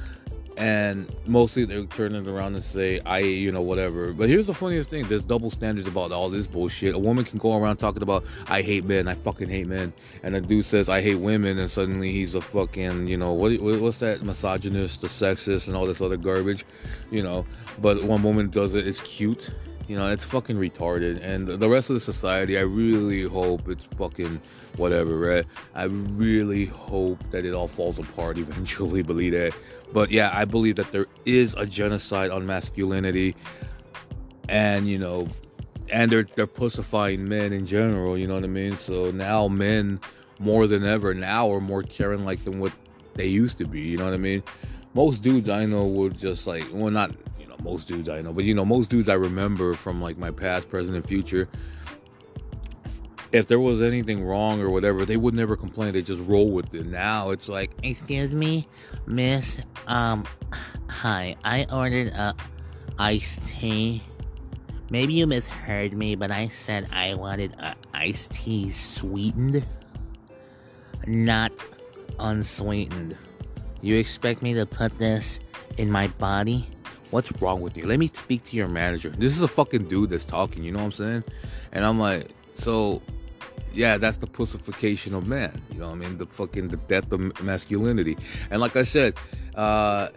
[0.56, 4.12] And mostly they're turning around and say, I, you know, whatever.
[4.12, 6.94] But here's the funniest thing there's double standards about all this bullshit.
[6.94, 9.92] A woman can go around talking about, I hate men, I fucking hate men.
[10.22, 13.60] And a dude says, I hate women, and suddenly he's a fucking, you know, what
[13.60, 14.22] what's that?
[14.22, 16.64] Misogynist, the sexist, and all this other garbage,
[17.10, 17.44] you know.
[17.82, 19.50] But one woman does it, it's cute
[19.88, 21.20] you know, it's fucking retarded.
[21.22, 24.40] And the rest of the society, I really hope it's fucking
[24.76, 25.44] whatever, right?
[25.74, 29.54] I really hope that it all falls apart eventually, believe that.
[29.92, 33.36] But yeah, I believe that there is a genocide on masculinity.
[34.48, 35.28] And, you know,
[35.90, 38.76] and they're they're pussifying men in general, you know what I mean?
[38.76, 40.00] So now men
[40.38, 42.72] more than ever now are more caring like than what
[43.14, 44.42] they used to be, you know what I mean?
[44.94, 47.12] Most dudes I know would just like well not
[47.62, 50.68] most dudes I know, but you know, most dudes I remember from like my past,
[50.68, 51.48] present, and future.
[53.32, 55.92] If there was anything wrong or whatever, they would never complain.
[55.92, 56.86] They just roll with it.
[56.86, 58.68] Now it's like, excuse me,
[59.06, 59.60] miss.
[59.86, 60.24] Um,
[60.88, 61.36] hi.
[61.44, 62.34] I ordered a
[62.98, 64.02] iced tea.
[64.90, 69.66] Maybe you misheard me, but I said I wanted a iced tea sweetened,
[71.06, 71.52] not
[72.20, 73.16] unsweetened.
[73.82, 75.40] You expect me to put this
[75.76, 76.68] in my body?
[77.10, 77.86] What's wrong with you?
[77.86, 79.10] Let me speak to your manager.
[79.10, 81.24] This is a fucking dude that's talking, you know what I'm saying?
[81.72, 83.00] And I'm like, so
[83.72, 85.60] yeah, that's the pussification of man.
[85.72, 86.18] You know what I mean?
[86.18, 88.16] The fucking the death of masculinity.
[88.50, 89.14] And like I said,
[89.54, 90.08] uh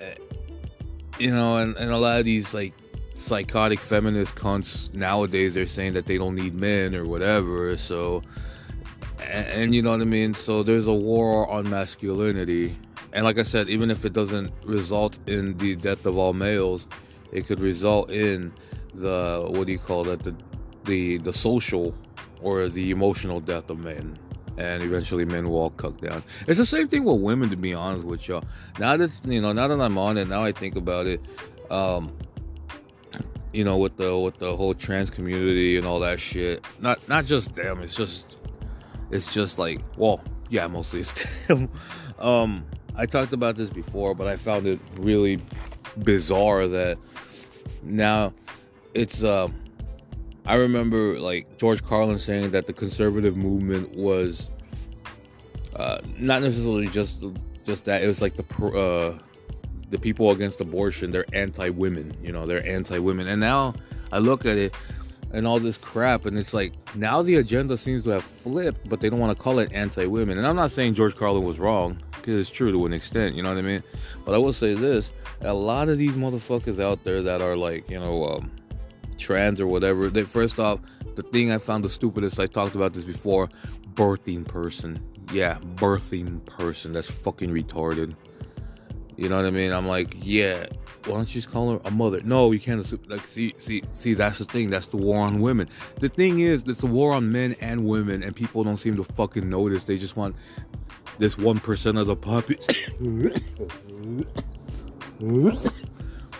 [1.20, 2.74] you know, and, and a lot of these like
[3.14, 7.78] psychotic feminist cunts nowadays they're saying that they don't need men or whatever.
[7.78, 8.24] So
[9.22, 10.34] and, and you know what I mean?
[10.34, 12.76] So there's a war on masculinity
[13.14, 16.88] and like I said, even if it doesn't result in the death of all males,
[17.32, 18.54] it could result in
[18.94, 20.36] the what do you call that the
[20.86, 21.94] the the social
[22.42, 24.18] or the emotional death of men.
[24.58, 26.22] And eventually men will all cuck down.
[26.46, 28.44] It's the same thing with women to be honest with y'all.
[28.78, 31.22] Now that you know now that i'm on it now i think about it
[31.72, 32.12] um
[33.54, 37.26] you know with the with the whole trans community and all that shit not not
[37.26, 38.38] just them it's just
[39.12, 41.70] it's just like well yeah mostly it's them.
[42.20, 42.66] Um
[43.00, 45.40] I talked about this before, but I found it really
[46.04, 46.98] bizarre that
[47.82, 48.34] now
[48.94, 49.24] it's.
[49.24, 49.48] Uh,
[50.46, 54.52] I remember like George Carlin saying that the conservative movement was
[55.78, 57.24] uh, not necessarily just
[57.64, 58.04] just that.
[58.04, 59.18] It was like the uh,
[59.90, 62.18] the people against abortion, they're anti-women.
[62.22, 63.30] You know, they're anti-women.
[63.30, 63.76] And now
[64.12, 64.76] I look at it
[65.32, 69.02] and all this crap, and it's like now the agenda seems to have flipped, but
[69.02, 70.38] they don't want to call it anti-women.
[70.38, 73.36] And I'm not saying George Carlin was wrong because it's true to an extent.
[73.36, 73.84] You know what I mean?
[74.26, 75.12] But I will say this:
[75.42, 78.52] a lot of these motherfuckers out there that are like, you know, um,
[79.18, 80.10] trans or whatever.
[80.10, 80.80] They first off,
[81.16, 82.40] the thing I found the stupidest.
[82.40, 83.50] I talked about this before.
[83.94, 85.00] Birthing person.
[85.32, 86.94] Yeah, birthing person.
[86.94, 88.16] That's fucking retarded.
[89.20, 89.74] You know what I mean?
[89.74, 90.66] I'm like, yeah.
[91.04, 92.22] Why don't you just call her a mother?
[92.22, 93.02] No, you can't assume.
[93.08, 94.14] Like, see, see, see.
[94.14, 94.70] That's the thing.
[94.70, 95.68] That's the war on women.
[96.00, 99.04] The thing is, it's a war on men and women, and people don't seem to
[99.04, 99.84] fucking notice.
[99.84, 100.38] They just want
[101.18, 103.34] this one percent of the population.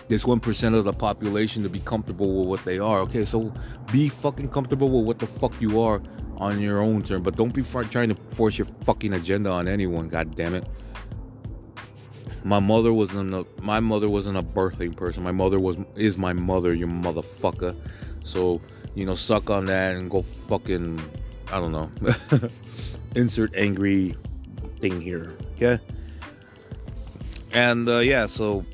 [0.08, 3.00] this one percent of the population to be comfortable with what they are.
[3.00, 3.52] Okay, so
[3.92, 6.00] be fucking comfortable with what the fuck you are
[6.38, 10.08] on your own term, but don't be trying to force your fucking agenda on anyone.
[10.08, 10.66] God damn it.
[12.44, 15.22] My mother wasn't a my mother wasn't a birthing person.
[15.22, 17.76] My mother was is my mother, you motherfucker.
[18.24, 18.60] So
[18.94, 21.00] you know, suck on that and go fucking
[21.52, 21.90] I don't know.
[23.14, 24.16] Insert angry
[24.80, 25.36] thing here.
[25.56, 25.78] Okay.
[27.52, 28.64] And uh, yeah, so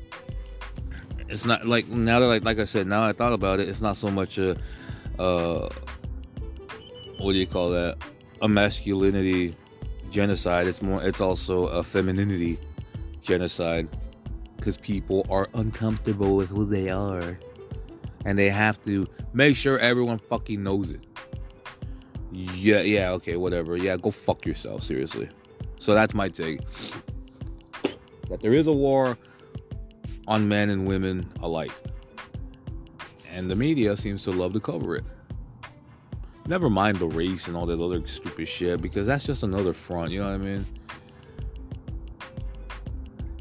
[1.27, 3.81] it's not like now that like like I said, now I thought about it, it's
[3.81, 4.57] not so much a
[5.19, 5.69] uh
[7.19, 7.97] what do you call that?
[8.41, 9.55] A masculinity
[10.09, 10.67] genocide.
[10.67, 12.59] It's more it's also a femininity
[13.27, 13.87] genocide
[14.55, 17.37] because people are uncomfortable with who they are
[18.25, 21.01] and they have to make sure everyone fucking knows it.
[22.31, 23.77] Yeah, yeah, okay, whatever.
[23.77, 25.29] Yeah, go fuck yourself, seriously.
[25.79, 26.61] So that's my take.
[28.29, 29.17] That there is a war
[30.27, 31.71] on men and women alike.
[33.31, 35.05] And the media seems to love to cover it.
[36.45, 40.11] Never mind the race and all that other stupid shit because that's just another front,
[40.11, 40.65] you know what I mean?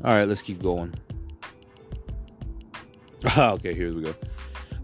[0.07, 0.95] All right, let's keep going.
[3.37, 4.15] okay, here we go.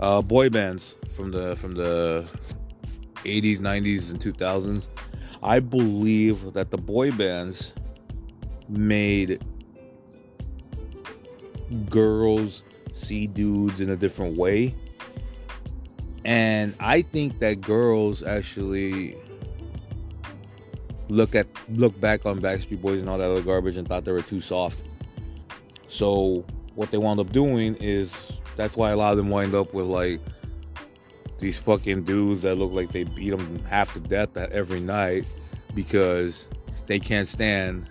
[0.01, 2.29] Uh, boy bands from the from the
[3.23, 4.89] 80s, 90s, and 2000s.
[5.41, 7.73] I believe that the boy bands
[8.69, 9.45] made
[11.89, 14.75] girls see dudes in a different way.
[16.25, 19.17] And I think that girls actually
[21.09, 24.11] look at look back on Backstreet Boys and all that other garbage and thought they
[24.11, 24.83] were too soft.
[25.93, 26.43] So
[26.75, 28.19] what they wound up doing is
[28.57, 30.21] that's why a lot of them wind up with like
[31.39, 35.27] these fucking dudes that look like they beat them half to death every night
[35.75, 36.49] because
[36.87, 37.91] they can't stand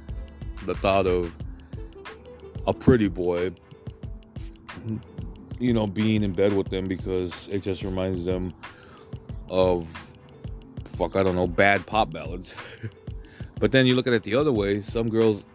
[0.65, 1.35] the thought of
[2.65, 3.51] a pretty boy
[5.59, 8.51] you know being in bed with them because it just reminds them
[9.47, 9.87] of
[10.95, 12.55] fuck I don't know bad pop ballads.
[13.59, 15.45] But then you look at it the other way some girls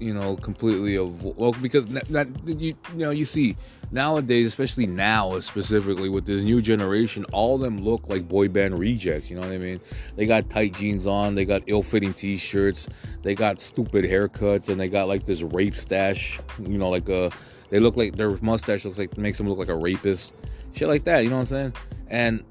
[0.00, 3.54] you know completely of well because that, you, you know you see
[3.92, 8.78] nowadays especially now specifically with this new generation all of them look like boy band
[8.78, 9.80] rejects you know what i mean?
[10.16, 12.88] They got tight jeans on they got ill-fitting t-shirts
[13.22, 17.30] they got stupid haircuts and they got like this rape stash you know like a
[17.68, 20.34] they look like their mustache looks like makes them look like a rapist
[20.72, 21.72] shit like that you know what i'm saying?
[22.08, 22.44] And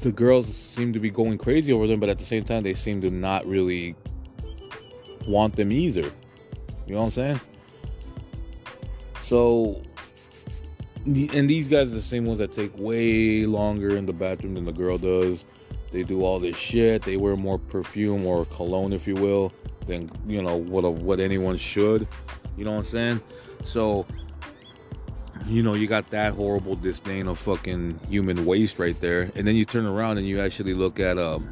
[0.00, 2.74] the girls seem to be going crazy over them but at the same time they
[2.74, 3.94] seem to not really
[5.26, 6.10] want them either
[6.88, 7.40] you know what I'm saying?
[9.20, 9.82] So,
[11.04, 14.64] and these guys are the same ones that take way longer in the bathroom than
[14.64, 15.44] the girl does.
[15.90, 17.02] They do all this shit.
[17.02, 19.52] They wear more perfume or cologne, if you will,
[19.86, 22.08] than you know what a, what anyone should.
[22.56, 23.20] You know what I'm saying?
[23.64, 24.06] So,
[25.46, 29.56] you know, you got that horrible disdain of fucking human waste right there, and then
[29.56, 31.50] you turn around and you actually look at um,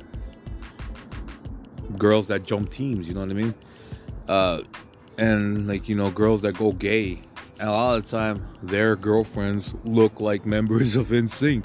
[1.99, 3.07] girls that jump teams.
[3.07, 3.55] You know what I mean?
[4.29, 4.63] Uh,
[5.19, 7.21] and like you know girls that go gay
[7.59, 11.65] and a lot of the time their girlfriends look like members of NSYNC.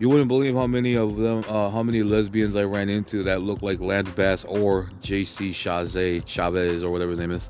[0.00, 3.42] You wouldn't believe how many of them, uh, how many lesbians I ran into that
[3.42, 7.48] look like Lance Bass or JC Chasez Chavez or whatever his name is.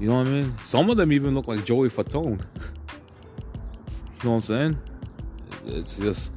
[0.00, 0.56] You know what I mean?
[0.64, 2.40] Some of them even look like Joey Fatone.
[2.40, 4.78] you know what I'm saying?
[5.66, 6.32] It's just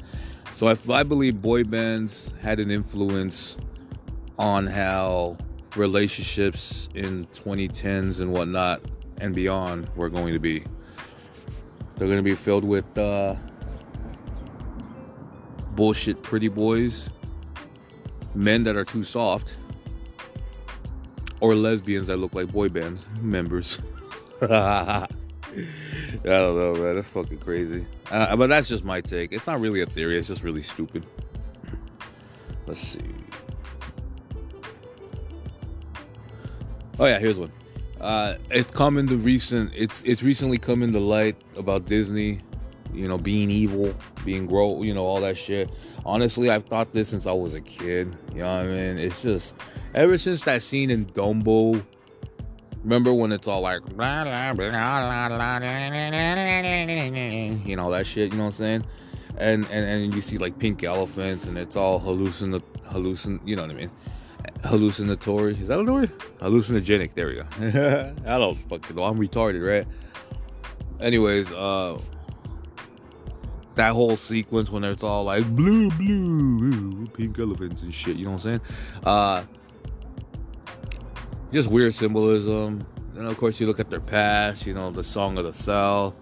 [0.56, 3.58] so I, I believe boy bands had an influence
[4.38, 5.38] on how
[5.76, 8.82] relationships in 2010s and whatnot
[9.20, 10.64] and beyond were going to be.
[11.96, 13.36] They're going to be filled with uh,
[15.76, 17.10] bullshit pretty boys,
[18.34, 19.56] men that are too soft,
[21.40, 23.80] or lesbians that look like boy bands members.
[24.42, 25.08] I
[26.24, 26.96] don't know, man.
[26.96, 27.86] That's fucking crazy.
[28.10, 29.32] Uh, but that's just my take.
[29.32, 30.18] It's not really a theory.
[30.18, 31.06] It's just really stupid.
[32.66, 33.02] Let's see.
[37.00, 37.52] Oh yeah, here's one.
[38.00, 39.72] uh, it's come into recent.
[39.76, 42.40] It's it's recently come into light about Disney,
[42.94, 43.94] you know, being evil,
[44.26, 45.70] being grow, you know, all that shit.
[46.06, 48.16] Honestly, I've thought this since I was a kid.
[48.34, 48.98] You know what I mean?
[48.98, 49.56] It's just
[49.94, 51.84] ever since that scene in Dumbo.
[52.84, 53.82] Remember when it's all like,
[57.66, 58.32] you know that shit.
[58.32, 58.86] You know what I'm saying?
[59.38, 62.60] And and and you see like pink elephants, and it's all hallucin
[62.90, 63.40] hallucin.
[63.46, 63.92] You know what I mean?
[64.64, 65.60] Hallucinatory.
[65.60, 66.12] Is that a word?
[66.40, 67.14] Hallucinogenic.
[67.14, 67.46] There we go.
[68.26, 69.04] I don't fucking know.
[69.04, 69.88] I'm retarded, right?
[71.00, 72.00] Anyways, uh,
[73.76, 78.18] that whole sequence when it's all like blue, blue, pink elephants and shit.
[78.18, 78.62] You know what I'm saying?
[79.04, 79.44] Uh,
[81.52, 82.86] just weird symbolism.
[83.16, 84.66] And of course, you look at their past.
[84.66, 86.14] You know, the Song of the South,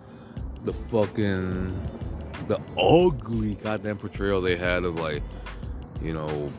[0.64, 1.70] the fucking,
[2.48, 5.24] the ugly goddamn portrayal they had of like,
[6.02, 6.52] you know,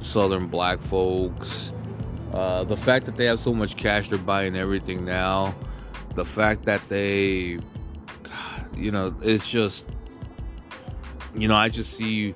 [0.00, 1.72] southern black folks.
[2.32, 5.54] Uh, the fact that they have so much cash, they're buying everything now.
[6.14, 7.58] The fact that they,
[8.22, 9.84] God, you know, it's just,
[11.34, 12.34] you know, I just see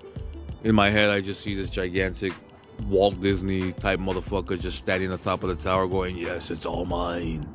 [0.64, 2.32] in my head, I just see this gigantic
[2.88, 6.84] Walt Disney type motherfucker just standing on top of the tower going, Yes, it's all
[6.84, 7.48] mine.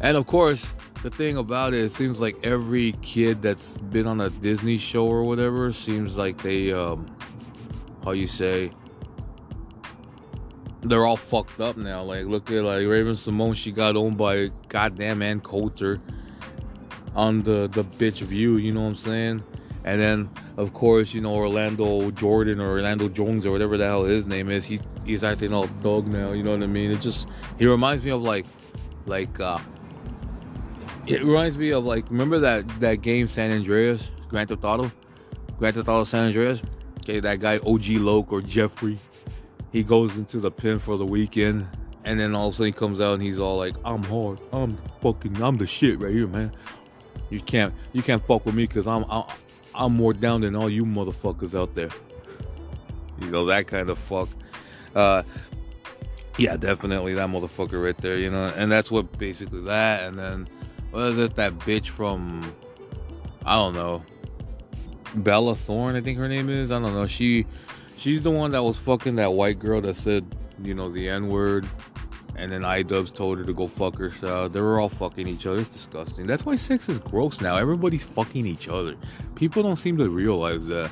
[0.00, 0.72] And of course,
[1.02, 5.06] the thing about it, it seems like every kid that's been on a Disney show
[5.06, 7.06] or whatever seems like they, um,
[8.04, 8.70] how you say,
[10.90, 12.02] they're all fucked up now.
[12.02, 16.00] Like, look at like Raven-Symoné, she got owned by goddamn Ann Coulter
[17.14, 18.56] on the the bitch view.
[18.56, 19.44] You know what I'm saying?
[19.84, 24.04] And then, of course, you know Orlando Jordan or Orlando Jones or whatever the hell
[24.04, 24.64] his name is.
[24.64, 26.32] He's he's acting all dog now.
[26.32, 26.90] You know what I mean?
[26.90, 27.26] It just
[27.58, 28.46] he reminds me of like
[29.06, 29.58] like uh
[31.06, 34.92] it reminds me of like remember that that game San Andreas Grand Theft Auto
[35.56, 36.62] Grand Theft Auto San Andreas.
[36.98, 38.98] Okay, that guy OG Loc or Jeffrey
[39.72, 41.66] he goes into the pen for the weekend,
[42.04, 44.40] and then all of a sudden he comes out and he's all like, "I'm hard,
[44.52, 46.52] I'm fucking, I'm the shit right here, man.
[47.30, 49.24] You can't, you can't fuck with me because I'm, I'm,
[49.74, 51.90] I'm more down than all you motherfuckers out there.
[53.20, 54.28] You know that kind of fuck.
[54.94, 55.22] Uh,
[56.38, 58.16] yeah, definitely that motherfucker right there.
[58.16, 60.04] You know, and that's what basically that.
[60.04, 60.48] And then
[60.90, 61.36] what is it?
[61.36, 62.52] That bitch from,
[63.44, 64.02] I don't know,
[65.16, 66.72] Bella Thorne, I think her name is.
[66.72, 67.06] I don't know.
[67.06, 67.46] She
[68.00, 70.24] She's the one that was fucking that white girl that said,
[70.64, 71.68] you know, the N word.
[72.34, 74.54] And then iDubbbz told her to go fuck herself.
[74.54, 75.58] They were all fucking each other.
[75.58, 76.26] It's disgusting.
[76.26, 77.58] That's why sex is gross now.
[77.58, 78.96] Everybody's fucking each other.
[79.34, 80.90] People don't seem to realize that.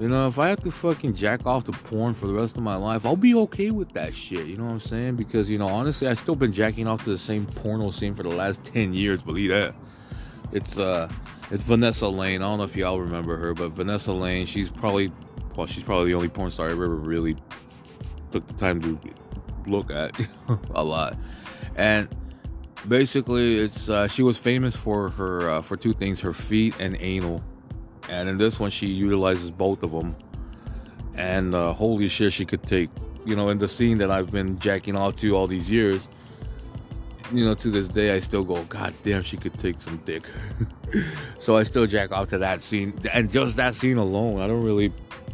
[0.00, 2.64] You know, if I have to fucking jack off to porn for the rest of
[2.64, 4.48] my life, I'll be okay with that shit.
[4.48, 5.14] You know what I'm saying?
[5.14, 8.24] Because, you know, honestly, I've still been jacking off to the same porno scene for
[8.24, 9.22] the last 10 years.
[9.22, 9.76] Believe that.
[10.50, 11.08] It's, uh,
[11.52, 12.42] it's Vanessa Lane.
[12.42, 15.12] I don't know if y'all remember her, but Vanessa Lane, she's probably
[15.56, 17.36] well, she's probably the only porn star I ever really
[18.30, 18.98] took the time to
[19.66, 20.18] look at
[20.74, 21.16] a lot.
[21.76, 22.08] And
[22.88, 26.96] basically, it's uh, she was famous for her uh, for two things: her feet and
[27.00, 27.42] anal.
[28.08, 30.14] And in this one, she utilizes both of them.
[31.14, 32.90] And uh, holy shit, she could take.
[33.24, 36.08] You know, in the scene that I've been jacking off to all these years,
[37.32, 40.22] you know, to this day, I still go, God damn, she could take some dick.
[41.40, 44.40] so I still jack off to that scene, and just that scene alone.
[44.40, 44.92] I don't really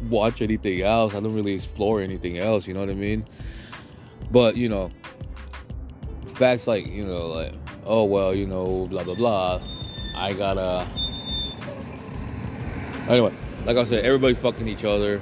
[0.09, 1.15] watch anything else.
[1.15, 2.67] I don't really explore anything else.
[2.67, 3.25] You know what I mean?
[4.31, 4.91] But you know,
[6.35, 7.53] facts like you know, like
[7.85, 9.61] oh well, you know, blah blah blah.
[10.17, 10.85] I gotta.
[13.09, 13.33] Anyway,
[13.65, 15.21] like I said, everybody fucking each other.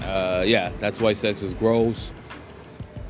[0.00, 2.12] Uh, yeah, that's why sex is gross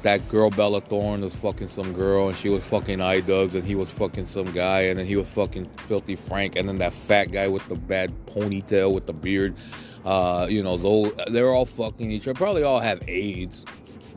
[0.04, 3.74] that girl Bella Thorne was fucking some girl and she was fucking iDubbbz and he
[3.74, 7.32] was fucking some guy and then he was fucking filthy Frank and then that fat
[7.32, 9.56] guy with the bad ponytail with the beard.
[10.04, 12.36] Uh, you know, those they're all fucking each other.
[12.36, 13.64] Probably all have AIDS,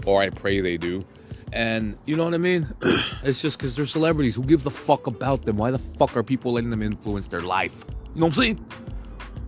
[0.06, 1.06] or I pray they do.
[1.54, 2.68] And you know what I mean?
[3.24, 4.36] it's just because they're celebrities.
[4.36, 5.58] Who gives a fuck about them?
[5.58, 7.72] Why the fuck are people letting them influence their life?
[8.14, 8.66] You know what I'm saying?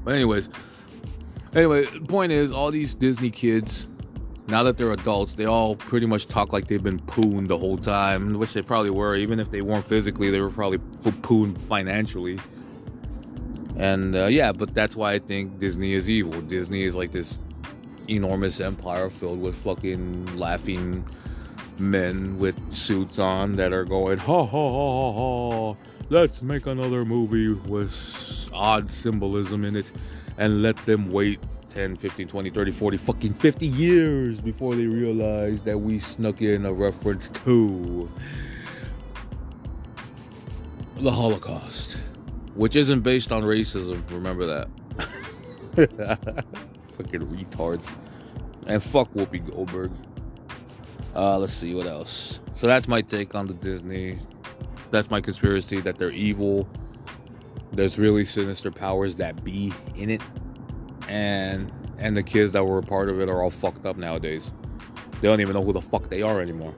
[0.05, 0.49] But anyways,
[1.53, 3.89] anyway, point is, all these Disney kids
[4.49, 7.77] now that they're adults, they all pretty much talk like they've been pooned the whole
[7.77, 9.15] time, which they probably were.
[9.15, 10.79] Even if they weren't physically, they were probably
[11.21, 12.39] pooned financially.
[13.79, 16.41] And uh, yeah, but that's why I think Disney is evil.
[16.41, 17.39] Disney is like this
[18.09, 21.07] enormous empire filled with fucking laughing
[21.79, 25.75] men with suits on that are going, ha ha ha ha ha,
[26.09, 29.89] let's make another movie with odd symbolism in it
[30.37, 31.39] and let them wait
[31.69, 36.65] 10, 15, 20, 30, 40, fucking 50 years before they realize that we snuck in
[36.65, 38.09] a reference to
[40.97, 41.97] the Holocaust,
[42.55, 44.01] which isn't based on racism.
[44.11, 44.67] Remember that.
[46.97, 47.89] fucking retards.
[48.67, 49.91] And fuck Whoopi Goldberg.
[51.15, 52.39] Uh, let's see what else.
[52.53, 54.17] So that's my take on the Disney.
[54.91, 56.67] That's my conspiracy that they're evil.
[57.71, 60.21] There's really sinister powers that be in it,
[61.07, 64.51] and and the kids that were a part of it are all fucked up nowadays.
[65.21, 66.73] They don't even know who the fuck they are anymore.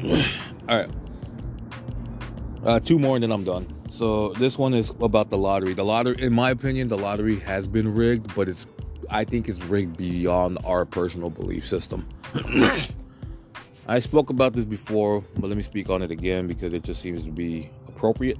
[0.68, 0.90] all right.
[2.64, 3.66] Uh, two more and then I'm done.
[3.88, 5.72] So this one is about the lottery.
[5.72, 8.66] The lottery, in my opinion, the lottery has been rigged, but it's
[9.10, 12.06] I think it's rigged beyond our personal belief system.
[13.88, 17.00] I spoke about this before, but let me speak on it again because it just
[17.00, 18.36] seems to be appropriate.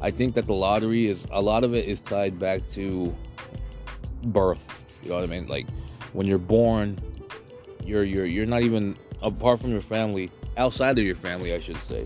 [0.00, 3.16] I think that the lottery is a lot of it is tied back to
[4.24, 4.66] birth.
[5.04, 5.46] You know what I mean?
[5.46, 5.68] Like
[6.12, 6.98] when you're born,
[7.84, 11.76] you're you're you're not even apart from your family, outside of your family, I should
[11.76, 12.04] say.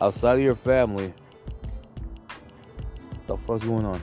[0.00, 1.12] Outside of your family,
[3.30, 4.02] the fuck's going on?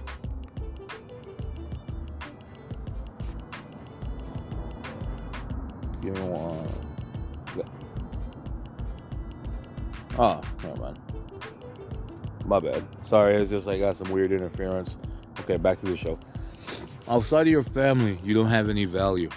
[6.02, 6.68] Give me one.
[10.18, 11.00] Ah, oh, never mind.
[12.46, 12.84] My bad.
[13.02, 14.98] Sorry, it's just I got some weird interference.
[15.42, 16.18] Okay, back to the show.
[17.10, 19.30] Outside of your family, you don't have any value.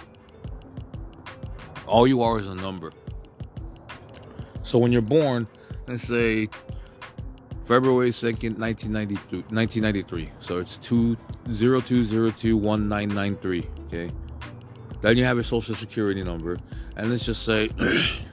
[1.85, 2.93] All you are is a number.
[4.63, 5.47] So when you're born,
[5.87, 6.47] let's say
[7.71, 10.29] February 2nd, 1993, 1993.
[10.39, 14.11] So it's 202021993, okay?
[14.99, 16.57] Then you have your social security number.
[16.97, 17.69] And let's just say,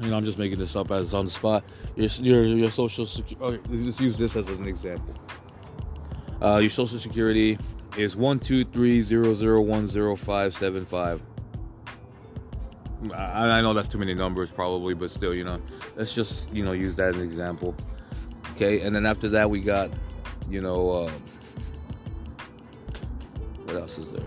[0.01, 1.63] you know, I'm just making this up as on the spot.
[1.95, 5.15] Your your, your social security, oh, let's use this as an example.
[6.43, 7.57] Uh, your social security
[7.97, 11.23] is one two three zero zero one zero five seven five.
[13.15, 15.63] I, I know that's too many numbers, probably, but still, you know,
[15.97, 17.77] let's just you know use that as an example.
[18.61, 19.89] Okay, and then after that we got,
[20.51, 21.11] you know, uh,
[23.63, 24.27] what else is there?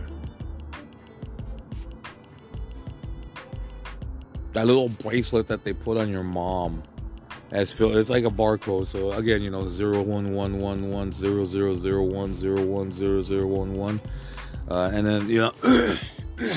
[4.53, 6.82] That little bracelet that they put on your mom
[7.52, 8.88] as Phil, it's like a barcode.
[8.88, 12.94] So again, you know, zero one one one one zero zero zero one zero one
[12.94, 13.99] zero zero one one,
[14.70, 15.52] uh, and then you know.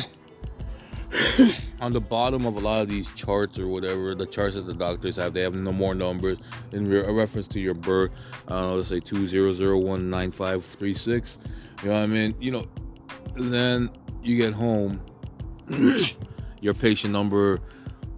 [1.80, 4.74] on the bottom of a lot of these charts or whatever, the charts that the
[4.74, 6.38] doctors have, they have no more numbers
[6.72, 8.10] in re- reference to your birth.
[8.48, 11.38] Don't let's say two zero zero one nine five three six.
[11.82, 12.34] You know what I mean?
[12.40, 12.66] You know,
[13.34, 13.90] then
[14.22, 15.00] you get home,
[16.60, 17.60] your patient number,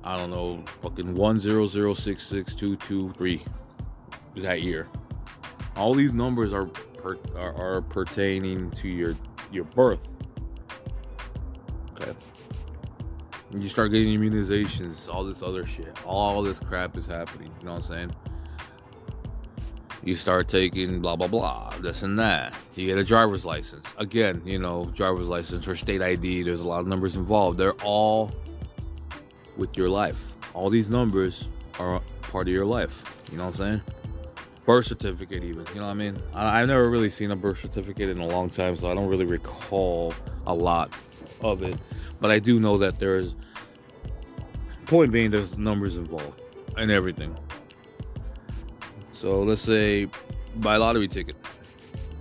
[0.05, 3.45] I don't know, fucking one zero zero six six two two three
[4.37, 4.89] that year.
[5.77, 9.15] All these numbers are per, are, are pertaining to your
[9.51, 10.09] your birth.
[12.01, 12.13] Okay
[13.63, 17.51] you start getting immunizations, all this other shit, all this crap is happening.
[17.61, 18.17] You know what I'm saying?
[20.05, 22.55] You start taking blah blah blah, this and that.
[22.75, 23.93] You get a driver's license.
[23.99, 26.43] Again, you know, driver's license or state ID.
[26.43, 27.59] There's a lot of numbers involved.
[27.59, 28.33] They're all
[29.57, 30.23] with your life.
[30.55, 33.25] All these numbers are part of your life.
[33.31, 33.83] You know what I'm saying?
[34.65, 35.65] Birth certificate, even.
[35.69, 36.19] You know what I mean?
[36.35, 39.09] I, I've never really seen a birth certificate in a long time, so I don't
[39.09, 40.15] really recall
[40.47, 40.93] a lot
[41.41, 41.77] of it.
[42.21, 43.35] But I do know that there's
[44.87, 46.41] point being there's numbers involved
[46.77, 47.37] and everything.
[49.13, 50.09] So let's say
[50.57, 51.37] buy lottery ticket.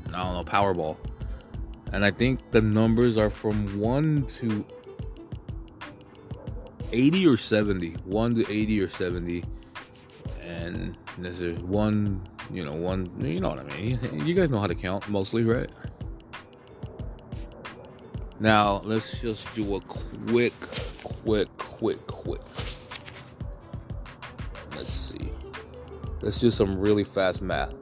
[0.08, 0.98] I don't know, Powerball.
[1.92, 4.66] And I think the numbers are from 1 to
[6.92, 7.92] 80 or 70.
[8.06, 9.44] 1 to 80 or 70.
[10.42, 12.22] And there's a one,
[12.52, 14.00] you know, one, you know what I mean.
[14.26, 15.70] You guys know how to count mostly, right?
[18.40, 20.54] Now, let's just do a quick,
[21.04, 22.42] quick, quick, quick.
[24.76, 25.32] Let's see.
[26.22, 27.74] Let's do some really fast math.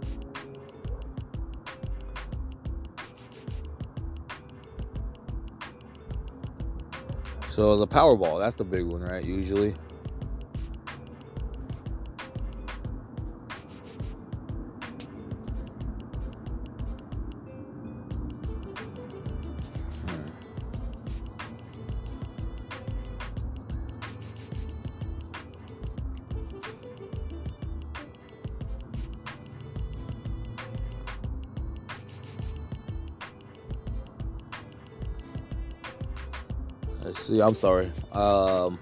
[7.49, 9.23] So the Powerball, that's the big one, right?
[9.23, 9.75] Usually.
[37.03, 37.41] Let's see.
[37.41, 37.91] I'm sorry.
[38.13, 38.79] Um,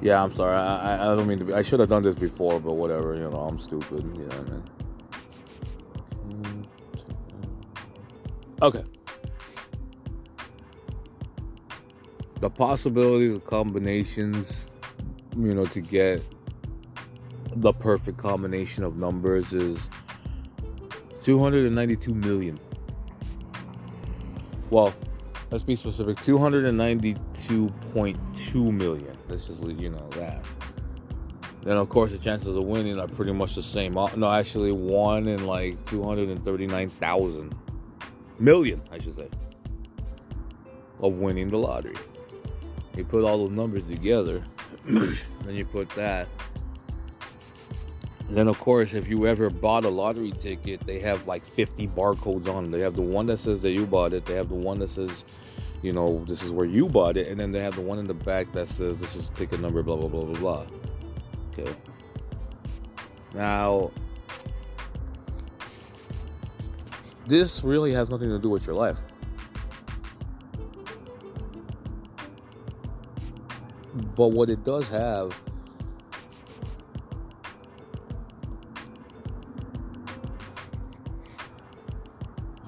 [0.00, 0.56] yeah, I'm sorry.
[0.56, 1.54] I, I don't mean to be.
[1.54, 3.14] I should have done this before, but whatever.
[3.14, 4.02] You know, I'm stupid.
[4.16, 4.64] You know I mean?
[8.60, 8.82] Okay.
[12.40, 14.66] The possibilities of combinations,
[15.36, 16.22] you know, to get
[17.62, 19.88] the perfect combination of numbers is
[21.22, 22.58] 292 million.
[24.70, 24.92] Well,
[25.52, 29.16] let's be specific 292.2 million.
[29.28, 30.44] Let's just, you know, that.
[31.62, 33.96] Then, of course, the chances of winning are pretty much the same.
[33.96, 37.54] Uh, no, actually, one in like 239,000
[38.40, 39.28] million, I should say,
[40.98, 41.94] of winning the lottery.
[42.96, 44.42] You put all those numbers together,
[44.84, 45.16] then
[45.48, 46.26] you put that.
[48.32, 51.86] And then, of course, if you ever bought a lottery ticket, they have like 50
[51.88, 52.70] barcodes on them.
[52.70, 54.88] They have the one that says that you bought it, they have the one that
[54.88, 55.26] says,
[55.82, 58.06] you know, this is where you bought it, and then they have the one in
[58.06, 60.66] the back that says this is ticket number, blah, blah, blah, blah, blah.
[61.52, 61.70] Okay.
[63.34, 63.90] Now,
[67.26, 68.96] this really has nothing to do with your life.
[74.16, 75.38] But what it does have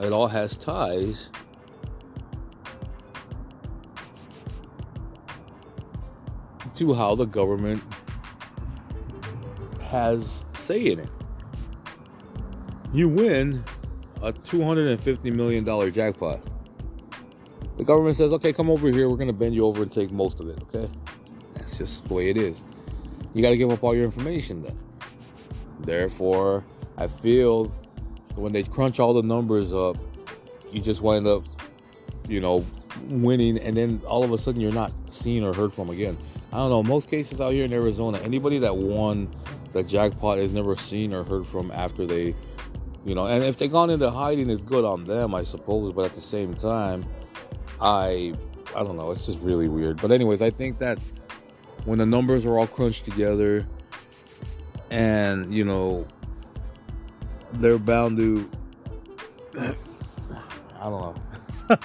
[0.04, 1.30] it all has ties
[6.76, 7.82] to how the government
[9.82, 11.08] has say in it.
[12.92, 13.64] You win
[14.22, 16.42] a $250 million jackpot.
[17.76, 19.08] The government says, okay, come over here.
[19.08, 20.90] We're going to bend you over and take most of it, okay?
[21.54, 22.64] That's just the way it is.
[23.34, 24.78] You got to give up all your information then.
[25.80, 26.64] Therefore,
[26.96, 27.74] I feel
[28.36, 29.96] when they crunch all the numbers up,
[30.72, 31.44] you just wind up,
[32.28, 32.64] you know,
[33.08, 36.16] winning, and then all of a sudden you're not seen or heard from again.
[36.52, 36.82] I don't know.
[36.82, 39.28] Most cases out here in Arizona, anybody that won
[39.72, 42.34] the jackpot is never seen or heard from after they,
[43.04, 45.92] you know, and if they gone into hiding, it's good on them, I suppose.
[45.92, 47.04] But at the same time,
[47.80, 48.34] I,
[48.74, 49.10] I don't know.
[49.10, 50.00] It's just really weird.
[50.00, 50.98] But anyways, I think that
[51.84, 53.66] when the numbers are all crunched together,
[54.90, 56.06] and you know,
[57.60, 58.50] they're bound to,
[59.56, 59.74] I
[60.82, 61.14] don't know.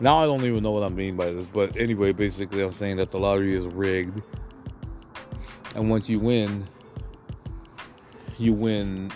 [0.00, 2.96] now I don't even know what I mean by this, but anyway, basically, I'm saying
[2.96, 4.22] that the lottery is rigged
[5.74, 6.66] and once you win,
[8.38, 9.12] you win,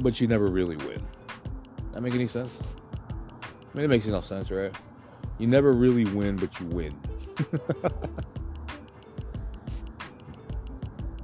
[0.00, 1.02] but you never really win.
[1.92, 2.62] That make any sense?
[3.42, 4.74] I mean, it makes no sense, right?
[5.38, 6.98] You never really win, but you win.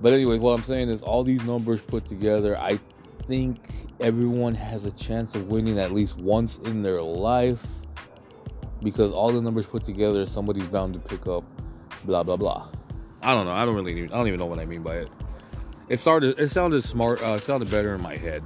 [0.00, 2.78] but anyway, what I'm saying is all these numbers put together, I
[3.26, 7.64] think everyone has a chance of winning at least once in their life
[8.82, 11.44] because all the numbers put together, somebody's bound to pick up
[12.04, 12.68] blah blah blah.
[13.22, 13.52] I don't know.
[13.52, 13.92] I don't really.
[13.92, 15.08] Even, I don't even know what I mean by it.
[15.88, 16.38] It started.
[16.38, 17.22] It sounded smart.
[17.22, 18.42] Uh, it sounded better in my head,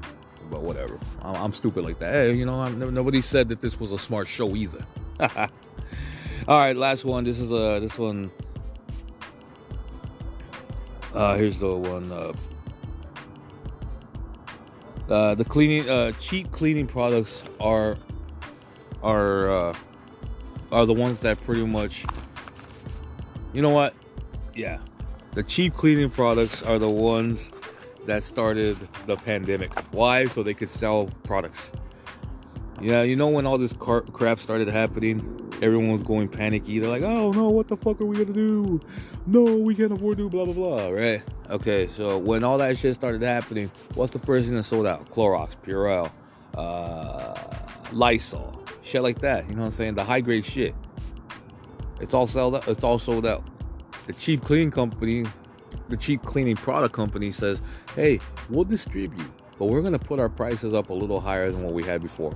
[0.51, 0.99] but whatever.
[1.23, 2.13] I'm, I'm stupid like that.
[2.13, 4.85] Hey, you know, I'm, nobody said that this was a smart show either.
[5.21, 7.25] All right, last one.
[7.25, 7.57] This is a.
[7.57, 8.31] Uh, this one.
[11.13, 12.13] Uh, here's the one.
[12.13, 12.33] Uh,
[15.09, 17.97] uh, the cleaning, uh, cheap cleaning products are
[19.03, 19.77] are uh,
[20.73, 22.05] are the ones that pretty much.
[23.53, 23.95] You know what?
[24.59, 24.79] yeah,
[25.35, 27.53] the cheap cleaning products are the ones
[28.07, 28.77] that started
[29.07, 29.73] the pandemic.
[29.93, 30.27] Why?
[30.27, 31.71] So they could sell products.
[32.81, 36.79] Yeah, you know when all this car- crap started happening, everyone was going panicky.
[36.79, 38.81] They're like, "Oh no, what the fuck are we gonna do?
[39.27, 40.89] No, we can't afford to." Blah blah blah.
[40.89, 41.23] Right?
[41.51, 45.11] Okay, so when all that shit started happening, what's the first thing that sold out?
[45.11, 46.11] Clorox, Purell,
[46.57, 47.35] uh,
[47.93, 49.49] Lysol, shit like that.
[49.49, 49.95] You know what I'm saying?
[49.95, 50.75] The high grade shit.
[52.01, 52.69] It's all sold out.
[52.69, 53.45] It's all sold out
[54.09, 55.27] the cheap cleaning company,
[55.91, 57.61] the cheap cleaning product company says,
[57.95, 58.19] hey,
[58.49, 61.85] we'll distribute, but we're to put our prices up a little higher than what we
[61.85, 62.33] had before.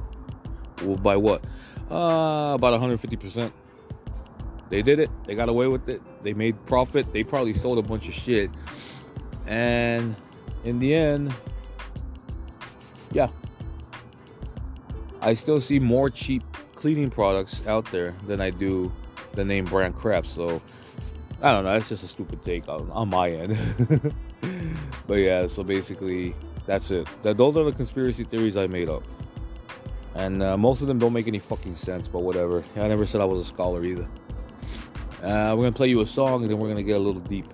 [1.02, 1.44] By what?
[1.90, 3.52] Uh, about 150%.
[4.70, 5.10] They did it.
[5.26, 6.00] They got away with it.
[6.22, 7.12] They made profit.
[7.12, 8.50] They probably sold a bunch of shit.
[9.46, 10.16] And
[10.64, 11.34] in the end,
[13.12, 13.28] yeah.
[15.20, 16.42] I still see more cheap
[16.74, 18.90] cleaning products out there than I do
[19.34, 20.26] the name brand crap.
[20.26, 20.62] So
[21.42, 21.72] I don't know.
[21.72, 23.58] That's just a stupid take on, on my end.
[25.06, 26.34] but yeah, so basically,
[26.66, 27.08] that's it.
[27.22, 29.02] That those are the conspiracy theories I made up,
[30.14, 32.08] and uh, most of them don't make any fucking sense.
[32.08, 32.64] But whatever.
[32.76, 34.06] I never said I was a scholar either.
[35.22, 37.46] Uh, we're gonna play you a song, and then we're gonna get a little deep.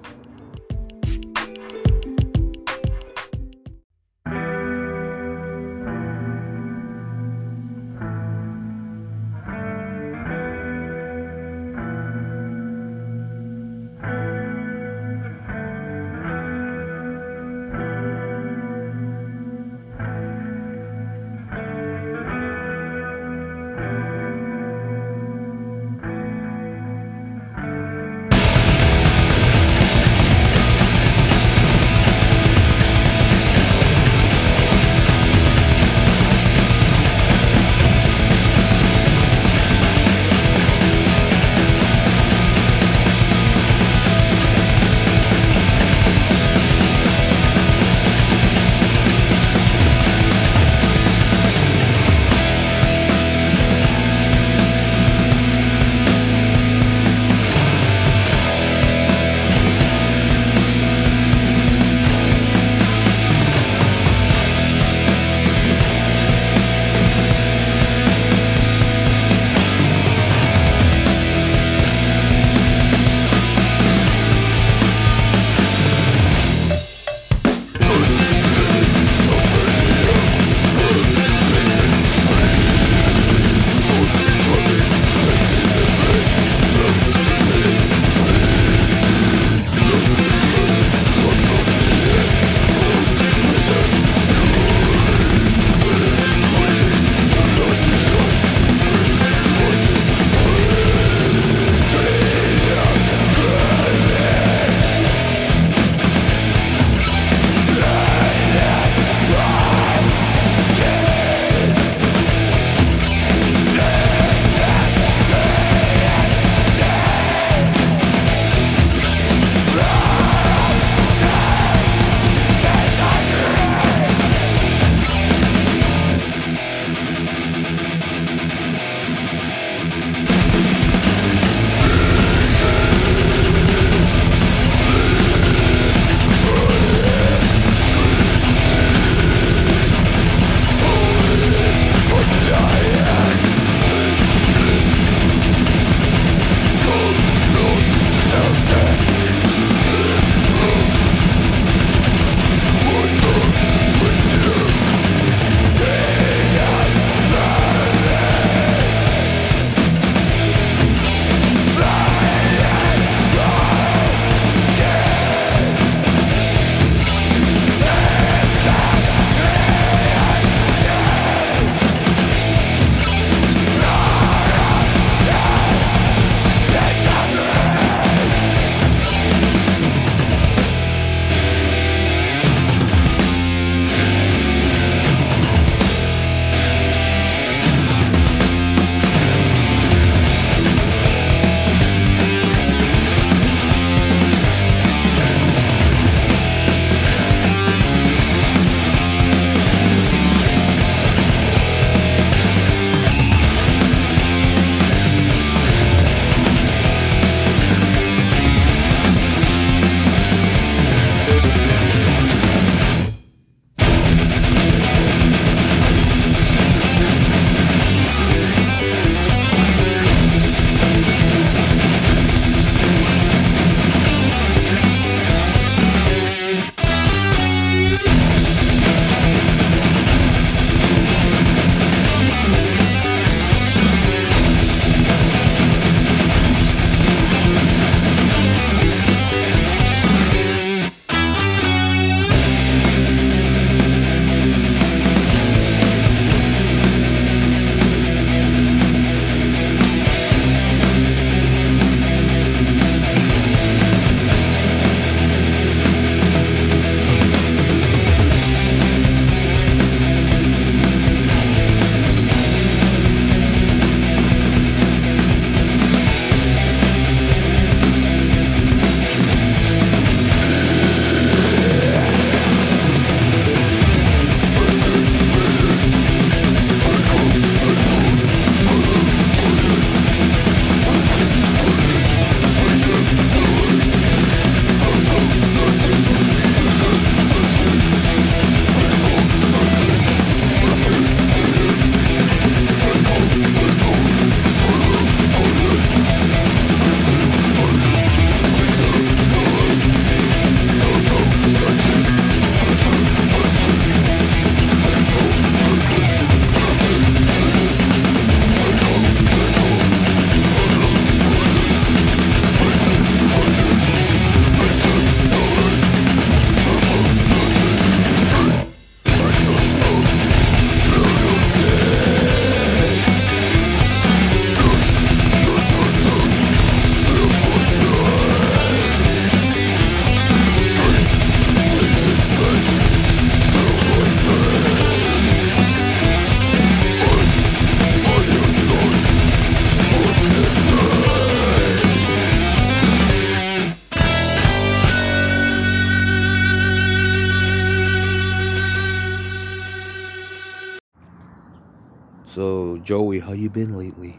[353.38, 354.18] You been lately?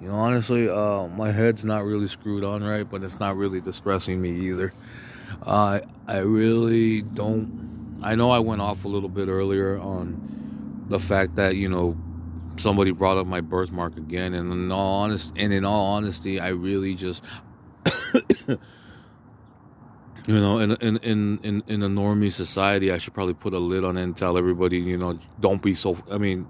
[0.00, 3.60] You know, honestly, uh, my head's not really screwed on right, but it's not really
[3.60, 4.72] distressing me either.
[5.42, 7.98] Uh, I really don't.
[8.02, 11.96] I know I went off a little bit earlier on the fact that you know
[12.58, 16.48] somebody brought up my birthmark again, and in all honest, and in all honesty, I
[16.48, 17.22] really just
[20.26, 23.58] you know, in in in in in a normie society, I should probably put a
[23.58, 25.96] lid on it and tell everybody, you know, don't be so.
[26.10, 26.46] I mean,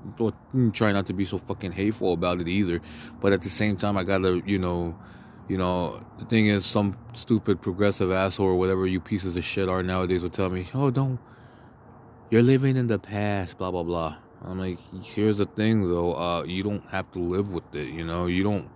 [0.72, 2.80] try not to be so fucking hateful about it either.
[3.20, 4.98] But at the same time, I gotta, you know,
[5.48, 9.68] you know, the thing is, some stupid progressive asshole or whatever you pieces of shit
[9.68, 11.18] are nowadays will tell me, oh, don't,
[12.30, 14.16] you're living in the past, blah blah blah.
[14.42, 17.88] I'm like, here's the thing though, uh, you don't have to live with it.
[17.88, 18.70] You know, you don't,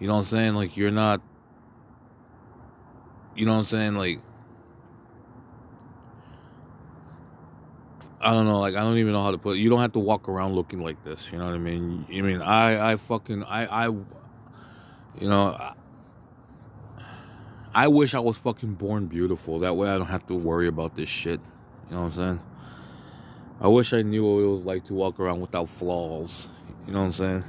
[0.00, 0.54] you know what I'm saying?
[0.54, 1.22] Like, you're not
[3.38, 3.94] you know what I'm saying?
[3.94, 4.18] Like,
[8.20, 8.58] I don't know.
[8.58, 9.56] Like, I don't even know how to put.
[9.56, 9.60] It.
[9.60, 11.28] You don't have to walk around looking like this.
[11.30, 12.04] You know what I mean?
[12.08, 15.74] I mean, I, I fucking, I, I, you know, I,
[17.72, 19.60] I wish I was fucking born beautiful.
[19.60, 21.38] That way, I don't have to worry about this shit.
[21.88, 22.40] You know what I'm saying?
[23.60, 26.48] I wish I knew what it was like to walk around without flaws.
[26.88, 27.44] You know what I'm saying?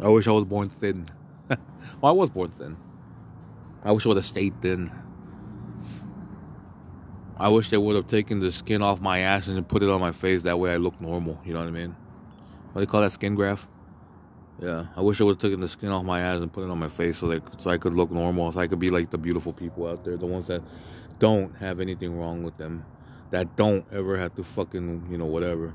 [0.00, 1.08] I wish I was born thin.
[1.48, 1.58] well,
[2.02, 2.76] I was born thin.
[3.84, 4.90] I wish I would have stayed thin.
[7.36, 10.00] I wish they would have taken the skin off my ass and put it on
[10.00, 10.42] my face.
[10.42, 11.40] That way I look normal.
[11.44, 11.94] You know what I mean?
[12.72, 13.68] What do you call that skin graft?
[14.60, 14.86] Yeah.
[14.96, 16.78] I wish I would have taken the skin off my ass and put it on
[16.78, 18.50] my face so that so I could look normal.
[18.50, 20.62] So I could be like the beautiful people out there, the ones that
[21.20, 22.84] don't have anything wrong with them,
[23.30, 25.72] that don't ever have to fucking you know whatever.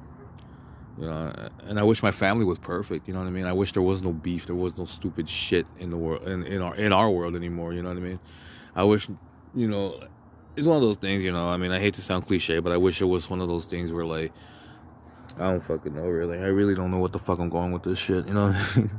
[0.98, 3.08] You know, and I wish my family was perfect.
[3.08, 3.46] You know what I mean?
[3.46, 6.44] I wish there was no beef, there was no stupid shit in the world, in,
[6.44, 7.74] in our in our world anymore.
[7.74, 8.20] You know what I mean?
[8.76, 9.10] I wish,
[9.56, 10.08] you know,
[10.56, 11.24] it's one of those things.
[11.24, 13.42] You know, I mean, I hate to sound cliche, but I wish it was one
[13.42, 14.32] of those things where like,
[15.38, 16.38] I don't fucking know really.
[16.38, 18.28] I really don't know what the fuck I'm going with this shit.
[18.28, 18.56] You know.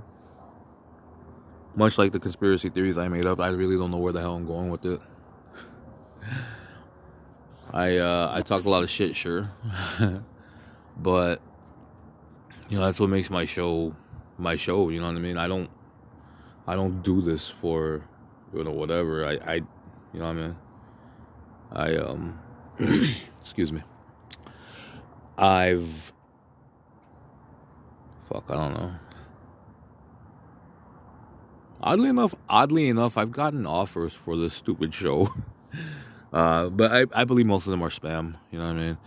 [1.77, 4.37] Much like the conspiracy theories I made up, I really don't know where the hell
[4.37, 5.01] I'm going with it.
[7.73, 9.51] I uh, I talk a lot of shit, sure,
[10.97, 11.41] but
[12.75, 13.95] you know that's what makes my show
[14.37, 15.39] my show you know what i mean?
[15.39, 15.71] I don't
[16.67, 18.03] i don't do this for
[18.53, 19.25] you know whatever.
[19.25, 20.57] I i you know what i mean?
[21.71, 22.41] I um
[23.41, 23.81] excuse me.
[25.39, 26.13] I've
[28.29, 28.93] fuck i don't know.
[31.81, 35.29] Oddly enough oddly enough i've gotten offers for this stupid show.
[36.35, 38.99] Uh but i i believe most of them are spam you know what i mean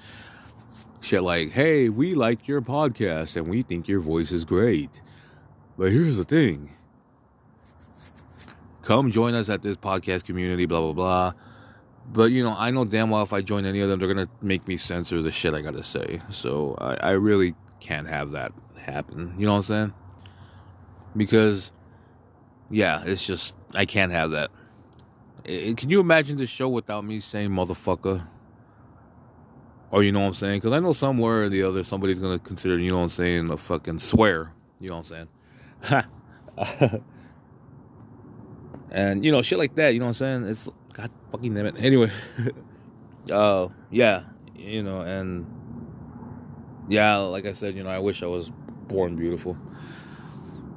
[1.01, 5.01] Shit like, hey, we like your podcast and we think your voice is great.
[5.77, 6.71] But here's the thing
[8.81, 11.33] come join us at this podcast community, blah, blah, blah.
[12.09, 14.25] But, you know, I know damn well if I join any of them, they're going
[14.25, 16.21] to make me censor the shit I got to say.
[16.29, 19.35] So I, I really can't have that happen.
[19.37, 19.93] You know what I'm saying?
[21.17, 21.73] Because,
[22.71, 24.51] yeah, it's just, I can't have that.
[25.43, 28.25] It, can you imagine the show without me saying motherfucker?
[29.91, 30.59] Or you know what I'm saying?
[30.59, 33.51] Because I know somewhere or the other somebody's gonna consider, you know what I'm saying,
[33.51, 34.51] a fucking swear.
[34.79, 35.27] You know what I'm
[35.83, 37.01] saying?
[38.91, 39.93] and you know, shit like that.
[39.93, 40.49] You know what I'm saying?
[40.49, 41.75] It's God fucking damn it.
[41.79, 42.11] Anyway,
[43.31, 44.23] uh, yeah,
[44.55, 45.45] you know, and
[46.89, 48.51] yeah, like I said, you know, I wish I was
[48.87, 49.57] born beautiful,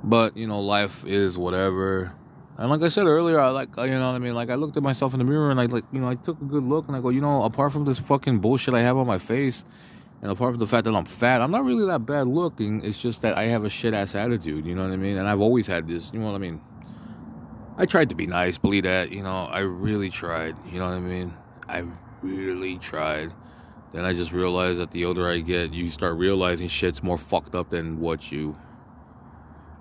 [0.05, 2.13] but you know, life is whatever.
[2.61, 4.35] And like I said earlier, I like you know what I mean.
[4.35, 6.39] Like I looked at myself in the mirror and I like you know I took
[6.43, 8.99] a good look and I go, you know, apart from this fucking bullshit I have
[8.99, 9.65] on my face,
[10.21, 12.85] and apart from the fact that I'm fat, I'm not really that bad looking.
[12.85, 14.67] It's just that I have a shit ass attitude.
[14.67, 15.17] You know what I mean?
[15.17, 16.11] And I've always had this.
[16.13, 16.61] You know what I mean?
[17.79, 19.11] I tried to be nice, believe that.
[19.11, 20.55] You know, I really tried.
[20.71, 21.35] You know what I mean?
[21.67, 21.85] I
[22.21, 23.33] really tried.
[23.95, 27.55] Then I just realized that the older I get, you start realizing shit's more fucked
[27.55, 28.55] up than what you,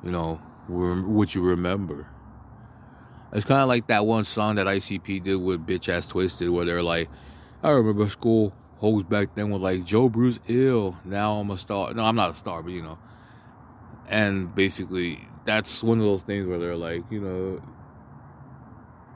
[0.01, 0.35] you know,
[0.67, 2.07] what you remember.
[3.31, 6.65] It's kind of like that one song that ICP did with Bitch Ass Twiztid, where
[6.65, 7.09] they're like,
[7.61, 10.95] I remember school hoes back then was like, Joe Bruce ill.
[11.05, 11.93] Now I'm a star.
[11.93, 12.97] No, I'm not a star, but you know.
[14.07, 17.61] And basically, that's one of those things where they're like, you know,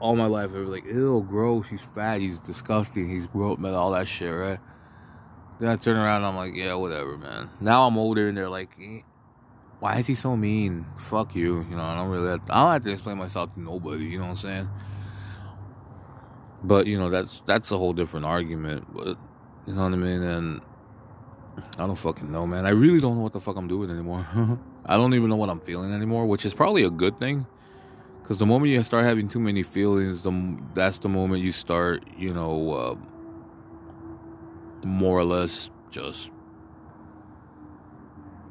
[0.00, 3.74] all my life, I was like, ill, gross, he's fat, he's disgusting, he's gross, man,
[3.74, 4.58] all that shit, right?
[5.58, 7.48] Then I turn around I'm like, yeah, whatever, man.
[7.60, 9.00] Now I'm older and they're like, eh,
[9.84, 10.86] why is he so mean?
[10.96, 11.66] Fuck you.
[11.68, 14.16] You know, I don't really have, I don't have to explain myself to nobody, you
[14.16, 14.68] know what I'm saying?
[16.62, 18.86] But, you know, that's that's a whole different argument.
[18.94, 19.18] But
[19.66, 20.22] you know what I mean?
[20.22, 20.62] And
[21.76, 22.64] I don't fucking know, man.
[22.64, 24.26] I really don't know what the fuck I'm doing anymore.
[24.86, 27.46] I don't even know what I'm feeling anymore, which is probably a good thing.
[28.22, 32.04] Because the moment you start having too many feelings, the that's the moment you start,
[32.16, 32.96] you know, uh,
[34.86, 36.30] more or less just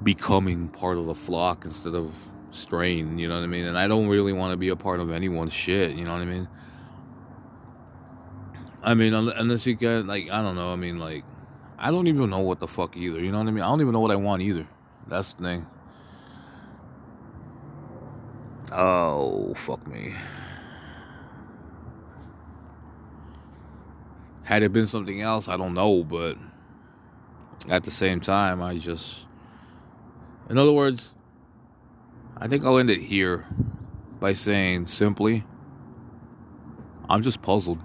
[0.04, 2.14] becoming part of the flock instead of
[2.52, 3.66] straying, you know what I mean?
[3.66, 6.22] And I don't really want to be a part of anyone's shit, you know what
[6.22, 6.48] I mean?
[8.84, 11.24] I mean, unless you get, like, I don't know, I mean, like,
[11.80, 13.64] I don't even know what the fuck either, you know what I mean?
[13.64, 14.68] I don't even know what I want either.
[15.08, 15.68] That's the thing.
[18.72, 20.14] Oh, fuck me.
[24.44, 26.38] Had it been something else, I don't know, but
[27.70, 29.28] at the same time, I just.
[30.54, 31.16] In other words,
[32.38, 33.48] I think I'll end it here
[34.20, 35.44] by saying simply,
[37.10, 37.80] I'm just puzzled.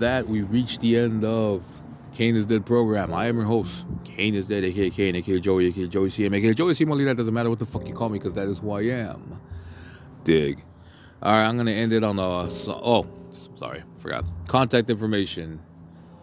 [0.00, 1.62] That, we reached the end of
[2.12, 3.14] Kane is Dead program.
[3.14, 6.52] I am your host, Kane is Dead, aka Kane, aka Joey, aka Joey CM, aka
[6.52, 6.84] Joey C.
[6.84, 7.14] Molina.
[7.14, 9.40] Doesn't matter what the fuck you call me, because that is who I am.
[10.24, 10.62] Dig.
[11.22, 12.48] All right, I'm gonna end it on the.
[12.50, 13.06] So, oh,
[13.54, 14.24] sorry, forgot.
[14.48, 15.60] Contact information.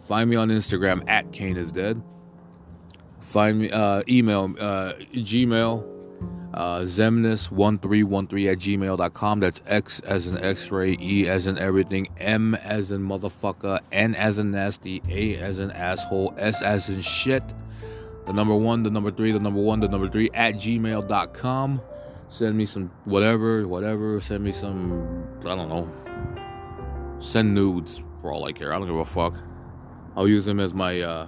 [0.01, 2.01] Find me on Instagram at Kane is Dead.
[3.21, 5.96] Find me uh, email uh, Gmail
[6.53, 9.39] uh, Xemnas1313 at gmail.com.
[9.39, 14.15] That's X as in X ray, E as in everything, M as in motherfucker, N
[14.15, 17.43] as in nasty, A as in asshole, S as in shit.
[18.25, 21.81] The number one, the number three, the number one, the number three at gmail.com.
[22.29, 24.19] Send me some whatever, whatever.
[24.19, 25.89] Send me some, I don't know.
[27.19, 28.73] Send nudes for all I care.
[28.73, 29.33] I don't give a fuck.
[30.15, 31.27] I'll use them as my, uh,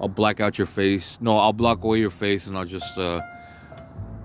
[0.00, 1.16] I'll black out your face.
[1.22, 3.20] No, I'll block away your face and I'll just, uh,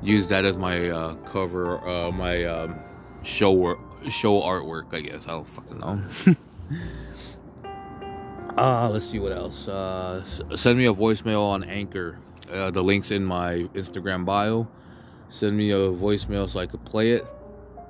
[0.01, 2.79] use that as my uh, cover, uh, my um,
[3.23, 4.93] show work, show artwork.
[4.93, 6.01] I guess I don't fucking know.
[8.57, 9.67] uh, let's see what else.
[9.67, 10.23] Uh,
[10.55, 12.19] send me a voicemail on Anchor.
[12.51, 14.67] Uh, the link's in my Instagram bio.
[15.29, 17.25] Send me a voicemail so I could play it.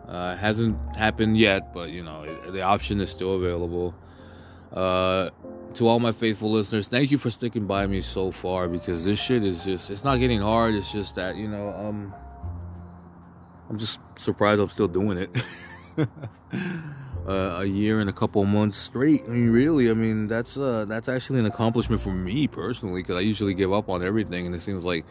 [0.08, 3.94] Uh, hasn't happened yet, but you know the option is still available.
[4.74, 5.30] Uh,
[5.76, 9.20] to all my faithful listeners, thank you for sticking by me so far because this
[9.20, 10.76] shit is just it's not getting hard.
[10.76, 12.14] It's just that, you know, um
[13.70, 15.30] I'm just surprised I'm still doing it.
[17.28, 19.24] uh, a year and a couple months straight.
[19.28, 23.18] I mean, really, I mean, that's uh that's actually an accomplishment for me personally because
[23.18, 25.06] I usually give up on everything and it seems like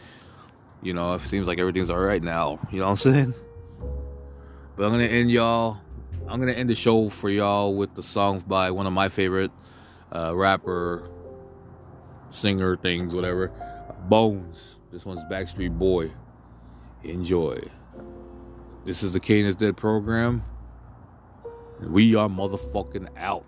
[0.81, 2.59] you know, it seems like everything's all right now.
[2.71, 3.33] You know what I'm saying?
[4.75, 5.77] But I'm gonna end y'all.
[6.27, 9.51] I'm gonna end the show for y'all with the song by one of my favorite
[10.11, 11.09] uh, rapper,
[12.29, 13.51] singer things, whatever.
[14.07, 14.77] Bones.
[14.91, 16.09] This one's Backstreet Boy.
[17.03, 17.61] Enjoy.
[18.85, 20.41] This is the Kane is Dead program.
[21.81, 23.45] We are motherfucking out.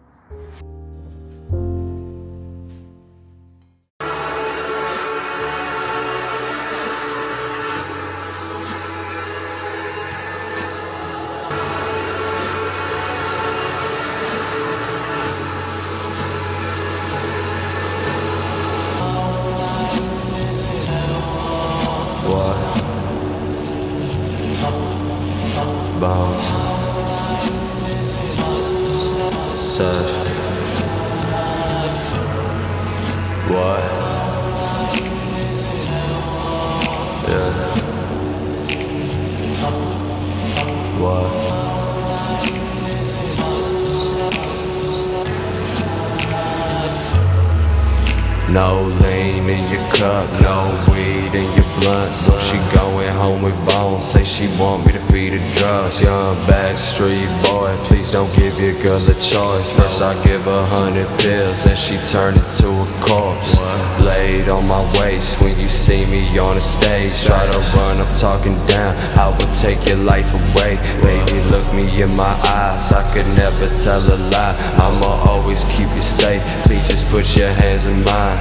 [50.02, 52.14] No weed in your blunt.
[52.15, 54.06] So she going home with bones.
[54.06, 56.01] Say she want me to feed her drugs.
[56.01, 59.69] Young backstreet boy, please don't give your girl a choice.
[59.75, 63.59] First I give her hundred pills, and she turn into a corpse.
[63.99, 67.11] Blade on my waist when you see me on the stage.
[67.25, 70.79] Try to run up talking down, I will take your life away.
[71.03, 74.55] Baby, look me in my eyes, I could never tell a lie.
[74.79, 76.41] I'ma always keep you safe.
[76.63, 78.39] Please just put your hands in mine.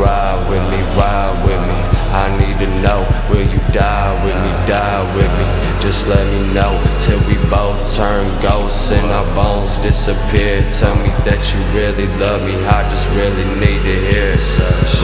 [0.00, 1.78] Ride with me, ride with me.
[2.16, 5.75] I need to know, will you die with me, die with me?
[5.86, 10.58] Just let me know till we both turn ghosts and our bones disappear.
[10.74, 14.34] Tell me that you really love me, I just really need to hear.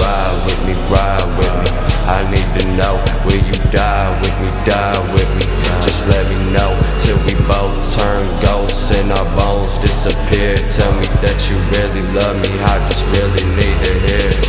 [0.02, 1.70] Ride with me, ride with me.
[2.10, 5.46] I need to know, will you die with me, die with me?
[5.86, 10.59] Just let me know till we both turn ghosts and our bones disappear.
[10.66, 14.42] Tell me that you really love me, I just really need to hear.